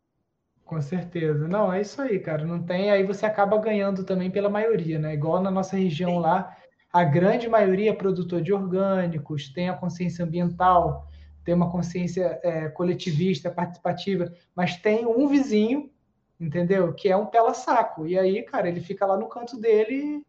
[0.69, 1.49] Com certeza.
[1.49, 2.45] Não, é isso aí, cara.
[2.45, 5.15] Não tem, aí você acaba ganhando também pela maioria, né?
[5.15, 6.19] Igual na nossa região Sim.
[6.19, 6.55] lá,
[6.93, 11.09] a grande maioria é produtor de orgânicos, tem a consciência ambiental,
[11.43, 15.90] tem uma consciência é, coletivista, participativa, mas tem um vizinho,
[16.39, 16.93] entendeu?
[16.93, 18.07] Que é um pela-saco.
[18.07, 20.23] E aí, cara, ele fica lá no canto dele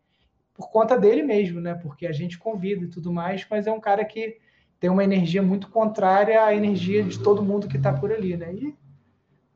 [0.53, 1.73] por conta dele mesmo, né?
[1.73, 4.37] Porque a gente convida e tudo mais, mas é um cara que
[4.79, 8.53] tem uma energia muito contrária à energia de todo mundo que está por ali, né?
[8.53, 8.88] E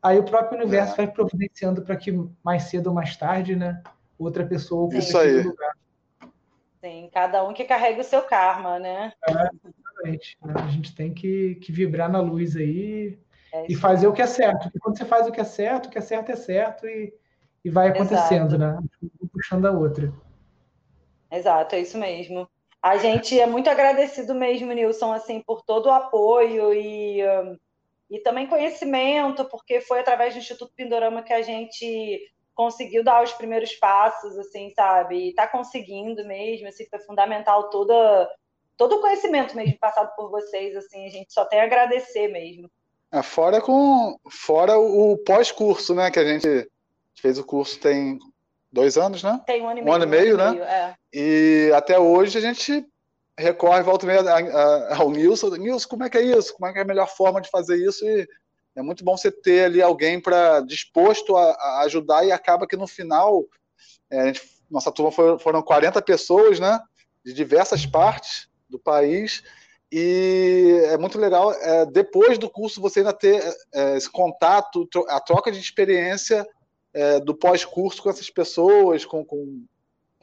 [0.04, 0.98] Aí o próprio universo é.
[0.98, 2.12] vai providenciando para que
[2.44, 3.82] mais cedo ou mais tarde, né,
[4.20, 5.42] outra pessoa ocupe Isso aí.
[5.42, 5.74] lugar.
[6.82, 9.14] Sim, cada um que carrega o seu karma, né?
[9.26, 10.38] É, exatamente.
[10.44, 10.54] Né?
[10.58, 13.18] A gente tem que, que vibrar na luz aí
[13.54, 14.64] é e fazer o que é certo.
[14.64, 17.14] Porque quando você faz o que é certo, o que é certo é certo e,
[17.64, 18.58] e vai acontecendo, Exato.
[18.58, 18.80] né?
[19.22, 20.12] Um puxando a outra.
[21.32, 22.50] Exato, é isso mesmo.
[22.82, 27.22] A gente é muito agradecido mesmo, Nilson, assim, por todo o apoio e,
[28.14, 32.22] e também conhecimento, porque foi através do Instituto Pindorama que a gente
[32.54, 35.30] conseguiu dar os primeiros passos, assim, sabe?
[35.30, 38.30] E tá conseguindo mesmo, assim, foi fundamental toda,
[38.78, 42.70] todo o conhecimento mesmo passado por vocês, assim, a gente só tem a agradecer mesmo.
[43.12, 46.70] É, fora com fora o pós-curso, né, que a gente
[47.20, 48.20] fez o curso tem
[48.72, 49.42] dois anos, né?
[49.48, 49.96] Tem um ano e um meio.
[49.96, 50.52] Ano e meio, um ano né?
[50.52, 50.96] Meio, é.
[51.12, 52.86] E até hoje a gente
[53.38, 54.22] recorre, volta meia
[54.96, 55.50] ao Nilson.
[55.56, 56.54] Nilson, como é que é isso?
[56.54, 58.06] Como é que é a melhor forma de fazer isso?
[58.06, 58.28] E
[58.76, 62.76] é muito bom você ter ali alguém para disposto a, a, ajudar e acaba que
[62.76, 63.46] no final,
[64.10, 66.80] é, gente, nossa turma foi, foram 40 pessoas, né?
[67.24, 69.44] De diversas partes do país.
[69.92, 75.20] E é muito legal, é, depois do curso, você ainda ter é, esse contato, a
[75.20, 76.48] troca de experiência
[76.92, 79.64] é, do pós-curso com essas pessoas, com, com,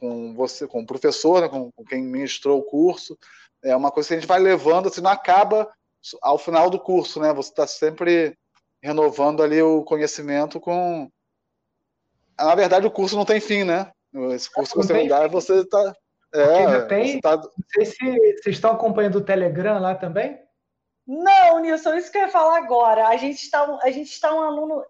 [0.01, 3.15] com você, com o professor, né, com, com, quem ministrou o curso.
[3.63, 5.71] É uma coisa que a gente vai levando, assim, não acaba
[6.23, 7.31] ao final do curso, né?
[7.31, 8.35] Você está sempre
[8.81, 11.07] renovando ali o conhecimento com.
[12.35, 13.91] Na verdade, o curso não tem fim, né?
[14.33, 15.95] Esse curso que você vai dar, você está.
[16.33, 17.21] É, tem.
[17.21, 17.37] Tá...
[17.37, 17.97] Não sei se
[18.41, 20.41] vocês estão acompanhando o Telegram lá também.
[21.13, 23.09] Não, Nilson, isso que eu ia falar agora.
[23.09, 24.81] A gente está, a gente está um aluno,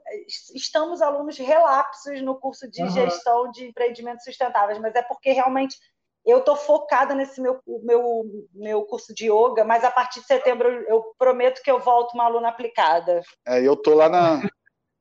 [0.53, 2.91] estamos alunos relapsos no curso de uhum.
[2.91, 5.75] gestão de empreendimentos sustentáveis, mas é porque realmente
[6.23, 8.23] eu estou focada nesse meu, meu,
[8.53, 12.25] meu curso de yoga, mas a partir de setembro eu prometo que eu volto uma
[12.25, 13.23] aluna aplicada.
[13.47, 14.47] É, eu estou lá na,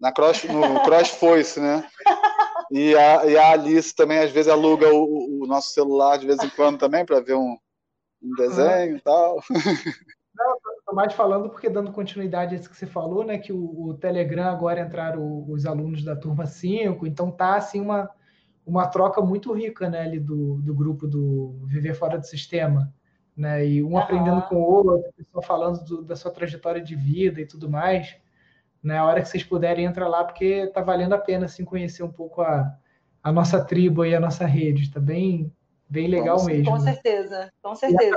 [0.00, 1.86] na cross, no Cross Voice, né?
[2.70, 6.42] E a, e a Alice também às vezes aluga o, o nosso celular de vez
[6.42, 7.58] em quando também para ver um,
[8.22, 8.96] um desenho uhum.
[8.96, 9.42] e tal.
[10.90, 13.94] Estou mais falando porque, dando continuidade a isso que você falou, né, que o, o
[13.94, 18.10] Telegram agora entraram os alunos da turma 5, então tá assim uma,
[18.66, 22.92] uma troca muito rica né, ali do, do grupo do Viver Fora do Sistema.
[23.36, 23.98] Né, e um uhum.
[23.98, 28.16] aprendendo com o outro, pessoa falando do, da sua trajetória de vida e tudo mais.
[28.82, 32.02] Né, a hora que vocês puderem, entra lá, porque tá valendo a pena assim, conhecer
[32.02, 32.76] um pouco a,
[33.22, 34.82] a nossa tribo e a nossa rede.
[34.82, 35.52] Está bem,
[35.88, 36.70] Bem legal com, mesmo.
[36.70, 38.16] Com certeza, com certeza,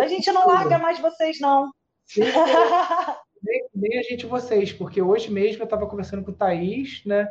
[0.00, 1.70] A gente não larga mais vocês, não.
[2.18, 7.30] Nem, nem, a gente vocês, porque hoje mesmo eu estava conversando com o Thaís, né?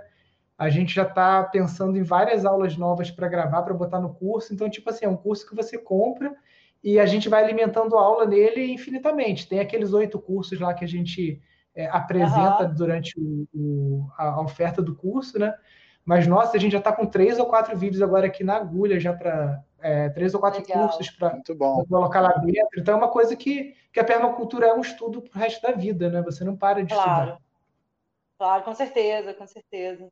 [0.58, 4.54] A gente já está pensando em várias aulas novas para gravar, para botar no curso.
[4.54, 6.36] Então, tipo assim, é um curso que você compra
[6.84, 9.48] e a gente vai alimentando aula nele infinitamente.
[9.48, 11.42] Tem aqueles oito cursos lá que a gente
[11.74, 12.76] é, apresenta uhum.
[12.76, 15.54] durante o, o, a, a oferta do curso, né?
[16.04, 19.00] Mas, nossa, a gente já está com três ou quatro vídeos agora aqui na agulha,
[19.00, 20.88] já para é, três ou quatro Legal.
[20.90, 21.42] cursos para
[21.90, 22.80] colocar lá dentro.
[22.80, 25.72] Então, é uma coisa que, que a permacultura é um estudo para o resto da
[25.72, 26.22] vida, né?
[26.22, 27.12] Você não para de claro.
[27.12, 27.42] estudar.
[28.38, 30.08] Claro, com certeza, com certeza.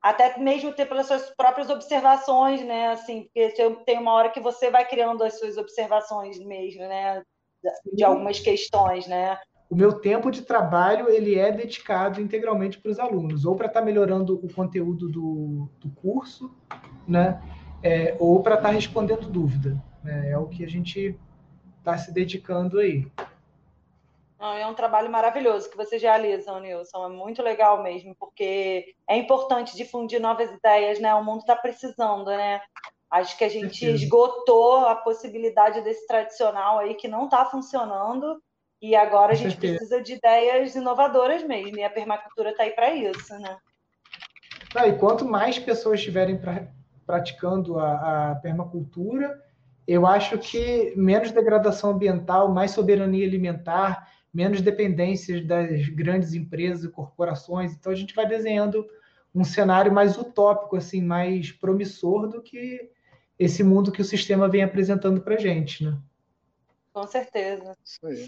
[0.00, 2.88] Até mesmo ter pelas suas próprias observações, né?
[2.88, 3.50] Assim, porque
[3.84, 7.22] tem uma hora que você vai criando as suas observações mesmo, né?
[7.92, 9.36] De algumas questões, né?
[9.68, 13.80] o meu tempo de trabalho ele é dedicado integralmente para os alunos, ou para estar
[13.80, 16.54] tá melhorando o conteúdo do, do curso,
[17.06, 17.40] né?
[17.86, 19.80] É, ou para estar tá respondendo dúvida.
[20.02, 20.30] Né?
[20.30, 21.16] É o que a gente
[21.78, 23.06] está se dedicando aí.
[24.38, 27.06] É um trabalho maravilhoso que vocês realizam, Nilson.
[27.06, 31.14] É muito legal mesmo, porque é importante difundir novas ideias, né?
[31.14, 32.60] O mundo está precisando, né?
[33.10, 38.42] Acho que a gente esgotou a possibilidade desse tradicional aí que não está funcionando
[38.82, 42.94] e agora a gente precisa de ideias inovadoras mesmo, e a permacultura está aí para
[42.94, 43.56] isso, né?
[44.74, 46.68] Ah, e quanto mais pessoas estiverem pra,
[47.06, 49.40] praticando a, a, permacultura,
[49.86, 56.90] eu acho que menos degradação ambiental, mais soberania alimentar, menos dependências das grandes empresas e
[56.90, 57.72] corporações.
[57.72, 58.84] Então a gente vai desenhando
[59.34, 62.90] um cenário mais utópico, assim, mais promissor do que
[63.38, 65.96] esse mundo que o sistema vem apresentando para gente, né?
[66.92, 67.76] Com certeza.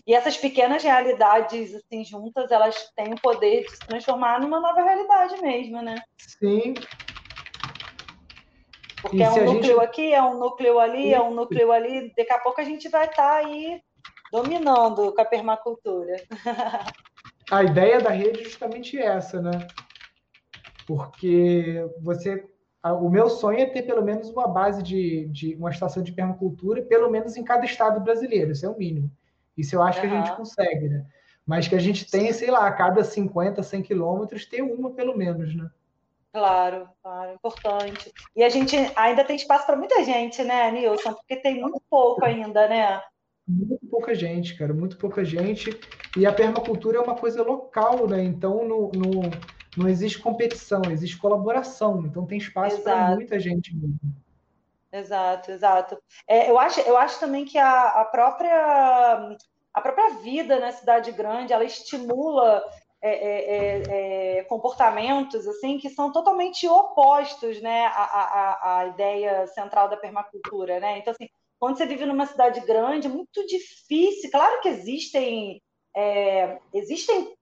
[0.07, 4.83] E essas pequenas realidades assim juntas, elas têm o poder de se transformar numa nova
[4.83, 5.97] realidade mesmo, né?
[6.19, 6.75] Sim.
[9.03, 9.85] Porque é um núcleo gente...
[9.85, 12.13] aqui, é um núcleo ali, é um núcleo ali.
[12.17, 13.81] Daqui a pouco a gente vai estar tá aí
[14.33, 16.17] dominando com a permacultura.
[17.51, 19.67] A ideia da rede é justamente essa, né?
[20.87, 22.45] Porque você
[22.85, 26.83] o meu sonho é ter pelo menos uma base de, de uma estação de permacultura,
[26.83, 29.11] pelo menos em cada estado brasileiro, isso é o mínimo.
[29.57, 30.09] Isso eu acho uhum.
[30.09, 31.05] que a gente consegue, né?
[31.45, 35.17] Mas que a gente tenha, sei lá, a cada 50, 100 quilômetros, ter uma pelo
[35.17, 35.69] menos, né?
[36.33, 38.13] Claro, claro, importante.
[38.37, 41.15] E a gente ainda tem espaço para muita gente, né, Nilson?
[41.15, 43.01] Porque tem muito pouco ainda, né?
[43.47, 45.71] Muito pouca gente, cara, muito pouca gente.
[46.17, 48.23] E a permacultura é uma coisa local, né?
[48.23, 49.23] Então no, no
[49.77, 52.05] não existe competição, existe colaboração.
[52.05, 53.99] Então tem espaço para muita gente mesmo.
[54.93, 55.99] Exato, exato.
[56.27, 59.37] É, eu, acho, eu acho também que a, a, própria,
[59.73, 62.65] a própria vida na cidade grande ela estimula
[63.01, 69.47] é, é, é, é comportamentos assim que são totalmente opostos né, à, à, à, ideia
[69.49, 70.81] central da permacultura.
[70.81, 70.99] Né?
[70.99, 74.31] Então, assim, quando você vive numa cidade grande, é muito difícil.
[74.31, 75.61] Claro que existem,
[75.97, 77.35] é, existem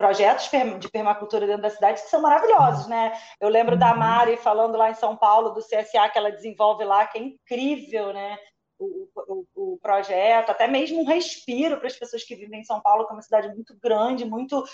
[0.00, 3.12] projetos de permacultura dentro da cidade que são maravilhosos, né?
[3.38, 3.98] Eu lembro da uhum.
[3.98, 8.10] Mari falando lá em São Paulo do CSA que ela desenvolve lá, que é incrível,
[8.10, 8.38] né?
[8.82, 13.06] O, o, projeto, até mesmo um respiro para as pessoas que vivem em São Paulo,
[13.06, 14.64] que é uma cidade muito grande, muito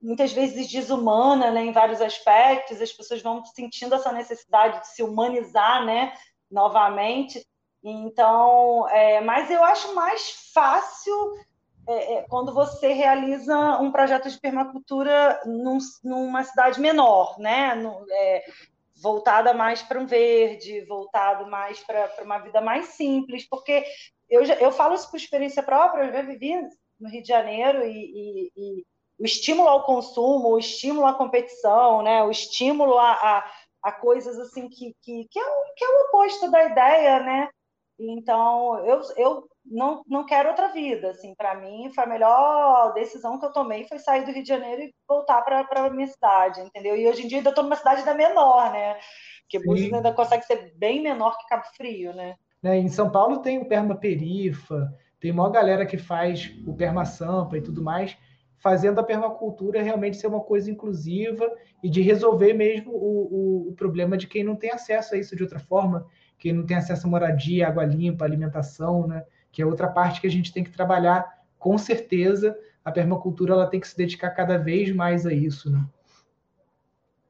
[0.00, 2.80] muitas vezes desumana, né, em vários aspectos.
[2.80, 6.12] As pessoas vão sentindo essa necessidade de se humanizar, né,
[6.50, 7.46] novamente.
[7.84, 11.36] Então, é, mas eu acho mais fácil
[11.86, 17.74] é, é, quando você realiza um projeto de permacultura num, numa cidade menor, né?
[17.74, 18.44] No, é,
[19.02, 23.84] voltada mais para um verde, voltado mais para uma vida mais simples, porque
[24.30, 26.54] eu, eu falo isso por experiência própria, eu já vivi
[27.00, 28.86] no Rio de Janeiro e, e, e
[29.18, 32.22] o estímulo ao consumo, o estímulo à competição, né?
[32.22, 33.52] o estímulo a, a,
[33.82, 37.48] a coisas assim que, que, que, é o, que é o oposto da ideia, né?
[37.98, 41.10] Então, eu, eu não, não quero outra vida.
[41.10, 44.48] Assim, para mim, foi a melhor decisão que eu tomei foi sair do Rio de
[44.48, 46.96] Janeiro e voltar para a minha cidade, entendeu?
[46.96, 48.96] E hoje em dia ainda estou numa cidade ainda menor, né?
[49.42, 52.36] Porque Búzios ainda consegue ser bem menor que Cabo Frio, né?
[52.62, 52.78] né?
[52.78, 57.58] Em São Paulo tem o Perma Perifa, tem uma galera que faz o Perma Sampa
[57.58, 58.16] e tudo mais,
[58.58, 61.50] fazendo a permacultura realmente ser uma coisa inclusiva
[61.82, 65.36] e de resolver mesmo o, o, o problema de quem não tem acesso a isso
[65.36, 66.06] de outra forma,
[66.38, 69.24] quem não tem acesso a moradia, água limpa, alimentação, né?
[69.52, 72.58] Que é outra parte que a gente tem que trabalhar com certeza.
[72.84, 75.84] A permacultura ela tem que se dedicar cada vez mais a isso, né?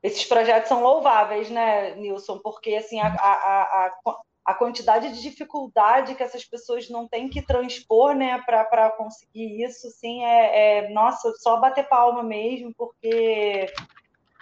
[0.03, 2.39] Esses projetos são louváveis, né, Nilson?
[2.39, 7.43] Porque assim a, a, a, a quantidade de dificuldade que essas pessoas não têm que
[7.43, 13.67] transpor, né, para conseguir isso, sim, é, é nossa, só bater palma mesmo, porque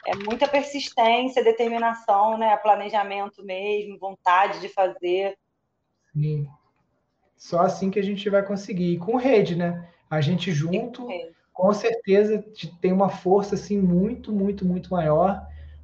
[0.07, 5.39] é muita persistência, determinação, né, planejamento mesmo, vontade de fazer.
[6.15, 6.48] Sim.
[7.40, 8.92] Só assim que a gente vai conseguir.
[8.92, 9.88] E com rede, né?
[10.10, 11.08] A gente junto,
[11.54, 12.44] com certeza,
[12.82, 15.40] tem uma força assim muito, muito, muito maior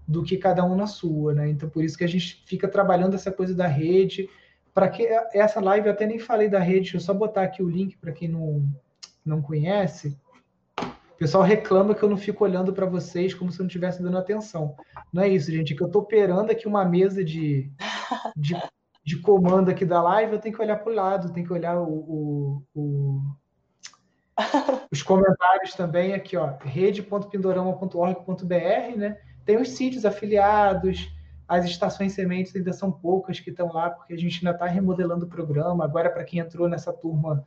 [0.06, 1.48] do que cada um na sua, né?
[1.48, 4.28] Então por isso que a gente fica trabalhando essa coisa da rede.
[4.74, 7.62] Para que essa live eu até nem falei da rede, deixa eu só botar aqui
[7.62, 8.62] o link para quem não
[9.24, 10.14] não conhece.
[10.78, 14.02] O pessoal reclama que eu não fico olhando para vocês como se eu não estivesse
[14.02, 14.76] dando atenção.
[15.10, 17.72] Não é isso, gente, é que eu estou operando aqui uma mesa de,
[18.36, 18.54] de
[19.06, 21.80] de comando aqui da live, eu tenho que olhar para o lado, tenho que olhar
[21.80, 23.22] o, o, o...
[24.90, 29.16] os comentários também aqui, ó, rede.pindorama.org.br, né?
[29.44, 31.08] Tem os sítios afiliados,
[31.46, 35.24] as estações sementes ainda são poucas que estão lá, porque a gente ainda está remodelando
[35.24, 35.84] o programa.
[35.84, 37.46] Agora, para quem entrou nessa turma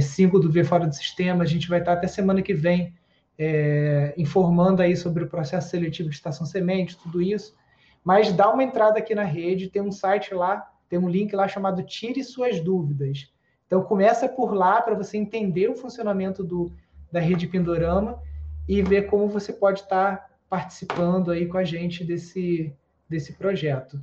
[0.00, 2.54] 5 é, do V Fora do Sistema, a gente vai estar tá até semana que
[2.54, 2.94] vem
[3.36, 7.58] é, informando aí sobre o processo seletivo de estação semente, tudo isso.
[8.04, 11.46] Mas dá uma entrada aqui na rede, tem um site lá, tem um link lá
[11.46, 13.30] chamado Tire Suas Dúvidas.
[13.66, 16.72] Então começa por lá para você entender o funcionamento do,
[17.12, 18.22] da rede Pindorama
[18.66, 22.74] e ver como você pode estar tá participando aí com a gente desse,
[23.08, 24.02] desse projeto.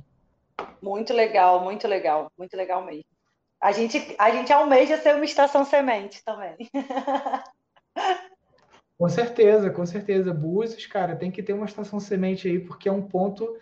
[0.80, 3.04] Muito legal, muito legal, muito legal mesmo.
[3.60, 6.56] A gente, a gente almeja ser uma estação semente também.
[8.98, 10.32] com certeza, com certeza.
[10.32, 13.56] Búzios, cara, tem que ter uma estação semente aí, porque é um ponto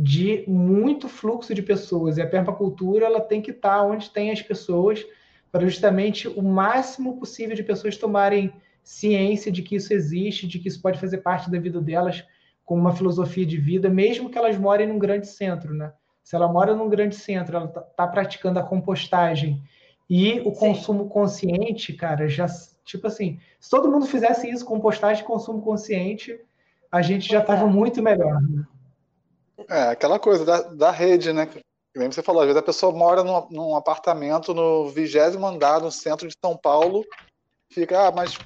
[0.00, 2.18] de muito fluxo de pessoas.
[2.18, 5.04] E a permacultura ela tem que estar onde tem as pessoas,
[5.50, 8.52] para justamente o máximo possível de pessoas tomarem
[8.84, 12.24] ciência de que isso existe, de que isso pode fazer parte da vida delas
[12.64, 15.92] como uma filosofia de vida, mesmo que elas morem num grande centro, né?
[16.22, 19.60] Se ela mora num grande centro, ela está tá praticando a compostagem
[20.08, 20.60] e o Sim.
[20.60, 22.46] consumo consciente, cara, já
[22.84, 26.38] tipo assim, se todo mundo fizesse isso, compostagem e consumo consciente,
[26.92, 28.40] a gente já estava muito melhor.
[28.42, 28.64] Né?
[29.68, 31.46] É, aquela coisa da, da rede, né?
[31.46, 35.90] Como você falou, às vezes a pessoa mora num, num apartamento no vigésimo andar, no
[35.90, 37.04] centro de São Paulo,
[37.72, 38.38] fica, ah, mas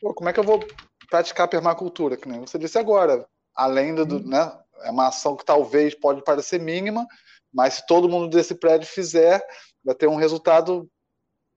[0.00, 0.60] pô, como é que eu vou
[1.08, 2.16] praticar permacultura?
[2.16, 4.26] Que nem você disse agora, além do, uhum.
[4.26, 4.58] né?
[4.82, 7.06] É uma ação que talvez pode parecer mínima,
[7.52, 9.44] mas se todo mundo desse prédio fizer,
[9.84, 10.88] vai ter um resultado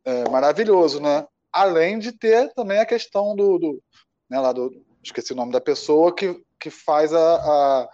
[0.05, 1.25] é, maravilhoso, né?
[1.51, 3.83] Além de ter também a questão do, do
[4.29, 4.71] né, lá do,
[5.03, 7.89] esqueci o nome da pessoa que, que faz a, a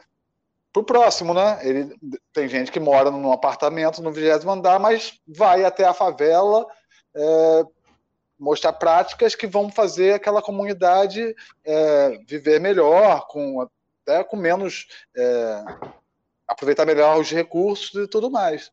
[0.73, 1.59] pro próximo, né?
[1.63, 1.95] Ele
[2.33, 6.65] tem gente que mora num apartamento no vigésimo andar, mas vai até a favela
[7.15, 7.65] é,
[8.39, 11.35] mostrar práticas que vão fazer aquela comunidade
[11.65, 13.67] é, viver melhor, com
[14.07, 15.63] até com menos é,
[16.47, 18.71] aproveitar melhor os recursos e tudo mais.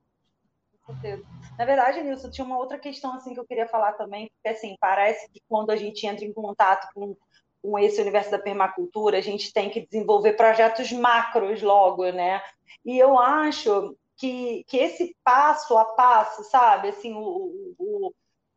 [1.58, 4.76] Na verdade, Nilson, tinha uma outra questão assim que eu queria falar também, porque assim,
[4.78, 7.16] parece que quando a gente entra em contato com,
[7.64, 12.42] com esse universo da permacultura, a gente tem que desenvolver projetos macros logo, né?
[12.84, 18.12] E eu acho que, que esse passo a passo, sabe, assim, o, o,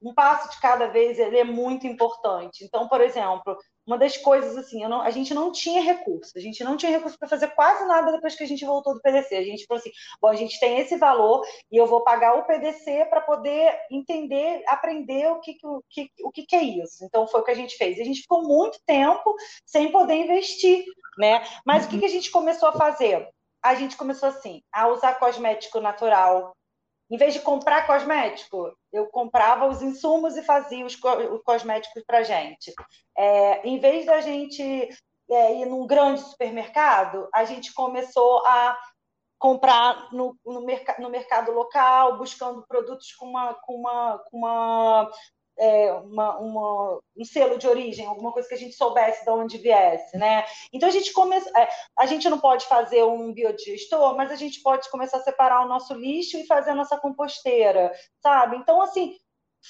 [0.08, 2.64] um passo de cada vez ele é muito importante.
[2.64, 6.64] Então, por exemplo, uma das coisas assim, não, a gente não tinha recurso, a gente
[6.64, 9.36] não tinha recurso para fazer quase nada depois que a gente voltou do PDC.
[9.36, 12.46] A gente falou assim: bom, a gente tem esse valor e eu vou pagar o
[12.46, 17.04] PDC para poder entender, aprender o que, o, que, o que, que é isso.
[17.04, 18.00] Então foi o que a gente fez.
[18.00, 19.36] A gente ficou muito tempo
[19.66, 20.86] sem poder investir,
[21.18, 21.44] né?
[21.66, 23.28] Mas o que, que a gente começou a fazer?
[23.64, 26.54] A gente começou assim, a usar cosmético natural,
[27.10, 32.24] em vez de comprar cosmético, eu comprava os insumos e fazia os, co cosméticos para
[32.24, 32.74] gente.
[33.18, 34.90] É, em vez da gente
[35.30, 38.78] é, ir num grande supermercado, a gente começou a
[39.40, 45.12] comprar no, no, merc no mercado local, buscando produtos com uma, com uma, com uma
[45.58, 49.58] é, uma, uma, um selo de origem, alguma coisa que a gente soubesse de onde
[49.58, 50.46] viesse, né?
[50.72, 51.68] Então a gente começa, é,
[51.98, 55.70] a gente não pode fazer um biodigestor, mas a gente pode começar a separar o
[55.70, 58.58] nosso lixo e fazer a nossa composteira, sabe?
[58.58, 59.18] Então assim,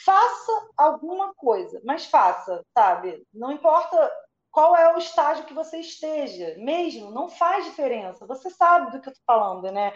[0.03, 3.23] faça alguma coisa, mas faça, sabe?
[3.33, 4.11] Não importa
[4.51, 8.25] qual é o estágio que você esteja, mesmo, não faz diferença.
[8.25, 9.93] Você sabe do que eu estou falando, né?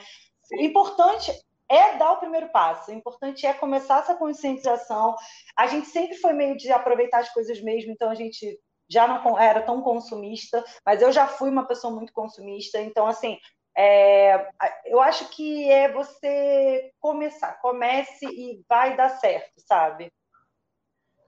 [0.54, 1.32] O importante
[1.72, 2.92] é dar o primeiro passo.
[2.92, 5.16] O importante é começar essa conscientização.
[5.56, 9.40] A gente sempre foi meio de aproveitar as coisas mesmo, então a gente já não
[9.40, 12.82] era tão consumista, mas eu já fui uma pessoa muito consumista.
[12.82, 13.38] Então, assim,
[13.76, 14.50] é,
[14.86, 17.54] eu acho que é você começar.
[17.62, 20.12] Comece e vai dar certo, sabe?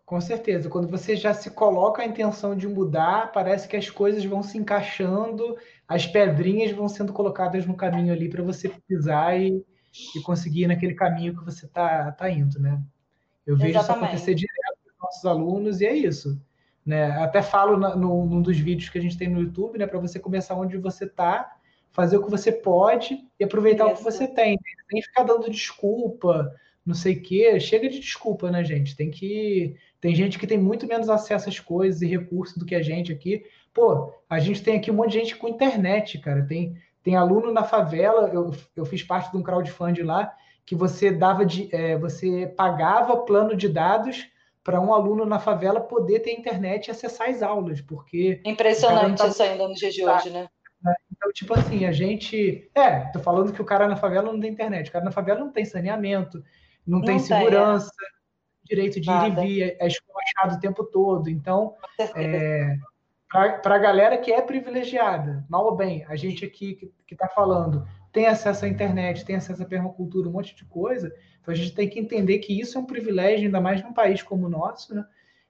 [0.06, 0.70] Com certeza.
[0.70, 4.57] Quando você já se coloca a intenção de mudar, parece que as coisas vão se
[4.57, 5.57] encaixando,
[5.88, 9.65] as pedrinhas vão sendo colocadas no caminho ali para você pisar e,
[10.15, 12.82] e conseguir ir naquele caminho que você está tá indo, né?
[13.45, 13.98] Eu vejo Exatamente.
[13.98, 16.41] isso acontecer direto com os nossos alunos e é isso.
[16.86, 17.11] Né?
[17.11, 19.99] Até falo na, no, num dos vídeos que a gente tem no YouTube, né, para
[19.99, 21.56] você começar onde você está,
[21.91, 23.94] fazer o que você pode e aproveitar isso.
[23.94, 24.57] o que você tem.
[24.91, 26.53] Nem ficar dando desculpa,
[26.86, 27.60] não sei o quê.
[27.60, 28.95] Chega de desculpa, né, gente?
[28.95, 29.76] Tem que.
[30.02, 33.11] Tem gente que tem muito menos acesso às coisas e recursos do que a gente
[33.11, 33.45] aqui.
[33.74, 36.45] Pô, a gente tem aqui um monte de gente com internet, cara.
[36.45, 40.34] Tem, tem aluno na favela, eu, eu fiz parte de um crowdfunding lá,
[40.66, 44.26] que você dava de, é, você pagava plano de dados
[44.64, 49.28] para um aluno na favela poder ter internet e acessar as aulas, porque impressionante tá...
[49.28, 50.48] isso ainda no dia de hoje, né?
[51.12, 52.70] Então, tipo assim, a gente.
[52.76, 55.40] É, tô falando que o cara na favela não tem internet, o cara na favela
[55.40, 56.44] não tem saneamento,
[56.86, 58.68] não, não tem, tem segurança, é.
[58.68, 59.44] direito de Nada.
[59.46, 61.30] ir e vir, é esculachado o tempo todo.
[61.30, 61.76] Então,
[62.16, 62.76] é,
[63.34, 66.76] para a galera que é privilegiada, mal ou bem, a gente aqui
[67.08, 71.12] que está falando tem acesso à internet, tem acesso à permacultura, um monte de coisa,
[71.42, 74.22] então a gente tem que entender que isso é um privilégio, ainda mais num país
[74.22, 75.04] como o nosso, né?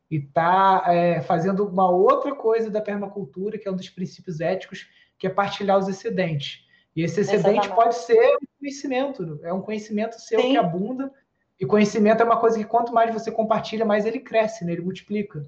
[0.10, 4.88] E está é, fazendo uma outra coisa da permacultura, que é um dos princípios éticos,
[5.18, 6.66] que é partilhar os excedentes.
[6.96, 7.76] E esse excedente Exatamente.
[7.76, 10.52] pode ser um conhecimento, é um conhecimento seu Sim.
[10.52, 11.12] que abunda,
[11.60, 14.72] e conhecimento é uma coisa que quanto mais você compartilha, mais ele cresce, né?
[14.72, 15.44] ele multiplica.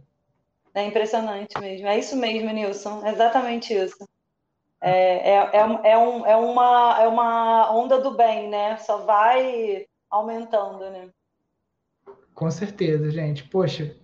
[0.75, 1.87] É impressionante mesmo.
[1.87, 3.01] É isso mesmo, Nilson.
[3.05, 3.97] É exatamente isso.
[4.81, 8.75] É, é, é, é, um, é, uma, é uma onda do bem, né?
[8.77, 11.09] Só vai aumentando, né?
[12.33, 13.45] Com certeza, gente.
[13.45, 13.95] Poxa,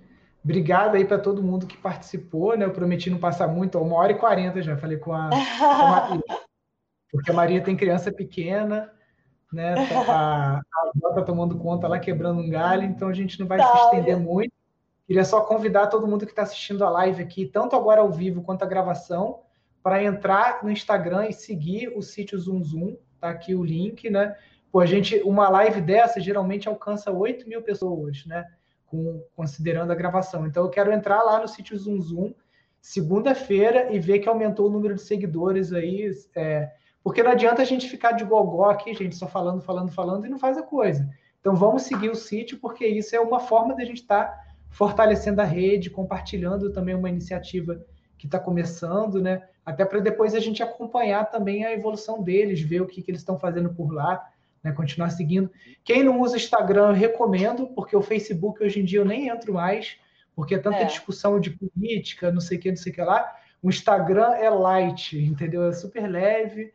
[0.44, 2.64] obrigado aí para todo mundo que participou, né?
[2.64, 5.90] Eu prometi não passar muito, uma hora e quarenta já falei com a, com a
[5.90, 6.24] Maria.
[7.12, 8.90] Porque a Maria tem criança pequena,
[9.52, 9.76] né?
[10.08, 13.58] A, a avó tá tomando conta lá, quebrando um galho, então a gente não vai
[13.58, 14.54] tá, se estender muito.
[15.12, 18.42] Queria só convidar todo mundo que está assistindo a live aqui, tanto agora ao vivo
[18.42, 19.42] quanto a gravação,
[19.84, 22.96] para entrar no Instagram e seguir o sítio Zoom Zoom.
[23.20, 24.38] Tá aqui o link, né?
[24.72, 28.48] Pô, a gente, uma live dessa geralmente alcança 8 mil pessoas, né?
[28.86, 30.48] Com, considerando a gravação.
[30.48, 32.34] Então eu quero entrar lá no sítio Zoom Zoom
[32.80, 36.10] segunda-feira e ver que aumentou o número de seguidores aí.
[36.34, 36.72] É,
[37.04, 40.30] porque não adianta a gente ficar de gogó aqui, gente, só falando, falando, falando e
[40.30, 41.06] não faz a coisa.
[41.42, 44.51] Então vamos seguir o sítio, porque isso é uma forma de a gente estar tá
[44.72, 47.80] fortalecendo a rede, compartilhando também uma iniciativa
[48.18, 49.44] que está começando, né?
[49.66, 53.22] Até para depois a gente acompanhar também a evolução deles, ver o que, que eles
[53.22, 54.28] estão fazendo por lá,
[54.64, 54.72] né?
[54.72, 55.52] Continuar seguindo.
[55.84, 59.54] Quem não usa Instagram, eu recomendo, porque o Facebook hoje em dia eu nem entro
[59.54, 59.98] mais,
[60.36, 60.86] porque é tanta é.
[60.86, 63.36] discussão de política, não sei o que, não sei o que lá.
[63.62, 65.68] O Instagram é light, entendeu?
[65.68, 66.74] É super leve.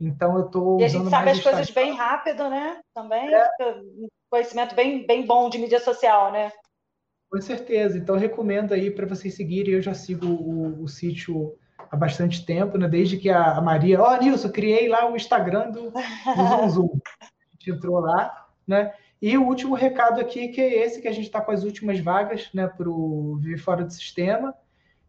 [0.00, 2.80] Então eu estou E a gente sabe as coisas bem rápido, né?
[2.92, 3.48] Também é.
[4.28, 6.52] conhecimento bem, bem bom de mídia social, né?
[7.36, 7.98] Com certeza.
[7.98, 9.74] Então recomendo aí para vocês seguirem.
[9.74, 11.54] Eu já sigo o, o, sítio
[11.90, 12.88] há bastante tempo, né?
[12.88, 16.00] Desde que a, Maria, ó, oh, Nilson, criei lá o Instagram do, do
[16.48, 16.98] Zoom Zoom.
[17.20, 18.94] A gente entrou lá, né?
[19.20, 22.00] E o último recado aqui, que é esse, que a gente está com as últimas
[22.00, 24.54] vagas né, para o Viver Fora do Sistema.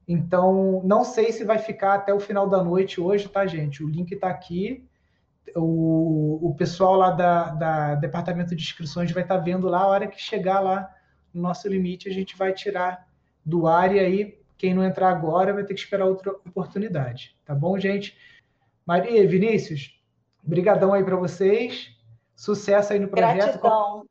[0.06, 3.82] Então, não sei se vai ficar até o final da noite hoje, tá, gente?
[3.82, 4.86] O link está aqui.
[5.56, 9.80] O, o pessoal lá da, da Departamento de Inscrições vai estar tá vendo lá.
[9.80, 10.94] A hora que chegar lá
[11.34, 13.08] no nosso limite, a gente vai tirar
[13.46, 17.36] do ar e aí quem não entrar agora vai ter que esperar outra oportunidade.
[17.46, 18.18] Tá bom, gente?
[18.86, 20.02] Maria e Vinícius,
[20.42, 21.92] brigadão aí para vocês.
[22.36, 23.36] Sucesso aí no projeto.
[23.36, 24.06] Gratidão.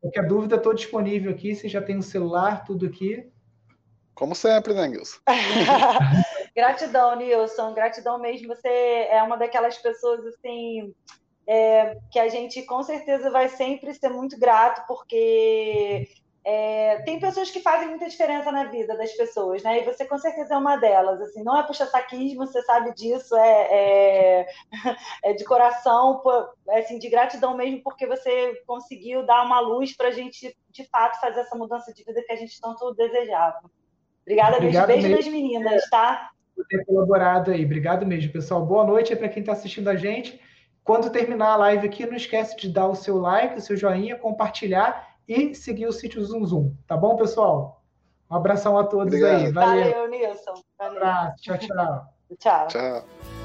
[0.00, 1.54] Qualquer dúvida, estou disponível aqui.
[1.54, 3.30] Você já tem o um celular, tudo aqui.
[4.14, 5.20] Como sempre, né, Nilson?
[6.54, 7.74] Gratidão, Nilson.
[7.74, 8.48] Gratidão mesmo.
[8.48, 10.94] Você é uma daquelas pessoas assim
[11.46, 16.08] é, que a gente com certeza vai sempre ser muito grato, porque
[16.44, 19.80] é, tem pessoas que fazem muita diferença na vida das pessoas, né?
[19.80, 21.20] E você com certeza é uma delas.
[21.20, 24.46] Assim, não é puxa-saquismo, você sabe disso, é, é,
[25.24, 26.20] é de coração,
[26.68, 30.84] é, assim, de gratidão mesmo, porque você conseguiu dar uma luz para a gente, de
[30.88, 33.60] fato, fazer essa mudança de vida que a gente tanto desejava.
[34.22, 35.02] Obrigada Obrigado mesmo.
[35.02, 36.30] Beijo nas meninas, tá?
[36.56, 37.64] Por ter colaborado aí.
[37.64, 38.66] Obrigado mesmo, pessoal.
[38.66, 40.40] Boa noite para quem está assistindo a gente.
[40.82, 44.16] Quando terminar a live aqui, não esquece de dar o seu like, o seu joinha,
[44.16, 46.74] compartilhar e seguir o sítio Zoom Zoom.
[46.86, 47.82] Tá bom, pessoal?
[48.30, 49.46] Um abração a todos Obrigado.
[49.46, 49.52] aí.
[49.52, 50.54] Valeu, Valeu Nilson.
[50.78, 50.94] Valeu.
[50.94, 51.42] Um abraço.
[51.42, 52.06] Tchau, tchau.
[52.38, 52.68] tchau.
[52.68, 53.41] Tchau.